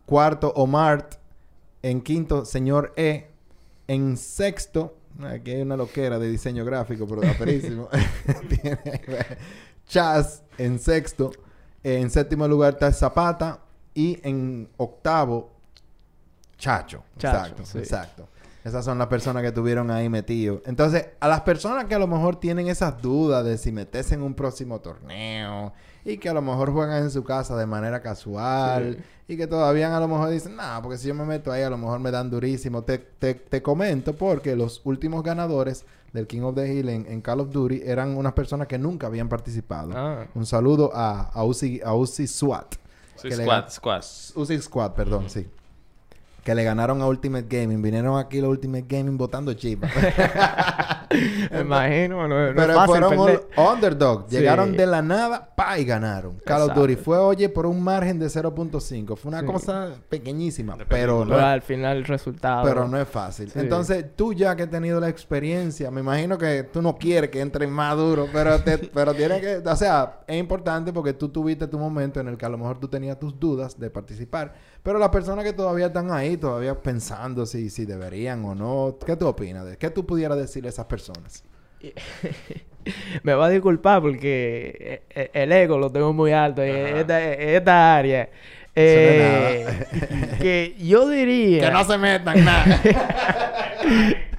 Cuarto, 0.06 0.54
Omart. 0.56 1.16
En 1.82 2.00
quinto, 2.02 2.46
señor 2.46 2.94
E. 2.96 3.28
En 3.90 4.16
sexto, 4.16 4.96
aquí 5.28 5.52
hay 5.52 5.62
una 5.62 5.76
loquera 5.76 6.18
de 6.20 6.30
diseño 6.30 6.64
gráfico, 6.66 7.08
pero 7.08 7.30
aperísimo. 7.30 7.90
Tiene 8.62 8.80
Chaz 9.88 10.44
en 10.58 10.80
sexto. 10.80 11.32
En 11.84 12.10
séptimo 12.10 12.48
lugar 12.48 12.74
está 12.74 12.92
Zapata. 12.92 13.60
Y 13.94 14.20
en 14.24 14.70
octavo, 14.78 15.52
Chacho. 16.58 17.04
Chacho, 17.18 17.38
exacto, 17.38 17.66
sí. 17.66 17.78
exacto. 17.80 18.30
Esas 18.64 18.84
son 18.84 18.98
las 18.98 19.08
personas 19.08 19.42
que 19.42 19.50
estuvieron 19.50 19.90
ahí 19.90 20.10
metidos. 20.10 20.62
Entonces, 20.66 21.08
a 21.20 21.28
las 21.28 21.42
personas 21.42 21.86
que 21.86 21.96
a 21.96 22.00
lo 22.00 22.08
mejor 22.08 22.40
tienen 22.40 22.68
esas 22.68 23.02
dudas 23.02 23.46
de 23.46 23.58
si 23.58 23.72
meterse 23.72 24.16
en 24.16 24.22
un 24.22 24.34
próximo 24.34 24.82
torneo 24.82 25.72
y 26.04 26.18
que 26.18 26.30
a 26.30 26.34
lo 26.34 26.42
mejor 26.42 26.72
juegan 26.72 27.04
en 27.04 27.12
su 27.12 27.24
casa 27.24 27.56
de 27.56 27.66
manera 27.66 28.02
casual 28.02 29.04
y 29.28 29.38
que 29.38 29.48
todavía 29.48 29.96
a 29.96 30.00
lo 30.00 30.08
mejor 30.08 30.30
dicen, 30.30 30.56
no, 30.56 30.82
porque 30.82 30.98
si 30.98 31.08
yo 31.08 31.14
me 31.16 31.24
meto 31.24 31.52
ahí 31.52 31.62
a 31.62 31.70
lo 31.70 31.78
mejor 31.78 32.00
me 32.00 32.12
dan 32.12 32.30
durísimo. 32.30 32.84
Te, 32.84 32.98
te, 32.98 33.34
te 33.36 33.62
comento 33.62 34.14
porque 34.16 34.56
los 34.56 34.82
últimos 34.84 35.24
ganadores 35.24 35.86
del 36.12 36.28
King 36.28 36.42
of 36.42 36.56
the 36.56 36.72
Hill 36.72 36.90
en, 36.90 37.06
en 37.06 37.22
Call 37.22 37.40
of 37.40 37.52
Duty 37.52 37.82
eran 37.86 38.18
unas 38.18 38.34
personas 38.34 38.68
que 38.68 38.78
nunca 38.78 39.08
habían 39.08 39.30
participado. 39.30 39.92
Ah. 39.96 40.28
Un 40.34 40.46
saludo 40.46 40.92
a, 40.94 41.30
a, 41.30 41.44
Uzi, 41.44 41.80
a 41.84 41.94
Uzi 41.94 42.28
SWAT. 42.28 42.76
Le 43.24 43.36
squad, 43.36 43.70
squad. 43.70 44.04
Uzi 44.36 44.60
Squad, 44.60 44.92
perdón, 44.94 45.30
sí. 45.30 45.48
Que 46.44 46.56
le 46.56 46.64
ganaron 46.64 47.02
a 47.02 47.08
Ultimate 47.08 47.46
Gaming. 47.50 47.82
Vinieron 47.82 48.18
aquí 48.18 48.40
los 48.42 48.50
Ultimate 48.52 48.86
Gaming 48.88 49.18
votando 49.18 49.54
chispas. 49.54 49.92
Me 51.52 51.62
imagino, 51.62 52.28
no, 52.28 52.30
no 52.30 52.48
es 52.50 52.54
Pero 52.56 52.74
fácil 52.76 52.88
fueron 53.04 53.26
perder. 53.26 53.48
underdog. 53.58 54.26
Sí. 54.30 54.38
Llegaron 54.38 54.78
de 54.78 54.86
la 54.86 55.02
nada, 55.02 55.50
pa, 55.56 55.80
y 55.80 55.86
ganaron. 55.86 56.40
Call 56.46 56.62
of. 56.70 56.74
Duty 56.76 56.96
fue, 56.96 57.18
oye, 57.18 57.50
por 57.50 57.66
un 57.66 57.84
margen 57.84 58.20
de 58.20 58.28
0.5. 58.30 59.16
Fue 59.18 59.30
una 59.30 59.40
Sí. 59.42 59.46
cosa 59.48 59.90
pequeñísima. 60.08 60.76
De 60.78 60.86
Pero 60.86 61.26
no, 61.26 61.36
al 61.36 61.62
final 61.62 61.98
el 61.98 62.06
resultado. 62.06 62.64
pero 62.64 62.88
no 62.88 63.00
es 63.00 63.08
fácil. 63.08 63.50
Sí. 63.50 63.60
Entonces, 63.60 64.06
tú 64.16 64.34
ya 64.34 64.56
que 64.56 64.64
has 64.64 64.70
tenido 64.70 65.00
la 65.00 65.10
experiencia, 65.10 65.90
me 65.92 66.02
imagino 66.02 66.38
que 66.38 66.64
tú 66.64 66.82
no 66.82 66.96
quieres 66.98 67.30
que 67.32 67.42
entren 67.42 67.72
más 67.72 67.98
duro, 67.98 68.28
pero, 68.32 68.62
te, 68.62 68.78
pero 68.94 69.14
tienes 69.14 69.42
que, 69.42 69.58
o 69.68 69.76
sea, 69.76 70.20
es 70.28 70.38
importante 70.40 70.94
porque 70.94 71.14
tú 71.14 71.30
tuviste 71.30 71.68
tu 71.68 71.80
momento 71.80 72.20
en 72.20 72.28
el 72.28 72.38
que 72.38 72.46
a 72.46 72.50
lo 72.50 72.58
mejor 72.58 72.80
tú 72.80 72.88
tenías 72.88 73.18
tus 73.20 73.38
dudas 73.40 73.80
de 73.80 73.90
participar, 73.90 74.54
pero 74.84 75.00
las 75.00 75.10
personas 75.10 75.44
que 75.46 75.54
todavía 75.54 75.88
están 75.88 76.12
ahí, 76.12 76.38
todavía 76.38 76.76
pensando 76.80 77.46
si, 77.46 77.70
si 77.70 77.86
deberían 77.86 78.44
o 78.46 78.56
no, 78.56 78.98
¿qué 79.06 79.16
tú 79.16 79.28
opinas? 79.28 79.66
de 79.66 79.78
¿Qué 79.78 79.90
tú 79.90 80.06
pudieras 80.06 80.38
decirle 80.38 80.70
a 80.70 80.72
esas 80.72 80.86
personas? 80.86 81.44
Me 83.24 83.34
va 83.34 83.46
a 83.48 83.50
disculpar 83.50 84.02
porque 84.02 84.74
eh, 84.80 85.02
eh, 85.10 85.30
el 85.34 85.52
ego 85.52 85.78
lo 85.78 85.92
tengo 85.92 86.14
muy 86.14 86.32
alto 86.32 86.64
en 86.64 86.98
esta, 86.98 87.34
esta 87.34 87.98
área. 87.98 88.30
Eh, 88.76 89.66
que 90.42 90.76
yo 90.80 91.08
diría... 91.10 91.68
Que 91.68 91.72
no 91.72 91.84
se 91.84 91.98
metan 91.98 92.44
nada. 92.46 92.82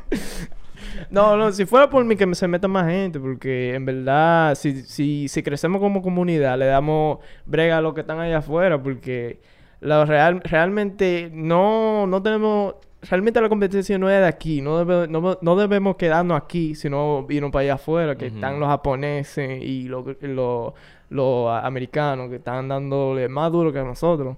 No, 1.11 1.36
no, 1.36 1.51
si 1.51 1.66
fuera 1.66 1.91
por 1.91 2.05
mí 2.05 2.14
que 2.14 2.24
me- 2.24 2.36
se 2.36 2.47
meta 2.47 2.68
más 2.68 2.86
gente, 2.88 3.18
porque 3.18 3.74
en 3.74 3.84
verdad, 3.84 4.55
si, 4.55 4.82
si, 4.82 5.26
si 5.26 5.43
crecemos 5.43 5.80
como 5.80 6.03
comunidad, 6.03 6.57
le 6.57 6.66
damos 6.66 7.18
brega 7.47 7.78
a 7.78 7.80
los 7.80 7.95
que 7.95 8.03
están 8.03 8.20
allá 8.20 8.38
afuera, 8.38 8.80
porque 8.80 9.41
la 9.81 10.05
real, 10.05 10.41
realmente 10.45 11.31
no, 11.33 12.07
no 12.07 12.22
tenemos, 12.22 12.74
realmente 13.03 13.41
la 13.41 13.49
competencia 13.49 13.99
no 13.99 14.11
es 14.11 14.20
de 14.20 14.26
aquí, 14.26 14.61
no, 14.61 14.85
debe- 14.85 15.09
no, 15.09 15.39
no 15.41 15.57
debemos 15.57 15.97
quedarnos 15.97 16.37
aquí, 16.41 16.74
sino 16.74 17.26
irnos 17.31 17.51
para 17.51 17.62
allá 17.62 17.74
afuera, 17.74 18.16
que 18.16 18.26
están 18.26 18.61
los 18.61 18.68
japoneses 18.68 19.62
y 19.62 19.85
los, 19.89 20.05
los, 20.20 20.74
los 21.09 21.51
americanos 21.64 22.28
que 22.28 22.37
están 22.37 22.68
dándole 22.68 23.28
más 23.28 23.51
duro 23.51 23.72
que 23.72 23.78
a 23.78 23.85
nosotros. 23.85 24.37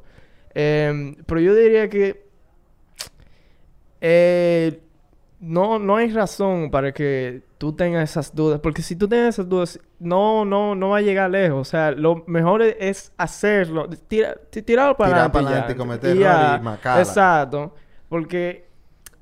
Em, 0.54 1.16
pero 1.26 1.40
yo 1.40 1.54
diría 1.54 1.88
que 1.88 2.24
eh, 4.00 4.80
no, 5.40 5.78
no 5.78 5.96
hay 5.96 6.10
razón 6.10 6.70
para 6.70 6.92
que 6.92 7.42
tú 7.62 7.72
tengas 7.72 8.10
esas 8.10 8.34
dudas, 8.34 8.58
porque 8.58 8.82
si 8.82 8.96
tú 8.96 9.06
tienes 9.06 9.36
esas 9.36 9.48
dudas, 9.48 9.78
no, 10.00 10.44
no, 10.44 10.74
no 10.74 10.88
va 10.88 10.96
a 10.96 11.00
llegar 11.00 11.30
lejos. 11.30 11.60
O 11.60 11.64
sea, 11.70 11.92
lo 11.92 12.24
mejor 12.26 12.60
es- 12.60 12.74
es 12.80 13.12
hacerlo, 13.16 13.88
tira, 14.08 14.34
ti- 14.50 14.62
tirarlo 14.62 14.96
para 14.96 15.10
Tirar 15.10 15.20
adelante. 15.26 15.32
para 15.38 15.48
adelante 15.48 15.72
y 15.72 15.76
cometer 15.76 16.16
y 16.16 16.64
macala. 16.64 17.00
Exacto, 17.00 17.72
porque 18.08 18.66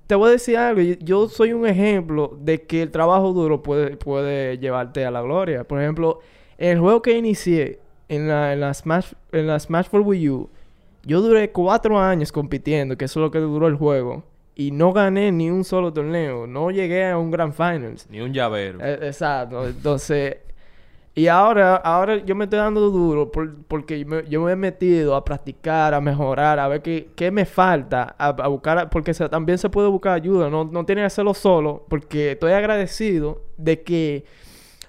te 0.07 0.15
voy 0.15 0.31
a 0.31 0.33
decir 0.33 0.57
algo, 0.57 0.81
yo, 0.81 1.29
soy 1.29 1.53
un 1.53 1.67
ejemplo 1.67 2.35
de 2.41 2.63
que 2.63 2.81
el 2.81 2.91
trabajo 2.91 3.35
duro 3.35 3.63
puede, 3.63 3.99
puede 3.99 4.57
llevarte 4.57 5.05
a 5.05 5.11
la 5.11 5.21
gloria. 5.21 5.65
Por 5.65 5.79
ejemplo, 5.79 6.21
el 6.57 6.79
juego 6.81 7.03
que 7.03 7.13
inicié, 7.19 7.81
en 8.09 8.27
la, 8.27 8.55
en 8.55 8.61
la 8.61 8.73
Smash, 8.73 9.13
en 9.33 9.49
la 9.49 9.61
Smash 9.61 9.87
for 9.91 10.01
Wii 10.01 10.31
U, 10.31 10.49
yo 11.05 11.21
duré 11.21 11.53
cuatro 11.53 11.99
años 12.01 12.33
compitiendo, 12.33 12.97
que 12.97 13.05
eso 13.05 13.21
es 13.21 13.23
lo 13.25 13.31
que 13.31 13.39
duró 13.39 13.67
el 13.67 13.75
juego. 13.77 14.25
Y 14.55 14.71
no 14.73 14.93
gané 14.93 15.33
ni 15.33 15.51
un 15.51 15.65
solo 15.65 15.93
torneo. 15.93 16.47
No 16.47 16.71
llegué 16.71 17.09
a 17.09 17.17
un 17.19 17.31
Grand 17.31 17.53
Finals. 17.55 18.07
Ni 18.11 18.21
un 18.21 18.33
llavero. 18.33 18.79
Eh, 18.83 18.99
exacto. 19.03 19.67
Entonces... 19.67 20.37
Y 21.13 21.27
ahora, 21.27 21.75
ahora 21.77 22.19
yo 22.25 22.37
me 22.37 22.45
estoy 22.45 22.61
dando 22.61 22.89
duro 22.89 23.33
por- 23.33 23.57
porque 23.65 23.99
yo 23.99 24.07
me, 24.07 24.25
yo 24.29 24.41
me 24.43 24.53
he 24.53 24.57
metido 24.57 25.17
a 25.17 25.25
practicar, 25.25 25.93
a 25.93 26.01
mejorar, 26.01 26.61
a 26.61 26.69
ver 26.69 26.83
qué, 26.83 27.09
qué 27.17 27.33
me 27.33 27.45
falta, 27.45 28.15
a, 28.17 28.29
a 28.29 28.47
buscar, 28.47 28.89
porque 28.91 29.13
se- 29.13 29.29
también 29.29 29.59
se 29.59 29.69
puede 29.69 29.89
buscar 29.89 30.13
ayuda, 30.15 30.49
no, 30.49 30.65
no 30.65 30.87
tiene 30.87 31.03
que 31.03 31.07
hacerlo 31.07 31.35
solo, 31.35 31.85
porque 31.89 32.33
estoy 32.33 32.53
agradecido 32.53 33.43
de 33.57 33.83
que 33.83 34.25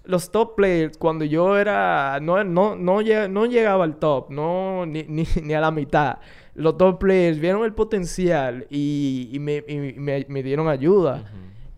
los 0.06 0.32
top 0.32 0.56
players, 0.56 0.96
cuando 0.98 1.26
yo 1.26 1.58
era, 1.58 2.20
no, 2.22 2.44
no, 2.44 2.76
no, 2.76 3.02
no 3.02 3.46
llegaba 3.48 3.84
al 3.84 3.96
top, 3.98 4.30
no, 4.30 4.86
ni, 4.86 5.04
ni, 5.04 5.26
ni 5.44 5.54
a 5.56 5.60
la 5.60 5.72
mitad, 5.72 6.20
los 6.56 6.78
top 6.78 7.00
players 7.00 7.40
vieron 7.40 7.64
el 7.64 7.74
potencial 7.74 8.68
y, 8.70 9.30
y 9.32 9.40
me, 9.40 9.64
y 9.68 9.78
me, 10.00 10.26
me 10.28 10.44
dieron 10.44 10.68
ayuda. 10.68 11.24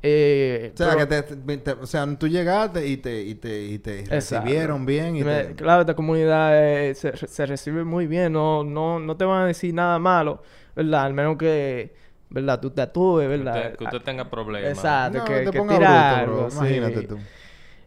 Eh, 0.06 0.72
O 0.74 0.78
sea, 0.78 0.96
pero- 0.96 1.08
que 1.08 1.22
te, 1.24 1.58
te- 1.58 1.72
o 1.72 1.86
sea, 1.86 2.06
tú 2.18 2.28
llegaste 2.28 2.86
y 2.86 2.98
te, 2.98 3.22
y 3.24 3.36
te, 3.36 3.64
y 3.64 3.80
te 3.80 4.00
Exacto. 4.00 4.46
recibieron 4.46 4.86
bien 4.86 5.16
y 5.16 5.24
Me- 5.24 5.44
te... 5.46 5.56
Claro, 5.56 5.82
esta 5.82 5.96
comunidad 5.96 6.52
eh, 6.90 6.94
se, 6.94 7.16
se 7.16 7.46
recibe 7.46 7.86
muy 7.86 8.06
bien, 8.08 8.34
no, 8.34 8.64
no, 8.66 9.00
no 9.00 9.16
te 9.16 9.24
van 9.24 9.44
a 9.44 9.46
decir 9.48 9.74
nada 9.74 9.98
malo, 10.00 10.42
¿verdad? 10.76 11.06
Al 11.06 11.14
menos 11.14 11.38
que, 11.38 11.94
¿verdad? 12.30 12.60
Tú 12.60 12.70
te 12.72 12.82
actúes, 12.82 13.24
Que 13.30 13.38
¿verdad? 13.38 13.56
usted, 13.56 13.76
que 13.78 13.84
usted 13.86 14.02
tenga 14.02 14.30
problemas. 14.30 14.72
Exacto, 14.72 15.20
No, 15.20 15.26
que, 15.26 15.40
te 15.46 15.52
que 15.52 15.58
ponga 15.58 15.78
tirar 15.78 16.26
bruto, 16.26 16.36
bro. 16.36 16.46
algo, 16.48 16.52
sí. 16.52 16.58
Imagínate 16.76 17.02
tú. 17.08 17.18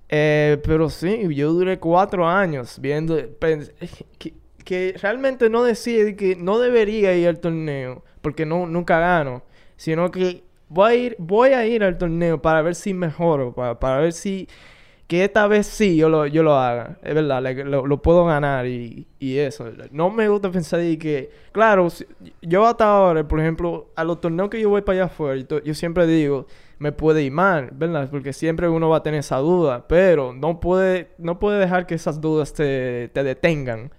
Eh, 0.09 0.59
pero 0.65 0.89
sí, 0.89 1.35
yo 1.35 1.53
duré 1.53 1.79
cuatro 1.79 2.27
años 2.27 2.79
viendo, 2.81 3.19
que, 4.67 4.97
realmente 5.01 5.49
no 5.49 5.63
decía 5.65 6.05
de 6.05 6.17
que 6.17 6.37
no 6.37 6.59
debería 6.59 7.17
ir 7.17 7.29
al 7.29 7.39
torneo, 7.41 8.03
porque 8.21 8.45
no, 8.47 8.67
nunca 8.67 8.99
gano, 8.99 9.45
sino 9.77 10.11
que 10.11 10.43
voy 10.69 10.93
a 10.93 10.95
ir, 10.97 11.17
voy 11.19 11.51
a 11.51 11.67
ir 11.67 11.85
al 11.85 11.99
torneo 11.99 12.43
para 12.43 12.63
ver 12.63 12.75
si 12.75 12.93
mejoro, 12.93 13.55
para, 13.55 13.79
para 13.79 13.99
ver 14.01 14.13
si, 14.13 14.49
que 15.07 15.25
esta 15.25 15.47
vez 15.47 15.69
sí 15.69 15.97
yo 15.97 16.09
lo, 16.09 16.27
yo 16.27 16.43
lo 16.43 16.57
haga, 16.57 16.99
es 17.05 17.15
verdad, 17.15 17.41
lo, 17.65 18.03
puedo 18.03 18.25
ganar 18.25 18.67
y, 18.67 19.07
y 19.21 19.39
eso. 19.39 19.67
No 19.93 20.11
me 20.11 20.29
gusta 20.29 20.51
pensar 20.51 20.81
que, 20.99 21.31
claro, 21.53 21.89
si- 21.91 22.07
yo 22.43 22.67
hasta 22.67 22.87
ahora, 22.87 23.27
por 23.29 23.39
ejemplo, 23.41 23.89
a 23.95 24.03
los 24.05 24.21
torneos 24.21 24.51
que 24.51 24.61
yo 24.61 24.69
voy 24.71 24.83
para 24.83 24.97
allá 24.99 25.05
afuera, 25.07 25.41
yo, 25.49 25.63
yo 25.63 25.75
siempre 25.75 26.07
digo, 26.09 26.47
me 26.81 26.91
puede 26.93 27.23
ir 27.23 27.33
mal, 27.33 27.71
¿verdad? 27.73 28.09
Porque 28.11 28.33
siempre 28.33 28.69
uno 28.69 28.89
va 28.89 28.99
a 28.99 29.03
tener 29.05 29.21
esa 29.21 29.37
duda, 29.39 29.87
pero 29.89 30.33
no 30.33 30.59
puede, 30.61 31.11
no 31.19 31.39
puede 31.39 31.61
dejar 31.61 31.87
que 31.87 31.95
esas 31.95 32.21
dudas 32.21 32.53
te, 32.53 33.09
te 33.15 33.23
detengan 33.23 33.91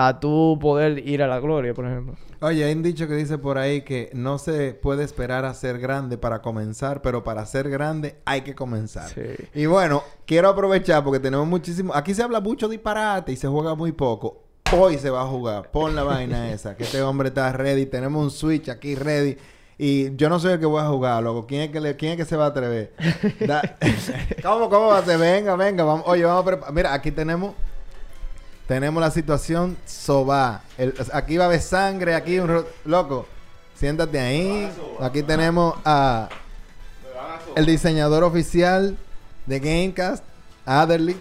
a 0.00 0.20
tú 0.20 0.58
poder 0.60 1.06
ir 1.08 1.22
a 1.22 1.26
la 1.26 1.40
gloria, 1.40 1.74
por 1.74 1.84
ejemplo. 1.86 2.14
Oye, 2.40 2.64
hay 2.64 2.72
un 2.72 2.84
dicho 2.84 3.08
que 3.08 3.14
dice 3.14 3.36
por 3.36 3.58
ahí 3.58 3.82
que 3.82 4.10
no 4.14 4.38
se 4.38 4.72
puede 4.72 5.02
esperar 5.02 5.44
a 5.44 5.52
ser 5.54 5.80
grande 5.80 6.18
para 6.18 6.40
comenzar, 6.40 7.02
pero 7.02 7.24
para 7.24 7.44
ser 7.46 7.68
grande 7.68 8.14
hay 8.24 8.42
que 8.42 8.54
comenzar. 8.54 9.08
Sí. 9.08 9.22
Y 9.54 9.66
bueno, 9.66 10.04
quiero 10.24 10.48
aprovechar 10.48 11.02
porque 11.02 11.18
tenemos 11.18 11.48
muchísimo... 11.48 11.92
Aquí 11.94 12.14
se 12.14 12.22
habla 12.22 12.40
mucho 12.40 12.68
disparate 12.68 13.32
y 13.32 13.36
se 13.36 13.48
juega 13.48 13.74
muy 13.74 13.90
poco. 13.90 14.44
Hoy 14.72 14.98
se 14.98 15.10
va 15.10 15.22
a 15.22 15.26
jugar. 15.26 15.70
Pon 15.72 15.96
la 15.96 16.04
vaina 16.04 16.50
esa, 16.52 16.76
que 16.76 16.84
este 16.84 17.02
hombre 17.02 17.28
está 17.28 17.50
ready. 17.52 17.86
Tenemos 17.86 18.22
un 18.22 18.30
Switch 18.30 18.68
aquí 18.68 18.94
ready. 18.94 19.36
Y 19.76 20.14
yo 20.14 20.28
no 20.28 20.38
soy 20.38 20.52
el 20.52 20.60
que 20.60 20.66
voy 20.66 20.80
a 20.80 20.86
jugar, 20.86 21.20
loco. 21.22 21.44
¿Quién 21.46 21.62
es 21.62 21.70
que, 21.70 21.80
le- 21.80 21.96
quién 21.96 22.12
es 22.12 22.18
que 22.18 22.24
se 22.24 22.36
va 22.36 22.44
a 22.44 22.48
atrever? 22.48 22.92
Da- 23.40 23.76
¿Cómo, 24.44 24.68
cómo 24.70 24.86
va 24.88 24.98
a 24.98 25.04
ser? 25.04 25.18
Venga, 25.18 25.56
venga. 25.56 25.82
Vamos. 25.82 26.04
Oye, 26.06 26.24
vamos 26.24 26.42
a 26.42 26.44
preparar. 26.46 26.72
Mira, 26.74 26.94
aquí 26.94 27.10
tenemos... 27.10 27.54
Tenemos 28.68 29.00
la 29.00 29.10
situación 29.10 29.78
soba. 29.86 30.60
Aquí 31.14 31.38
va 31.38 31.44
a 31.44 31.46
haber 31.46 31.62
sangre, 31.62 32.14
aquí 32.14 32.38
un... 32.38 32.66
Loco, 32.84 33.26
siéntate 33.74 34.20
ahí. 34.20 34.70
Aquí 35.00 35.22
tenemos 35.22 35.74
a... 35.86 36.28
El 37.56 37.64
diseñador 37.64 38.24
oficial 38.24 38.98
de 39.46 39.58
Gamecast, 39.58 40.22
Adderley, 40.66 41.18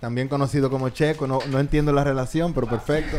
también 0.00 0.26
conocido 0.26 0.70
como 0.70 0.88
Checo. 0.88 1.28
No, 1.28 1.38
no 1.48 1.60
entiendo 1.60 1.92
la 1.92 2.02
relación, 2.02 2.52
pero 2.52 2.66
perfecto. 2.66 3.16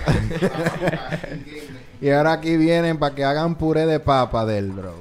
y 2.02 2.10
ahora 2.10 2.34
aquí 2.34 2.58
vienen 2.58 3.00
para 3.00 3.16
que 3.16 3.24
hagan 3.24 3.56
puré 3.56 3.86
de 3.86 4.02
papa 4.02 4.46
del 4.46 4.72
bro. 4.72 4.94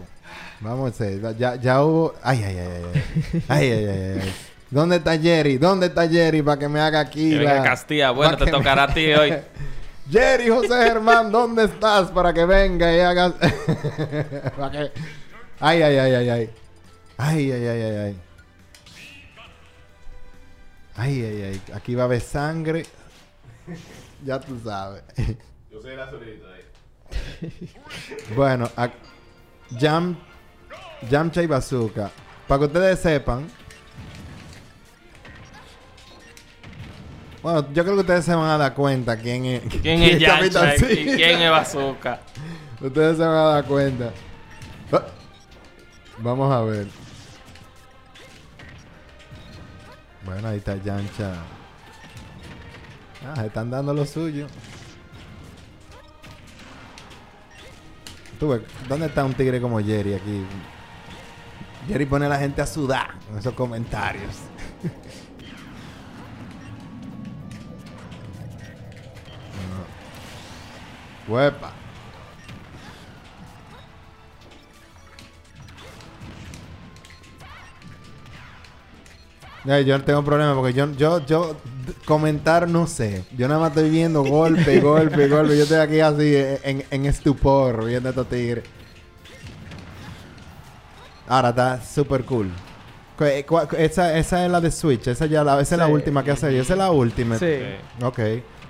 Vamos 0.60 1.00
a 1.00 1.32
ya, 1.36 1.56
ya 1.56 1.82
hubo... 1.82 2.14
Ay, 2.22 2.44
ay, 2.44 2.58
ay, 2.58 2.68
ay. 2.68 3.42
Ay, 3.48 3.70
ay, 3.70 3.86
ay, 3.86 4.20
ay. 4.22 4.34
¿Dónde 4.70 4.96
está 4.96 5.18
Jerry? 5.18 5.58
¿Dónde 5.58 5.86
está 5.86 6.08
Jerry 6.08 6.42
para 6.42 6.58
que 6.58 6.68
me 6.68 6.80
haga 6.80 7.00
aquí 7.00 7.32
la- 7.32 7.62
Castilla. 7.62 8.10
Bueno, 8.12 8.36
te 8.36 8.44
me- 8.46 8.50
tocará 8.52 8.84
a 8.84 8.94
ti 8.94 9.12
hoy. 9.12 9.34
Jerry 10.10 10.48
José 10.48 10.68
Germán, 10.84 11.30
¿dónde 11.30 11.64
estás 11.64 12.10
para 12.10 12.32
que 12.32 12.44
venga 12.44 12.94
y 12.94 13.00
hagas... 13.00 13.32
que... 14.72 14.90
Ay, 15.60 15.82
ay, 15.82 15.96
ay, 15.98 16.14
ay, 16.14 16.28
ay. 16.30 16.50
Ay, 17.16 17.52
ay, 17.52 17.66
ay, 17.66 17.82
ay, 17.82 17.96
ay. 17.96 18.20
Ay, 20.96 21.22
ay, 21.24 21.42
ay. 21.42 21.62
Aquí 21.74 21.94
va 21.94 22.02
a 22.02 22.06
haber 22.06 22.20
sangre. 22.20 22.86
ya 24.24 24.40
tú 24.40 24.58
sabes. 24.64 25.02
Yo 25.70 25.80
soy 25.80 25.92
el 25.92 26.00
azulito 26.00 26.46
ahí. 26.48 27.72
bueno, 28.36 28.68
a- 28.76 28.90
Jam... 29.78 30.16
Yamcha 31.08 31.42
y 31.42 31.46
Bazooka. 31.46 32.10
Para 32.48 32.58
que 32.60 32.64
ustedes 32.66 32.98
sepan... 33.00 33.46
Bueno, 37.42 37.66
yo 37.72 37.82
creo 37.82 37.94
que 37.94 38.00
ustedes 38.00 38.24
se 38.24 38.34
van 38.34 38.50
a 38.50 38.58
dar 38.58 38.74
cuenta 38.74 39.16
quién 39.16 39.44
es... 39.46 39.62
¿Quién 39.80 40.02
es 40.02 40.18
Yancha 40.18 40.76
y 40.76 41.04
quién 41.16 41.40
es 41.40 41.50
Bazooka? 41.50 42.20
Ustedes 42.80 43.16
se 43.16 43.22
van 43.22 43.34
a 43.34 43.44
dar 43.44 43.64
cuenta. 43.64 44.12
Ah, 44.92 45.04
Vamos 46.18 46.52
a 46.52 46.60
ver. 46.62 46.86
Bueno, 50.24 50.48
ahí 50.48 50.58
está 50.58 50.76
Yancha. 50.76 51.32
Ah, 53.26 53.36
se 53.36 53.46
están 53.46 53.70
dando 53.70 53.94
lo 53.94 54.04
suyo. 54.04 54.46
Tú 58.38 58.48
ves, 58.48 58.62
¿dónde 58.88 59.06
está 59.06 59.24
un 59.24 59.34
tigre 59.34 59.60
como 59.60 59.80
Jerry 59.80 60.14
aquí? 60.14 60.44
Jerry 61.88 62.06
pone 62.06 62.26
a 62.26 62.28
la 62.28 62.38
gente 62.38 62.62
a 62.62 62.66
sudar 62.66 63.14
en 63.30 63.38
esos 63.38 63.54
comentarios. 63.54 64.49
Huepa. 71.30 71.72
Yo 79.64 79.98
no 79.98 80.04
tengo 80.04 80.24
problema 80.24 80.54
porque 80.54 80.72
yo, 80.72 80.90
yo, 80.92 81.24
yo 81.26 81.56
comentar 82.06 82.66
no 82.66 82.86
sé. 82.86 83.24
Yo 83.36 83.46
nada 83.46 83.60
más 83.60 83.70
estoy 83.70 83.90
viendo 83.90 84.24
golpe, 84.24 84.80
golpe, 84.80 85.28
golpe. 85.28 85.56
Yo 85.56 85.64
estoy 85.64 85.78
aquí 85.78 86.00
así 86.00 86.34
en, 86.34 86.84
en 86.90 87.06
estupor 87.06 87.84
viendo 87.84 88.08
a 88.08 88.10
estos 88.10 88.28
tigres. 88.28 88.64
Ahora 91.28 91.50
está 91.50 91.80
super 91.82 92.24
cool. 92.24 92.50
Esa, 93.76 94.16
esa 94.16 94.44
es 94.46 94.50
la 94.50 94.60
de 94.62 94.70
Switch. 94.70 95.06
Esa, 95.08 95.26
ya 95.26 95.44
la, 95.44 95.60
esa 95.60 95.74
es 95.74 95.78
la 95.78 95.86
última 95.88 96.24
que 96.24 96.30
ha 96.30 96.36
salido. 96.36 96.62
Esa 96.62 96.72
es 96.72 96.78
la 96.78 96.90
última. 96.90 97.38
Sí. 97.38 97.58
Ok. 98.02 98.18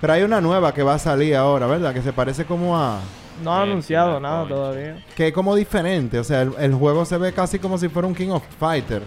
Pero 0.01 0.13
hay 0.13 0.23
una 0.23 0.41
nueva 0.41 0.73
que 0.73 0.81
va 0.83 0.95
a 0.95 0.99
salir 0.99 1.35
ahora, 1.35 1.67
¿verdad? 1.67 1.93
Que 1.93 2.01
se 2.01 2.11
parece 2.11 2.43
como 2.45 2.75
a... 2.77 2.99
No 3.43 3.55
han 3.55 3.65
Sí, 3.65 3.71
anunciado 3.71 4.19
nada 4.19 4.47
todavía. 4.47 5.03
Que 5.15 5.27
es 5.27 5.33
como 5.33 5.55
diferente. 5.55 6.17
O 6.19 6.23
sea, 6.23 6.41
el, 6.41 6.53
el 6.59 6.73
juego 6.73 7.05
se 7.05 7.17
ve 7.17 7.31
casi 7.33 7.59
como 7.59 7.77
si 7.77 7.87
fuera 7.87 8.07
un 8.07 8.15
King 8.15 8.29
of 8.29 8.43
Fighter. 8.59 9.03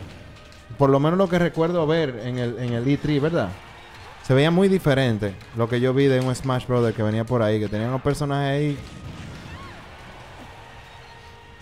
Por 0.78 0.90
lo 0.90 0.98
menos 1.00 1.18
lo 1.18 1.28
que 1.28 1.38
recuerdo 1.38 1.86
ver 1.86 2.20
en 2.24 2.38
el, 2.38 2.58
en 2.58 2.72
el 2.72 2.84
E3, 2.86 3.20
¿verdad? 3.20 3.48
Se 4.22 4.34
veía 4.34 4.50
muy 4.50 4.68
diferente 4.68 5.34
lo 5.56 5.68
que 5.68 5.80
yo 5.80 5.92
vi 5.92 6.06
de 6.06 6.20
un 6.20 6.34
Smash 6.34 6.66
Brother 6.66 6.94
que 6.94 7.02
venía 7.02 7.24
por 7.24 7.42
ahí. 7.42 7.58
Que 7.60 7.68
tenían 7.68 7.90
unos 7.90 8.02
personajes 8.02 8.50
ahí... 8.52 8.78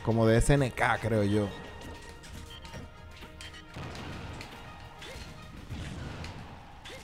Como 0.05 0.27
de 0.27 0.41
SNK, 0.41 0.81
creo 1.01 1.23
yo. 1.23 1.47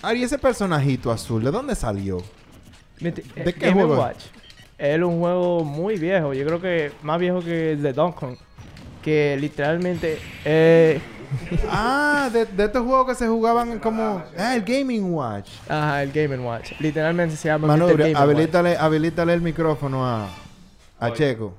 Ari, 0.02 0.22
ese 0.22 0.38
personajito 0.38 1.10
azul, 1.10 1.42
¿de 1.42 1.50
dónde 1.50 1.74
salió? 1.74 2.22
¿De 3.00 3.08
eh, 3.08 3.44
qué 3.44 3.52
Game 3.52 3.72
juego? 3.74 3.98
Watch. 4.00 4.24
Es 4.78 5.00
un 5.02 5.18
juego 5.18 5.64
muy 5.64 5.96
viejo. 5.98 6.32
Yo 6.34 6.46
creo 6.46 6.60
que 6.60 6.92
más 7.02 7.18
viejo 7.18 7.40
que 7.40 7.72
el 7.72 7.82
de 7.82 7.92
Donkey 7.92 8.18
Kong. 8.20 8.36
Que 9.02 9.36
literalmente... 9.40 10.18
Eh, 10.44 11.00
Ah, 11.68 12.30
de, 12.32 12.46
de 12.46 12.64
estos 12.64 12.84
juegos 12.86 13.06
que 13.06 13.14
se 13.14 13.28
jugaban 13.28 13.78
como... 13.80 14.22
Ah, 14.36 14.54
el 14.56 14.62
Gaming 14.62 15.12
Watch. 15.12 15.50
ajá, 15.68 16.02
el 16.02 16.12
Game 16.12 16.38
Watch. 16.38 16.72
Literalmente 16.80 17.36
se 17.36 17.48
llama 17.48 17.66
Manu, 17.66 17.86
Mr. 17.86 17.96
Game 17.98 18.10
Watch. 18.12 18.22
habilítale, 18.22 18.76
habilítale 18.76 19.34
el 19.34 19.42
micrófono 19.42 20.06
a, 20.06 20.28
a 20.98 21.06
Oye. 21.06 21.14
Checo. 21.16 21.54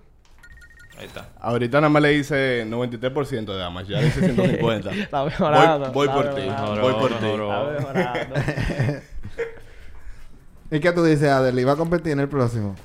Ahí 1.00 1.06
está. 1.06 1.30
Ahorita 1.40 1.80
nada 1.80 1.90
más 1.90 2.02
le 2.02 2.14
hice 2.14 2.66
93% 2.68 3.46
de 3.46 3.58
damage. 3.58 3.94
Ya 3.94 4.02
le 4.02 4.08
hice 4.08 4.20
150. 4.20 4.92
Está 4.96 5.24
mejorando. 5.24 5.92
Voy- 5.94 6.08
voy 6.08 6.18
está 6.18 6.22
por 6.22 6.36
ti. 6.36 6.42
Voy 6.82 6.94
por 6.94 7.10
ti. 7.10 7.26
Está 7.26 7.64
mejorando. 7.64 8.36
¿Y 10.72 10.80
qué 10.82 10.92
tú 10.92 11.04
dices, 11.06 11.30
Adeli? 11.30 11.64
¿Va 11.64 11.72
a 11.72 11.76
competir 11.78 12.12
en 12.12 12.20
el 12.20 12.28
próximo? 12.28 12.76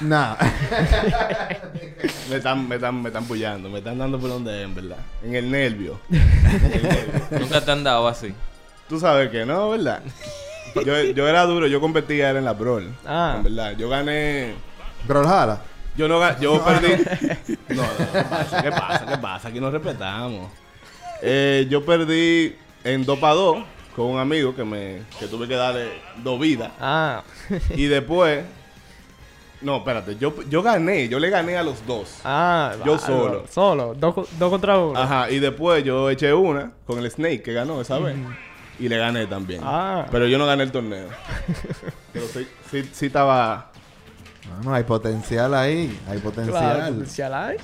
Nah. 0.00 0.36
me 2.30 2.36
están, 2.36 2.68
me 2.68 2.74
están, 2.74 3.02
me 3.02 3.08
están 3.08 3.24
pullando. 3.24 3.70
Me 3.70 3.78
están 3.78 3.96
dando 3.96 4.20
por 4.20 4.28
donde 4.28 4.58
es, 4.60 4.64
en 4.66 4.74
verdad. 4.74 4.98
En 5.24 5.34
el 5.34 5.50
nervio. 5.50 5.98
En 6.10 6.72
el 6.72 6.82
nervio. 6.82 7.22
Nunca 7.40 7.64
te 7.64 7.70
han 7.72 7.82
dado 7.82 8.06
así. 8.06 8.34
Tú 8.86 9.00
sabes 9.00 9.30
que 9.30 9.46
no, 9.46 9.70
¿verdad? 9.70 10.02
Yo, 10.84 11.02
yo 11.04 11.26
era 11.26 11.46
duro. 11.46 11.66
Yo 11.66 11.80
competía 11.80 12.28
era 12.28 12.38
en 12.38 12.44
la 12.44 12.52
Brawl. 12.52 12.94
Ah. 13.06 13.36
En 13.38 13.44
verdad. 13.44 13.74
Yo 13.78 13.88
gané... 13.88 14.52
Brawlhalla. 15.08 15.60
Yo 15.96 16.08
no 16.08 16.40
yo 16.40 16.64
perdí. 16.64 17.04
No, 17.68 17.82
no, 17.82 18.12
¿qué 18.12 18.22
pasa? 18.22 18.62
¿Qué 18.62 18.70
pasa? 18.70 19.06
¿Qué 19.06 19.18
pasa? 19.18 19.48
Aquí 19.48 19.60
nos 19.60 19.72
respetamos. 19.72 20.50
Eh, 21.22 21.66
yo 21.68 21.84
perdí 21.84 22.56
en 22.84 23.04
2 23.04 23.18
para 23.18 23.34
2 23.34 23.58
con 23.94 24.06
un 24.06 24.18
amigo 24.18 24.54
que 24.54 24.64
me 24.64 25.02
que 25.18 25.26
tuve 25.26 25.46
que 25.46 25.56
darle 25.56 25.90
dos 26.22 26.38
vidas. 26.40 26.70
Ah. 26.80 27.22
Y 27.76 27.86
después. 27.86 28.44
No, 29.60 29.76
espérate, 29.76 30.16
yo, 30.16 30.34
yo 30.48 30.62
gané, 30.62 31.06
yo 31.10 31.18
le 31.18 31.28
gané 31.28 31.58
a 31.58 31.62
los 31.62 31.86
dos. 31.86 32.20
Ah. 32.24 32.72
Yo 32.86 32.98
solo. 32.98 33.44
Solo. 33.50 33.94
Dos, 33.94 34.14
dos 34.38 34.50
contra 34.50 34.78
uno. 34.78 34.98
Ajá, 34.98 35.30
y 35.30 35.38
después 35.38 35.84
yo 35.84 36.08
eché 36.08 36.32
una 36.32 36.72
con 36.86 36.98
el 36.98 37.10
Snake 37.10 37.42
que 37.42 37.52
ganó 37.52 37.78
esa 37.80 37.98
vez. 37.98 38.16
Y 38.78 38.88
le 38.88 38.96
gané 38.96 39.26
también. 39.26 39.60
Ah. 39.62 40.06
Pero 40.10 40.26
yo 40.26 40.38
no 40.38 40.46
gané 40.46 40.62
el 40.62 40.72
torneo. 40.72 41.08
Pero 42.14 42.26
sí, 42.28 42.48
sí, 42.70 42.88
sí 42.90 43.06
estaba. 43.06 43.69
Bueno, 44.56 44.74
hay 44.74 44.84
potencial 44.84 45.54
ahí. 45.54 45.98
Hay 46.08 46.18
Claro, 46.18 46.22
potencial. 46.22 46.92
potencial 46.92 47.34
hay. 47.34 47.56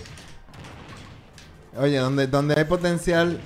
Oye, 1.78 1.98
donde, 1.98 2.26
donde 2.26 2.54
hay 2.56 2.64
potencial 2.64 3.38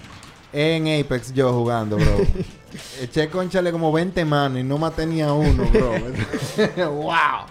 es 0.52 0.80
en 0.80 1.00
Apex 1.04 1.32
yo 1.32 1.52
jugando, 1.52 1.96
bro. 1.96 2.18
Eché 3.00 3.28
conchale 3.28 3.72
como 3.72 3.90
20 3.90 4.24
manos 4.24 4.60
y 4.60 4.62
no 4.62 4.78
maté 4.78 5.04
ni 5.06 5.20
a 5.22 5.32
uno, 5.32 5.64
bro. 5.64 5.92
¡Wow! 6.90 7.46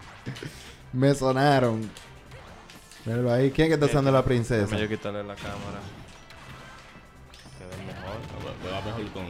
Me 0.93 1.13
sonaron. 1.13 1.89
Míralo 3.05 3.31
ahí. 3.31 3.51
¿Quién 3.51 3.65
es 3.65 3.69
que 3.69 3.73
está 3.75 3.85
usando 3.87 4.11
la 4.11 4.23
princesa? 4.23 4.61
Déjame 4.63 4.81
yo 4.81 4.87
quitarle 4.89 5.23
la 5.23 5.35
cámara. 5.35 5.79
Que 7.57 7.65
ve 7.65 7.83
mejor. 7.85 8.63
Me 8.63 8.69
va 8.71 8.81
mejor 8.85 9.11
con. 9.13 9.25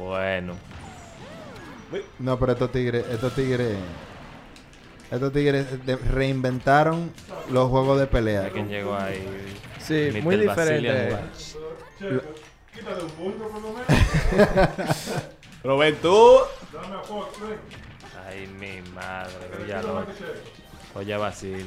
Bueno. 0.00 0.54
No, 2.18 2.38
pero 2.38 2.52
estos 2.52 2.72
tigres, 2.72 3.04
estos 3.10 3.34
tigres, 3.34 3.76
estos 5.10 5.30
tigres 5.32 5.66
reinventaron 6.10 7.12
los 7.50 7.68
juegos 7.68 8.00
de 8.00 8.06
pelea. 8.06 8.46
¿A 8.46 8.48
quién 8.50 8.68
llegó 8.68 8.94
ahí? 8.96 9.26
Sí, 9.78 10.10
muy 10.22 10.36
diferente. 10.36 11.12
Watch. 11.12 11.56
Robert, 15.62 16.00
tú. 16.00 16.38
Ay, 18.26 18.46
mi 18.58 18.80
madre. 18.92 19.34
Oye, 19.62 19.74
a 19.74 19.82
lo- 19.82 20.06
Oye, 20.94 21.14
a 21.14 21.18
Basil. 21.18 21.66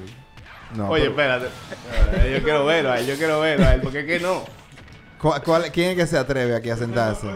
No, 0.76 0.90
Oye, 0.90 1.10
pero- 1.12 1.36
espérate. 1.36 1.46
Eh, 2.28 2.34
Yo 2.38 2.44
quiero 2.44 2.66
verlo 2.66 2.92
a 2.92 3.00
él, 3.00 3.06
yo 3.06 3.16
quiero 3.16 3.40
verlo 3.42 3.66
a 3.68 3.76
él, 3.76 3.82
porque 3.82 4.00
es 4.00 4.06
que 4.08 4.20
no. 4.20 4.44
¿cuál- 5.22 5.44
cuál- 5.44 5.72
¿quién 5.72 5.92
es 5.92 5.98
que 5.98 6.08
se 6.08 6.18
atreve 6.18 6.56
aquí 6.56 6.70
a 6.72 6.78
sentarse? 6.78 7.28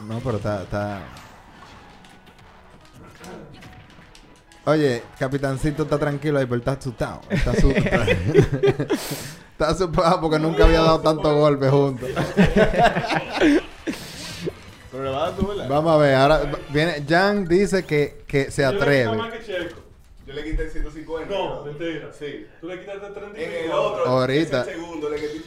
No, 0.00 0.20
pero 0.20 0.36
está, 0.36 0.62
está... 0.62 1.00
Oye, 4.66 5.02
Capitancito 5.18 5.84
está 5.84 5.98
tranquilo 5.98 6.38
ahí, 6.38 6.46
pero 6.46 6.58
está 6.58 6.72
asustado. 6.72 7.20
Está 7.30 7.52
asustado. 7.52 8.02
está 9.52 9.68
asustado 9.68 10.20
porque 10.20 10.38
nunca 10.40 10.64
había 10.64 10.80
dado 10.80 11.00
tantos 11.00 11.32
golpes 11.32 11.70
juntos. 11.70 12.08
Pero 14.90 15.04
le 15.04 15.10
va 15.10 15.28
a. 15.28 15.68
Vamos 15.68 15.92
a 15.92 15.96
ver, 15.98 16.14
ahora 16.16 16.52
viene. 16.70 17.04
Jan 17.08 17.44
dice 17.46 17.84
que, 17.84 18.24
que 18.26 18.50
se 18.50 18.64
atreve. 18.64 19.16
Yo 20.26 20.32
le 20.32 20.42
quité 20.42 20.68
150. 20.68 21.32
No, 21.32 21.64
mentira. 21.64 22.10
Sí. 22.12 22.46
Tú 22.60 22.66
le 22.66 22.80
quitaste 22.80 23.06
30 23.10 23.38
En 23.38 23.64
el 23.66 23.70
otro, 23.70 24.04
Ahorita. 24.04 24.64
segundo, 24.64 25.08
le 25.08 25.16
quité, 25.16 25.42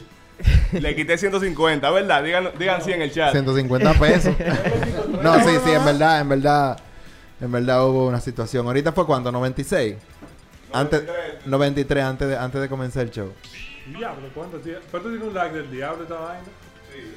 le 0.72 0.94
quité 0.94 1.18
150, 1.18 1.90
¿verdad? 1.90 2.22
Digan, 2.22 2.50
digan 2.58 2.82
sí 2.82 2.92
en 2.92 3.02
el 3.02 3.12
chat. 3.12 3.32
150 3.32 3.94
pesos. 3.94 4.34
no, 5.22 5.34
sí, 5.40 5.56
sí, 5.64 5.70
en 5.70 5.84
verdad, 5.84 6.20
en 6.20 6.28
verdad. 6.28 6.78
En 7.40 7.50
verdad 7.50 7.86
hubo 7.86 8.08
una 8.08 8.20
situación. 8.20 8.66
Ahorita 8.66 8.92
fue 8.92 9.06
cuando, 9.06 9.32
96. 9.32 9.96
Antes, 10.72 11.02
93. 11.02 11.46
93, 11.46 12.04
antes 12.04 12.28
de, 12.28 12.36
antes 12.36 12.60
de 12.60 12.68
comenzar 12.68 13.02
el 13.02 13.10
show. 13.10 13.32
Diablo, 13.86 14.28
¿cuánto 14.34 14.58
tiene? 14.58 14.78
¿Cuánto 14.90 15.08
tiene 15.08 15.24
un 15.24 15.34
lag 15.34 15.52
del 15.52 15.70
diablo 15.70 16.02
esta 16.02 16.16
vaina? 16.16 16.44
Sí. 16.92 17.14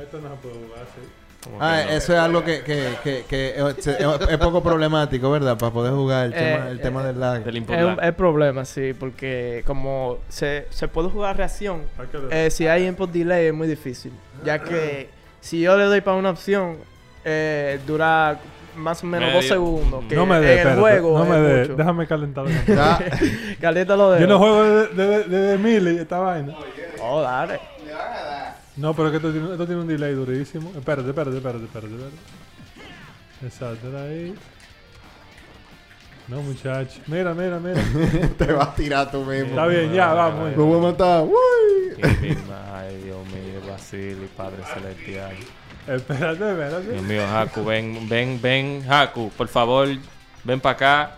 Esto 0.00 0.20
no 0.20 0.30
se 0.30 0.36
puede 0.36 0.54
jugar 0.54 0.82
así. 0.82 1.19
Como 1.42 1.58
que 1.58 1.64
Ah, 1.64 1.82
no. 1.86 1.90
eso 1.92 2.12
es 2.12 2.18
algo 2.18 2.44
que, 2.44 2.60
que, 2.62 2.88
que, 3.02 3.24
que 3.28 3.54
es, 3.56 3.86
es 3.86 4.38
poco 4.38 4.62
problemático, 4.62 5.30
¿verdad? 5.30 5.56
Para 5.56 5.72
poder 5.72 5.92
jugar 5.92 6.26
el, 6.26 6.34
Eh, 6.34 6.36
tema, 6.36 6.68
el 6.70 6.80
tema 6.80 7.02
eh, 7.02 7.06
del 7.06 7.20
lag. 7.20 7.44
Del 7.44 7.56
input 7.56 7.74
Es 7.74 7.86
es 8.02 8.14
problema, 8.14 8.64
sí, 8.64 8.92
porque 8.92 9.62
como 9.66 10.18
se, 10.28 10.66
se 10.70 10.86
puede 10.88 11.08
jugar 11.08 11.36
reacción, 11.36 11.82
eh, 12.30 12.50
si 12.50 12.66
hay 12.66 12.86
input 12.86 13.10
delay 13.10 13.46
es 13.46 13.54
muy 13.54 13.68
difícil. 13.68 14.12
Ya 14.44 14.58
que 14.58 15.08
si 15.40 15.60
yo 15.62 15.76
le 15.78 15.84
doy 15.84 16.00
para 16.02 16.16
una 16.18 16.30
opción, 16.30 16.76
eh, 17.24 17.78
dura 17.86 18.38
más 18.76 19.02
o 19.02 19.06
menos 19.06 19.32
dos 19.32 19.46
segundos. 19.46 20.04
Que 20.08 20.14
no 20.16 20.26
me 20.26 20.36
en 20.36 20.42
dé, 20.42 20.60
el 20.62 20.78
juego 20.78 21.18
No 21.18 21.24
me 21.24 21.38
dé. 21.38 21.68
Déjame 21.68 22.06
calentar. 22.06 22.46
Ya. 22.66 22.98
Calienta 23.60 23.96
los 23.96 24.14
dedos. 24.14 24.20
Yo 24.20 24.26
no 24.26 24.38
juego 24.38 24.62
desde 24.64 24.94
de, 24.94 25.24
de, 25.24 25.38
de 25.38 25.58
mili 25.58 25.98
esta 25.98 26.18
vaina. 26.18 26.54
Oh, 27.02 27.20
dale. 27.20 27.54
Le 27.54 27.58
van 27.58 27.58
a 27.58 27.60
dar. 27.60 27.69
No, 28.80 28.94
pero 28.94 29.10
que 29.10 29.18
esto 29.18 29.30
tiene, 29.30 29.52
esto 29.52 29.66
tiene 29.66 29.82
un 29.82 29.86
delay 29.86 30.14
durísimo. 30.14 30.72
Espérate, 30.74 31.10
espérate, 31.10 31.36
espérate, 31.36 31.64
espérate, 31.64 31.94
espérate. 31.94 32.16
Exacto, 33.44 33.88
era 33.88 34.02
ahí. 34.04 34.34
No, 36.28 36.40
muchacho. 36.40 36.98
Mira, 37.06 37.34
mira, 37.34 37.58
mira. 37.58 37.82
Te 38.38 38.50
vas 38.52 38.68
a 38.68 38.74
tirar 38.74 39.10
tú 39.10 39.22
mismo. 39.22 39.50
Está 39.50 39.66
bien, 39.66 39.92
ya, 39.92 40.14
vamos. 40.14 40.56
Me 40.56 40.62
voy 40.62 40.78
a 40.78 40.82
matar. 40.92 41.24
¡Uy! 41.24 41.92
Ay, 42.72 43.02
Dios 43.04 43.18
mío, 43.26 43.60
Basili, 43.68 44.26
Padre 44.34 44.62
Celestial. 44.72 45.32
Espérate, 45.86 46.50
espérate. 46.50 46.92
Dios 46.92 47.02
mío, 47.02 47.26
Haku, 47.28 47.62
ven, 47.62 48.08
ven, 48.08 48.40
ven, 48.40 48.82
Haku, 48.90 49.30
por 49.36 49.48
favor, 49.48 49.88
ven 50.42 50.58
para 50.58 50.72
acá. 50.72 51.16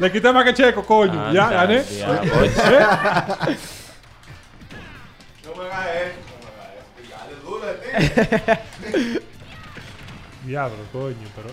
Le 0.00 0.10
quité 0.10 0.32
más 0.32 0.42
que 0.44 0.52
checo, 0.54 0.84
coño. 0.84 1.32
ya, 1.32 1.48
gané. 1.48 1.84
diablo. 1.84 2.22
No 2.34 2.42
me 2.42 3.28
hagas 3.28 3.46
eso. 3.48 3.80
No 5.44 5.62
me 5.62 5.70
hagas 5.70 6.33
Diablo, 10.44 10.76
coño, 10.92 11.28
pero. 11.34 11.48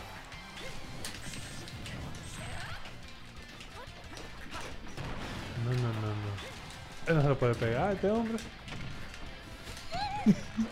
No, 5.64 5.72
no, 5.72 5.82
no, 5.82 6.08
no. 6.08 6.32
Él 7.08 7.16
no 7.16 7.22
se 7.22 7.30
lo 7.30 7.38
puede 7.38 7.56
pegar 7.56 7.90
a 7.90 7.92
este 7.94 8.10
hombre. 8.10 8.38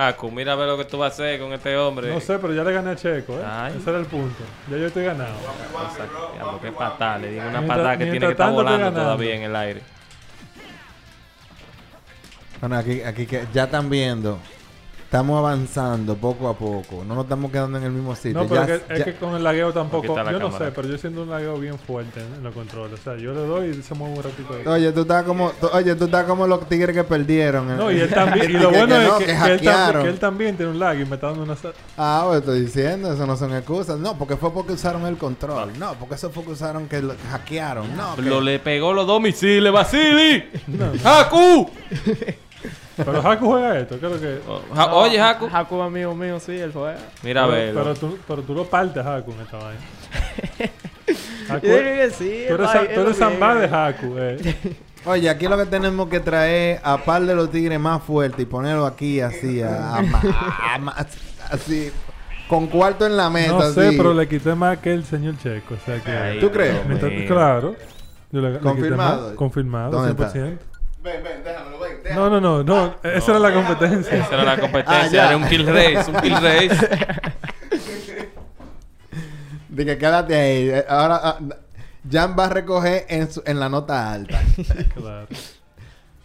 Haku, 0.00 0.30
mira 0.30 0.52
a 0.52 0.56
ver 0.56 0.68
lo 0.68 0.78
que 0.78 0.84
tú 0.84 0.96
vas 0.96 1.10
a 1.10 1.14
hacer 1.14 1.40
con 1.40 1.52
este 1.52 1.76
hombre. 1.76 2.08
No 2.14 2.20
sé, 2.20 2.38
pero 2.38 2.54
ya 2.54 2.62
le 2.62 2.72
gané 2.72 2.90
a 2.90 2.96
Checo, 2.96 3.32
¿eh? 3.32 3.42
Ay. 3.44 3.74
Ese 3.76 3.90
era 3.90 3.98
el 3.98 4.06
punto. 4.06 4.44
Ya 4.70 4.76
yo 4.76 4.86
estoy 4.86 5.04
ganado. 5.04 5.34
Exacto, 5.34 6.30
diablo, 6.34 6.60
qué 6.62 6.70
patada, 6.70 7.18
le 7.18 7.30
digo 7.32 7.48
una 7.48 7.66
patada 7.66 7.98
que 7.98 8.04
tiene 8.04 8.26
que 8.26 8.32
estar 8.32 8.52
volando 8.52 8.92
todavía 8.92 9.34
en 9.34 9.42
el 9.42 9.56
aire. 9.56 9.97
Bueno, 12.60 12.76
aquí, 12.76 13.02
aquí 13.02 13.26
que 13.26 13.46
ya 13.52 13.64
están 13.64 13.88
viendo. 13.90 14.38
Estamos 15.04 15.38
avanzando 15.38 16.16
poco 16.16 16.50
a 16.50 16.54
poco. 16.58 17.02
No 17.02 17.14
nos 17.14 17.24
estamos 17.24 17.50
quedando 17.50 17.78
en 17.78 17.84
el 17.84 17.92
mismo 17.92 18.14
sitio. 18.14 18.34
No, 18.42 18.46
pero 18.46 18.66
Ya- 18.66 18.74
es, 18.74 18.80
que, 18.82 18.92
es 18.92 18.98
ya- 18.98 19.04
que 19.06 19.14
con 19.14 19.34
el 19.34 19.42
lagueo 19.42 19.72
tampoco. 19.72 20.14
Yo 20.30 20.38
no 20.38 20.52
sé, 20.52 20.70
pero 20.70 20.86
yo 20.86 20.98
siento 20.98 21.22
un 21.22 21.30
lagueo 21.30 21.58
bien 21.58 21.78
fuerte 21.78 22.20
en, 22.20 22.44
los 22.44 22.52
controles. 22.52 23.00
O 23.00 23.02
sea, 23.02 23.16
yo 23.16 23.32
le 23.32 23.40
doy 23.40 23.68
y 23.68 23.82
se 23.82 23.94
mueve 23.94 24.18
un 24.18 24.22
ratito. 24.22 24.52
ahí. 24.52 24.66
Oye, 24.66 24.92
tú 24.92 25.00
estás 25.00 25.22
como, 25.22 25.50
tú- 25.52 25.70
oye, 25.72 25.94
tú 25.94 26.04
estás 26.04 26.24
como 26.26 26.46
los 26.46 26.68
tigres 26.68 26.94
que 26.94 27.04
perdieron. 27.04 27.74
No, 27.74 27.90
y 27.90 28.00
él 28.00 28.10
también. 28.10 28.50
y 28.50 28.52
lo 28.58 28.68
bueno 28.70 28.96
que 28.96 29.02
es 29.02 29.08
no, 29.08 29.18
que, 29.46 29.52
él 29.52 29.60
también, 29.62 30.02
que 30.02 30.08
él 30.10 30.18
también 30.18 30.56
tiene 30.58 30.72
un 30.72 30.78
lag 30.78 31.00
y 31.00 31.06
me 31.06 31.14
está 31.14 31.28
dando 31.28 31.42
una. 31.44 31.56
Ah, 31.96 32.24
pues 32.26 32.40
estoy 32.40 32.60
diciendo, 32.60 33.10
eso 33.10 33.26
no 33.26 33.34
son 33.38 33.54
excusas. 33.56 33.98
No, 33.98 34.18
porque 34.18 34.36
fue 34.36 34.52
porque 34.52 34.74
usaron 34.74 35.06
el 35.06 35.16
control. 35.16 35.70
No, 35.78 35.94
porque 35.94 36.16
eso 36.16 36.28
fue 36.28 36.44
que 36.44 36.50
usaron 36.50 36.86
que 36.86 37.00
lo 37.00 37.14
hackearon. 37.30 37.96
No, 37.96 38.14
que- 38.14 38.20
Lo 38.20 38.42
le 38.42 38.58
pegó 38.58 38.92
los 38.92 39.06
dos 39.06 39.22
misiles, 39.22 39.72
Basili. 39.72 40.44
No. 40.66 40.92
¡Haku! 41.02 41.70
Pero 43.04 43.20
Haku 43.30 43.46
juega 43.46 43.78
esto, 43.78 43.98
creo 43.98 44.20
que. 44.20 44.40
Oh, 44.48 44.60
Ja- 44.74 44.92
Oye, 44.94 45.20
Haku. 45.20 45.48
Haku 45.52 45.80
amigo 45.80 46.14
mío, 46.14 46.38
sí, 46.40 46.52
él 46.58 46.72
fue. 46.72 46.94
Mira 47.22 47.44
a 47.44 47.48
pero, 47.48 47.56
ver. 47.58 47.74
pero, 47.74 47.94
tú, 47.94 48.18
pero 48.28 48.42
tú 48.42 48.54
lo 48.54 48.64
partes 48.66 49.04
Haku 49.06 49.32
en 49.32 49.40
esta 49.40 49.56
vaina. 49.58 49.80
Haku, 51.48 51.66
Yo 51.66 51.72
digo 51.78 51.84
que 51.96 52.10
sí. 52.10 52.44
tú 52.48 52.54
eres, 52.54 52.94
tú 52.94 53.00
eres. 53.00 53.16
Zambá 53.16 53.54
de 53.54 53.66
Haku, 53.66 54.14
eh. 54.18 54.56
Oye, 55.04 55.30
aquí 55.30 55.46
lo 55.46 55.56
que 55.56 55.64
tenemos 55.66 56.08
que 56.08 56.20
traer 56.20 56.80
a 56.82 56.98
par 56.98 57.22
de 57.24 57.34
los 57.34 57.50
tigres 57.50 57.78
más 57.80 58.02
fuertes 58.02 58.40
y 58.40 58.44
ponerlo 58.46 58.84
aquí 58.84 59.20
así, 59.20 59.62
a, 59.62 59.94
a 59.96 60.00
a 60.00 61.06
así, 61.52 61.90
con 62.48 62.66
cuarto 62.66 63.06
en 63.06 63.16
la 63.16 63.30
mesa. 63.30 63.52
No 63.52 63.62
sé, 63.72 63.86
así. 63.88 63.96
pero 63.96 64.12
le 64.12 64.28
quité 64.28 64.54
más 64.54 64.78
que 64.78 64.92
el 64.92 65.04
señor 65.04 65.36
Checo. 65.38 65.74
O 65.74 65.84
sea 65.86 66.00
que. 66.02 66.10
Ay, 66.10 66.40
¿Tú 66.40 66.50
crees? 66.50 66.84
Mientras- 66.86 67.12
claro. 67.26 67.76
Yo 68.30 68.40
le, 68.42 68.48
le 68.50 68.58
quité 68.58 68.68
Confirmado. 68.68 69.26
más. 69.28 69.36
Confirmado, 69.36 69.90
¿Dónde 69.92 70.10
está? 70.24 70.32
100%. 71.08 71.12
Ven, 71.12 71.22
ven, 71.24 71.44
déjamelo, 71.44 71.78
ven. 71.78 71.98
No, 72.14 72.30
no, 72.30 72.40
no, 72.40 72.62
no. 72.62 72.94
Esa 73.02 73.30
era 73.32 73.40
la 73.40 73.52
competencia. 73.52 74.14
Esa 74.18 74.34
era 74.34 74.44
la 74.44 74.58
competencia, 74.58 75.22
Ah, 75.24 75.26
era 75.28 75.36
un 75.36 75.46
kill 75.48 75.66
race, 75.66 76.10
un 76.10 76.20
kill 76.20 76.34
race. 76.34 76.88
De 79.68 79.84
que 79.84 79.98
quédate 79.98 80.34
ahí. 80.34 80.72
Ahora, 80.88 81.20
ah, 81.22 81.38
Jan 82.10 82.34
va 82.38 82.46
a 82.46 82.48
recoger 82.48 83.06
en, 83.08 83.30
su- 83.30 83.42
en 83.46 83.60
la 83.60 83.68
nota 83.68 84.12
alta. 84.12 84.40
Claro. 84.94 85.26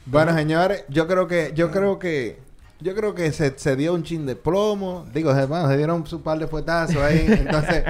Bueno, 0.06 0.34
señores, 0.36 0.84
yo 0.90 1.08
creo 1.08 1.28
que, 1.28 1.52
yo 1.56 1.72
creo 1.72 1.98
que, 1.98 2.40
yo 2.84 2.94
creo 2.96 3.16
que 3.16 3.32
se, 3.32 3.58
se 3.58 3.76
dio 3.76 3.94
un 3.94 4.04
chin 4.04 4.26
de 4.26 4.36
plomo. 4.36 5.06
Digo, 5.14 5.34
bueno, 5.48 5.68
se 5.70 5.78
dieron 5.78 6.06
su 6.06 6.22
par 6.22 6.38
de 6.38 6.48
fuetazos 6.48 6.98
ahí. 6.98 7.26
Entonces, 7.30 7.84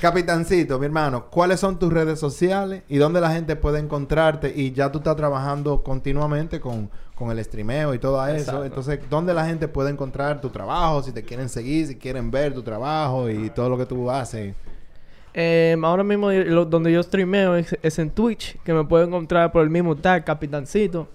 capitancito, 0.00 0.78
mi 0.78 0.86
hermano, 0.86 1.26
¿cuáles 1.30 1.60
son 1.60 1.78
tus 1.78 1.92
redes 1.92 2.18
sociales 2.20 2.82
y 2.88 2.98
dónde 2.98 3.20
la 3.20 3.30
gente 3.30 3.56
puede 3.56 3.78
encontrarte? 3.80 4.52
Y 4.54 4.72
ya 4.72 4.92
tú 4.92 4.98
estás 4.98 5.16
trabajando 5.16 5.82
continuamente 5.82 6.60
con, 6.60 6.90
con 7.14 7.30
el 7.30 7.42
streameo 7.44 7.94
y 7.94 7.98
todo 7.98 8.24
eso. 8.26 8.36
Exacto. 8.36 8.64
Entonces, 8.64 9.00
¿dónde 9.08 9.32
la 9.34 9.46
gente 9.46 9.66
puede 9.68 9.90
encontrar 9.90 10.40
tu 10.40 10.50
trabajo? 10.50 11.02
Si 11.02 11.12
te 11.12 11.22
quieren 11.22 11.48
seguir, 11.48 11.86
si 11.86 11.96
quieren 11.96 12.30
ver 12.30 12.52
tu 12.54 12.62
trabajo 12.62 13.30
y 13.30 13.50
todo 13.50 13.68
lo 13.70 13.78
que 13.78 13.86
tú 13.86 14.10
haces. 14.10 14.54
Eh, 15.36 15.76
ahora 15.82 16.04
mismo 16.04 16.30
lo- 16.30 16.64
donde 16.64 16.92
yo 16.92 17.02
streameo 17.02 17.56
es, 17.56 17.76
es 17.82 17.98
en 17.98 18.10
Twitch, 18.10 18.56
que 18.62 18.72
me 18.72 18.84
pueden 18.84 19.08
encontrar 19.08 19.50
por 19.50 19.62
el 19.64 19.70
mismo 19.70 19.96
tag, 19.96 20.24
Capitancito. 20.24 21.08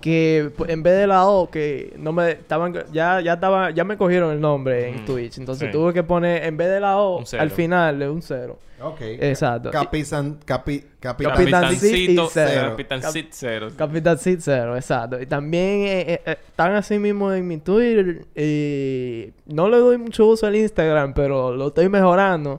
Que 0.00 0.50
en 0.68 0.82
vez 0.82 0.98
de 0.98 1.06
la 1.06 1.26
O, 1.26 1.50
que 1.50 1.92
no 1.98 2.12
me 2.12 2.30
estaban, 2.30 2.72
ya, 2.90 3.20
ya 3.20 3.34
estaba, 3.34 3.70
ya 3.70 3.84
me 3.84 3.96
cogieron 3.98 4.32
el 4.32 4.40
nombre 4.40 4.88
en 4.88 5.02
Mm, 5.02 5.04
Twitch. 5.04 5.36
Entonces 5.38 5.66
sí. 5.68 5.72
tuve 5.72 5.92
que 5.92 6.02
poner, 6.02 6.44
en 6.44 6.56
vez 6.56 6.68
de 6.70 6.80
la 6.80 6.96
O, 6.98 7.22
al 7.38 7.50
final 7.50 7.98
de 7.98 8.08
un 8.08 8.22
cero. 8.22 8.58
Ok. 8.82 9.00
Exacto. 9.02 9.70
Capizan, 9.70 10.38
capi, 10.42 10.82
capi- 11.02 11.24
Capitancito 11.24 11.28
Capitancito 11.28 12.30
cero. 12.32 12.68
Capitancito 12.70 13.28
cero. 13.32 13.68
Capitancito 13.76 14.40
cero, 14.42 14.74
exacto. 14.76 15.20
Y 15.20 15.26
también 15.26 15.80
eh, 15.82 16.00
eh, 16.14 16.20
eh, 16.24 16.36
están 16.48 16.74
así 16.74 16.98
mismo 16.98 17.30
en 17.30 17.46
mi 17.46 17.58
Twitter. 17.58 18.24
Y 18.34 19.32
no 19.52 19.68
le 19.68 19.76
doy 19.76 19.98
mucho 19.98 20.24
uso 20.26 20.46
al 20.46 20.56
Instagram, 20.56 21.12
pero 21.12 21.54
lo 21.54 21.66
estoy 21.68 21.90
mejorando. 21.90 22.58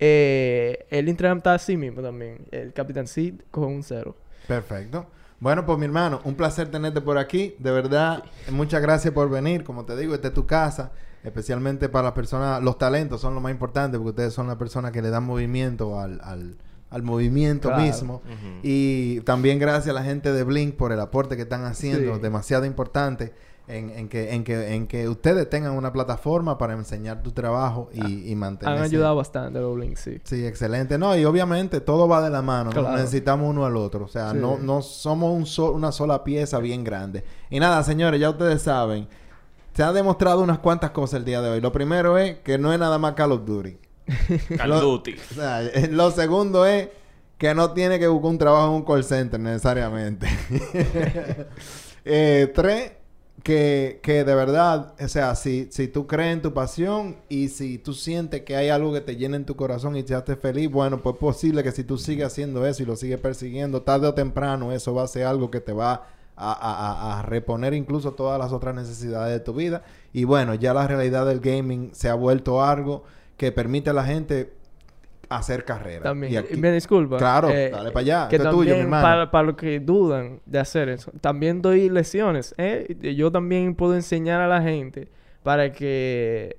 Eh, 0.00 0.86
el 0.90 1.08
Instagram 1.08 1.38
está 1.38 1.54
así 1.54 1.76
mismo 1.76 2.02
también. 2.02 2.38
El 2.50 2.72
Capitancito 2.72 3.44
con 3.52 3.64
un 3.66 3.82
cero. 3.84 4.16
Perfecto. 4.48 5.06
Bueno, 5.40 5.64
pues 5.66 5.78
mi 5.78 5.86
hermano, 5.86 6.20
un 6.24 6.34
placer 6.34 6.70
tenerte 6.70 7.00
por 7.00 7.16
aquí. 7.18 7.54
De 7.58 7.70
verdad, 7.70 8.22
muchas 8.50 8.82
gracias 8.82 9.12
por 9.14 9.28
venir. 9.30 9.64
Como 9.64 9.84
te 9.84 9.96
digo, 9.96 10.14
esta 10.14 10.28
es 10.28 10.34
tu 10.34 10.46
casa. 10.46 10.92
Especialmente 11.24 11.88
para 11.88 12.04
las 12.04 12.12
personas, 12.12 12.62
los 12.62 12.78
talentos 12.78 13.20
son 13.20 13.34
lo 13.34 13.40
más 13.40 13.52
importante 13.52 13.98
porque 13.98 14.10
ustedes 14.10 14.32
son 14.34 14.46
las 14.46 14.56
personas 14.56 14.90
que 14.92 15.02
le 15.02 15.10
dan 15.10 15.24
movimiento 15.24 15.98
al, 16.00 16.20
al, 16.22 16.56
al 16.90 17.02
movimiento 17.02 17.68
Claro. 17.68 17.82
mismo. 17.82 18.22
Y 18.62 19.20
también 19.20 19.58
gracias 19.58 19.88
a 19.88 19.92
la 19.92 20.02
gente 20.04 20.32
de 20.32 20.44
Blink 20.44 20.76
por 20.76 20.92
el 20.92 21.00
aporte 21.00 21.36
que 21.36 21.42
están 21.42 21.64
haciendo, 21.64 22.14
Sí. 22.16 22.20
demasiado 22.20 22.64
importante 22.64 23.32
en, 23.70 23.90
en 23.90 24.08
que, 24.08 24.34
en, 24.34 24.44
que, 24.44 24.74
en 24.74 24.86
que 24.86 25.08
ustedes 25.08 25.48
tengan 25.48 25.72
una 25.72 25.92
plataforma 25.92 26.58
para 26.58 26.74
enseñar 26.74 27.22
tu 27.22 27.32
trabajo 27.32 27.88
y, 27.92 28.30
y 28.30 28.34
mantenerse. 28.34 28.78
Han 28.78 28.84
ayudado 28.84 29.16
bastante 29.16 29.58
los 29.60 29.78
links, 29.78 30.00
sí. 30.00 30.20
Sí, 30.24 30.44
excelente. 30.46 30.98
No, 30.98 31.16
y 31.16 31.24
obviamente 31.24 31.80
todo 31.80 32.06
va 32.08 32.20
de 32.22 32.30
la 32.30 32.42
mano. 32.42 32.70
Necesitamos 32.94 33.48
uno 33.48 33.64
al 33.64 33.76
otro. 33.76 34.04
O 34.04 34.08
sea, 34.08 34.32
Sí. 34.32 34.38
no, 34.38 34.58
no 34.58 34.82
somos 34.82 35.32
un 35.34 35.46
so- 35.46 35.72
una 35.72 35.92
sola 35.92 36.22
pieza 36.24 36.58
bien 36.58 36.84
grande. 36.84 37.24
Y 37.50 37.60
nada, 37.60 37.82
señores, 37.82 38.20
ya 38.20 38.30
ustedes 38.30 38.62
saben. 38.62 39.08
Se 39.74 39.82
ha 39.84 39.92
demostrado 39.92 40.42
unas 40.42 40.58
cuantas 40.58 40.90
cosas 40.90 41.18
el 41.20 41.24
día 41.24 41.40
de 41.40 41.48
hoy. 41.50 41.60
Lo 41.60 41.70
primero 41.72 42.18
es 42.18 42.38
que 42.40 42.58
no 42.58 42.72
es 42.72 42.78
nada 42.78 42.98
más 42.98 43.14
Call 43.14 43.32
of 43.32 43.44
Duty. 43.46 43.78
Call 44.56 44.72
of 44.72 44.80
Duty. 44.82 45.14
O 45.30 45.34
sea, 45.34 45.60
lo 45.90 46.10
segundo 46.10 46.66
es 46.66 46.88
que 47.38 47.54
no 47.54 47.72
tiene 47.72 47.98
que 47.98 48.06
buscar 48.08 48.30
un 48.32 48.38
trabajo 48.38 48.66
en 48.66 48.72
un 48.74 48.82
call 48.84 49.02
center 49.04 49.40
necesariamente. 49.40 50.26
eh, 52.04 52.52
tres, 52.54 52.92
que, 54.02 54.24
de 54.24 54.34
verdad, 54.34 54.94
o 55.02 55.08
sea, 55.08 55.34
si, 55.34 55.68
si 55.70 55.88
tú 55.88 56.06
crees 56.06 56.34
en 56.34 56.42
tu 56.42 56.52
pasión 56.54 57.16
y 57.28 57.48
si 57.48 57.78
tú 57.78 57.94
sientes 57.94 58.42
que 58.42 58.56
hay 58.56 58.68
algo 58.68 58.92
que 58.92 59.00
te 59.00 59.16
llena 59.16 59.36
en 59.36 59.44
tu 59.44 59.56
corazón 59.56 59.96
y 59.96 60.02
te 60.02 60.14
hace 60.14 60.36
feliz, 60.36 60.70
bueno, 60.70 61.02
pues 61.02 61.14
es 61.14 61.20
posible 61.20 61.62
que 61.62 61.72
si 61.72 61.82
tú 61.84 61.98
sigues 61.98 62.26
haciendo 62.26 62.66
eso 62.66 62.82
y 62.82 62.86
lo 62.86 62.96
sigues 62.96 63.18
persiguiendo, 63.20 63.82
tarde 63.82 64.06
o 64.08 64.14
temprano 64.14 64.72
eso 64.72 64.94
va 64.94 65.02
a 65.04 65.08
ser 65.08 65.24
algo 65.26 65.50
que 65.50 65.60
te 65.60 65.72
va 65.72 66.06
a- 66.36 66.52
a- 66.52 67.18
a 67.18 67.22
reponer 67.22 67.74
incluso 67.74 68.12
todas 68.12 68.38
las 68.38 68.52
otras 68.52 68.74
necesidades 68.74 69.32
de 69.32 69.40
tu 69.44 69.52
vida. 69.52 69.82
Y 70.12 70.24
bueno, 70.24 70.54
ya 70.54 70.72
la 70.72 70.86
realidad 70.86 71.26
del 71.26 71.40
gaming 71.40 71.90
se 71.92 72.08
ha 72.08 72.14
vuelto 72.14 72.62
algo 72.62 73.04
que 73.36 73.52
permite 73.52 73.90
a 73.90 73.92
la 73.94 74.04
gente 74.04 74.52
hacer 75.30 75.64
carrera. 75.64 76.02
También. 76.02 76.32
Y 76.32 76.36
aquí- 76.36 76.56
Me 76.56 76.70
disculpa. 76.72 77.16
Claro, 77.16 77.48
eh, 77.50 77.70
dale 77.70 77.90
para 77.92 78.00
allá. 78.00 78.28
Que 78.28 78.36
Esto 78.36 78.48
es 78.48 78.52
también, 78.52 78.64
tuyo, 78.66 78.74
mi 78.76 78.80
hermano. 78.82 79.02
para, 79.02 79.30
para 79.30 79.46
los 79.46 79.56
que 79.56 79.80
dudan 79.80 80.40
de 80.44 80.58
hacer 80.58 80.88
eso, 80.90 81.10
también 81.20 81.62
doy 81.62 81.88
lecciones. 81.88 82.54
¿eh? 82.58 82.96
Yo 83.16 83.30
también 83.32 83.74
puedo 83.74 83.94
enseñar 83.94 84.40
a 84.40 84.48
la 84.48 84.60
gente 84.60 85.08
para 85.42 85.72
que 85.72 86.56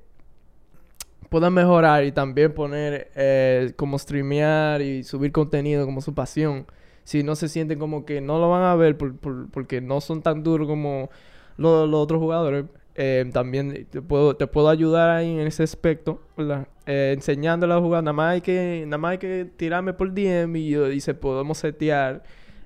puedan 1.30 1.54
mejorar 1.54 2.04
y 2.04 2.12
también 2.12 2.54
poner 2.54 3.10
eh, 3.16 3.74
como 3.78 3.98
streamear 3.98 4.82
y 4.82 5.04
subir 5.04 5.32
contenido 5.32 5.86
como 5.86 6.02
su 6.02 6.14
pasión. 6.14 6.66
Si 7.04 7.24
no 7.24 7.36
se 7.36 7.48
sienten 7.48 7.80
como 7.80 8.06
que 8.06 8.22
no 8.22 8.40
lo 8.40 8.50
van 8.50 8.64
a 8.64 8.76
ver 8.76 8.98
por- 8.98 9.16
por- 9.18 9.50
porque 9.50 9.82
no 9.82 10.02
son 10.02 10.22
tan 10.22 10.44
duros 10.44 10.68
como 10.68 11.10
lo- 11.58 11.88
los 11.88 12.00
otros 12.02 12.20
jugadores, 12.20 12.66
eh, 12.96 13.30
también 13.34 13.88
te 13.90 14.02
puedo, 14.02 14.36
te 14.36 14.48
puedo 14.48 14.70
ayudar 14.70 15.10
ahí 15.10 15.32
en 15.32 15.48
ese 15.48 15.64
aspecto, 15.64 16.22
¿verdad? 16.38 16.68
Eh, 16.86 17.14
enseñándole 17.16 17.74
a 17.74 17.80
jugar. 17.80 18.04
Nada 18.04 18.14
más 18.14 18.34
hay 18.34 18.42
que, 18.42 18.84
nada 18.86 18.98
más 18.98 19.12
hay 19.14 19.18
que 19.18 19.46
tirarme 19.58 19.94
por 19.94 20.14
DM 20.14 20.56
y, 20.60 20.70
yo- 20.70 20.92
y 20.92 21.00
se 21.02 21.14
podemos 21.14 21.58
setear 21.58 22.24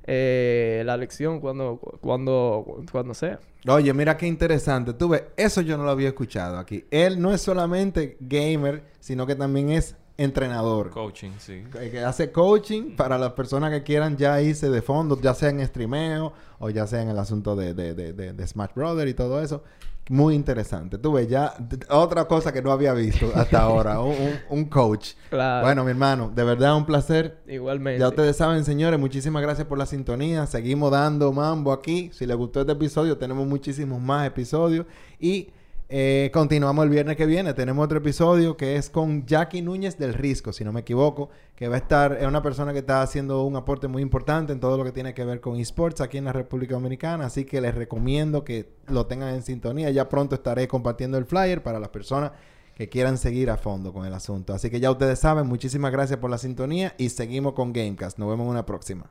eh, 0.07 0.83
la 0.85 0.97
lección 0.97 1.39
cuando, 1.39 1.77
cuando, 2.01 2.83
cuando 2.91 3.13
sea. 3.13 3.39
Oye, 3.67 3.91
mira 3.93 4.15
qué 4.17 4.27
interesante. 4.27 4.93
Tú 4.93 5.09
ves, 5.09 5.23
eso 5.35 5.61
yo 5.61 5.77
no 5.77 5.83
lo 5.83 5.89
había 5.91 6.09
escuchado 6.09 6.57
aquí. 6.59 6.85
Él 6.91 7.19
no 7.21 7.33
es 7.33 7.41
solamente 7.41 8.17
gamer, 8.19 8.83
sino 8.99 9.25
que 9.25 9.35
también 9.35 9.71
es 9.71 9.95
entrenador. 10.17 10.91
Coaching, 10.91 11.31
sí. 11.39 11.63
que 11.73 11.89
que 11.91 11.99
hace 11.99 12.31
coaching 12.31 12.95
para 12.95 13.17
las 13.17 13.33
personas 13.33 13.71
que 13.71 13.83
quieran 13.83 14.15
ya 14.15 14.39
irse 14.41 14.69
de 14.69 14.81
fondo, 14.81 15.19
ya 15.19 15.33
sea 15.33 15.49
en 15.49 15.65
streameo 15.65 16.31
o 16.59 16.69
ya 16.69 16.87
sea 16.87 17.01
en 17.01 17.09
el 17.09 17.17
asunto 17.19 17.55
de, 17.55 17.73
de, 17.73 17.93
de, 17.95 18.13
de- 18.13 18.33
de 18.33 18.47
Smash 18.47 18.73
Brother 18.75 19.07
y 19.07 19.13
todo 19.13 19.41
eso. 19.41 19.63
Muy 20.09 20.35
interesante. 20.35 20.99
Tú 20.99 21.13
ves, 21.13 21.27
ya 21.27 21.55
otra 21.89 22.25
cosa 22.25 22.53
que 22.53 22.61
no 22.61 22.71
había 22.71 22.93
visto 22.93 23.31
hasta 23.33 23.59
ahora, 23.63 23.99
un, 24.01 24.11
un- 24.11 24.39
un 24.49 24.65
coach. 24.65 25.13
Claro. 25.31 25.65
Bueno, 25.65 25.83
mi 25.83 25.89
hermano, 25.91 26.31
de 26.33 26.43
verdad 26.43 26.75
un 26.75 26.85
placer. 26.85 27.39
Igualmente. 27.47 27.99
Ya 27.99 28.09
ustedes 28.09 28.35
saben, 28.37 28.63
señores, 28.65 28.99
muchísimas 28.99 29.41
gracias 29.41 29.65
por 29.67 29.79
la 29.79 29.87
sintonía. 29.87 30.45
Seguimos 30.45 30.91
dando 30.91 31.31
mambo 31.33 31.71
aquí. 31.73 32.11
Si 32.13 32.27
les 32.27 32.37
gustó 32.37 32.59
este 32.61 32.73
episodio, 32.73 33.17
tenemos 33.17 33.47
muchísimos 33.47 33.99
más 33.99 34.27
episodios. 34.27 34.85
Y 35.19 35.49
eh, 35.87 36.31
continuamos 36.33 36.83
el 36.83 36.89
viernes 36.89 37.15
que 37.15 37.25
viene. 37.25 37.53
Tenemos 37.53 37.85
otro 37.85 37.99
episodio 37.99 38.57
que 38.57 38.75
es 38.75 38.89
con 38.89 39.25
Jackie 39.25 39.61
Núñez 39.61 39.97
del 39.97 40.13
Risco, 40.13 40.51
si 40.51 40.63
no 40.63 40.71
me 40.71 40.81
equivoco, 40.81 41.29
que 41.55 41.67
va 41.67 41.75
a 41.75 41.77
estar, 41.77 42.13
es 42.13 42.25
una 42.25 42.41
persona 42.41 42.73
que 42.73 42.79
está 42.79 43.01
haciendo 43.01 43.43
un 43.43 43.55
aporte 43.55 43.87
muy 43.87 44.01
importante 44.01 44.51
en 44.51 44.59
todo 44.59 44.77
lo 44.77 44.83
que 44.83 44.91
tiene 44.91 45.13
que 45.13 45.23
ver 45.23 45.41
con 45.41 45.59
esports 45.59 46.01
aquí 46.01 46.17
en 46.17 46.25
la 46.25 46.33
República 46.33 46.73
Dominicana. 46.73 47.25
Así 47.25 47.45
que 47.45 47.61
les 47.61 47.75
recomiendo 47.75 48.43
que 48.43 48.69
lo 48.87 49.05
tengan 49.05 49.35
en 49.35 49.43
sintonía. 49.43 49.91
Ya 49.91 50.09
pronto 50.09 50.35
estaré 50.35 50.67
compartiendo 50.67 51.17
el 51.17 51.25
flyer 51.25 51.61
para 51.61 51.79
las 51.79 51.89
personas 51.89 52.31
que 52.75 52.89
quieran 52.89 53.17
seguir 53.17 53.49
a 53.49 53.57
fondo 53.57 53.93
con 53.93 54.05
el 54.05 54.13
asunto. 54.13 54.53
Así 54.53 54.69
que 54.69 54.79
ya 54.79 54.91
ustedes 54.91 55.19
saben, 55.19 55.47
muchísimas 55.47 55.91
gracias 55.91 56.19
por 56.19 56.29
la 56.29 56.37
sintonía 56.37 56.93
y 56.97 57.09
seguimos 57.09 57.53
con 57.53 57.71
Gamecast. 57.73 58.17
Nos 58.17 58.29
vemos 58.29 58.45
en 58.45 58.51
una 58.51 58.65
próxima. 58.65 59.09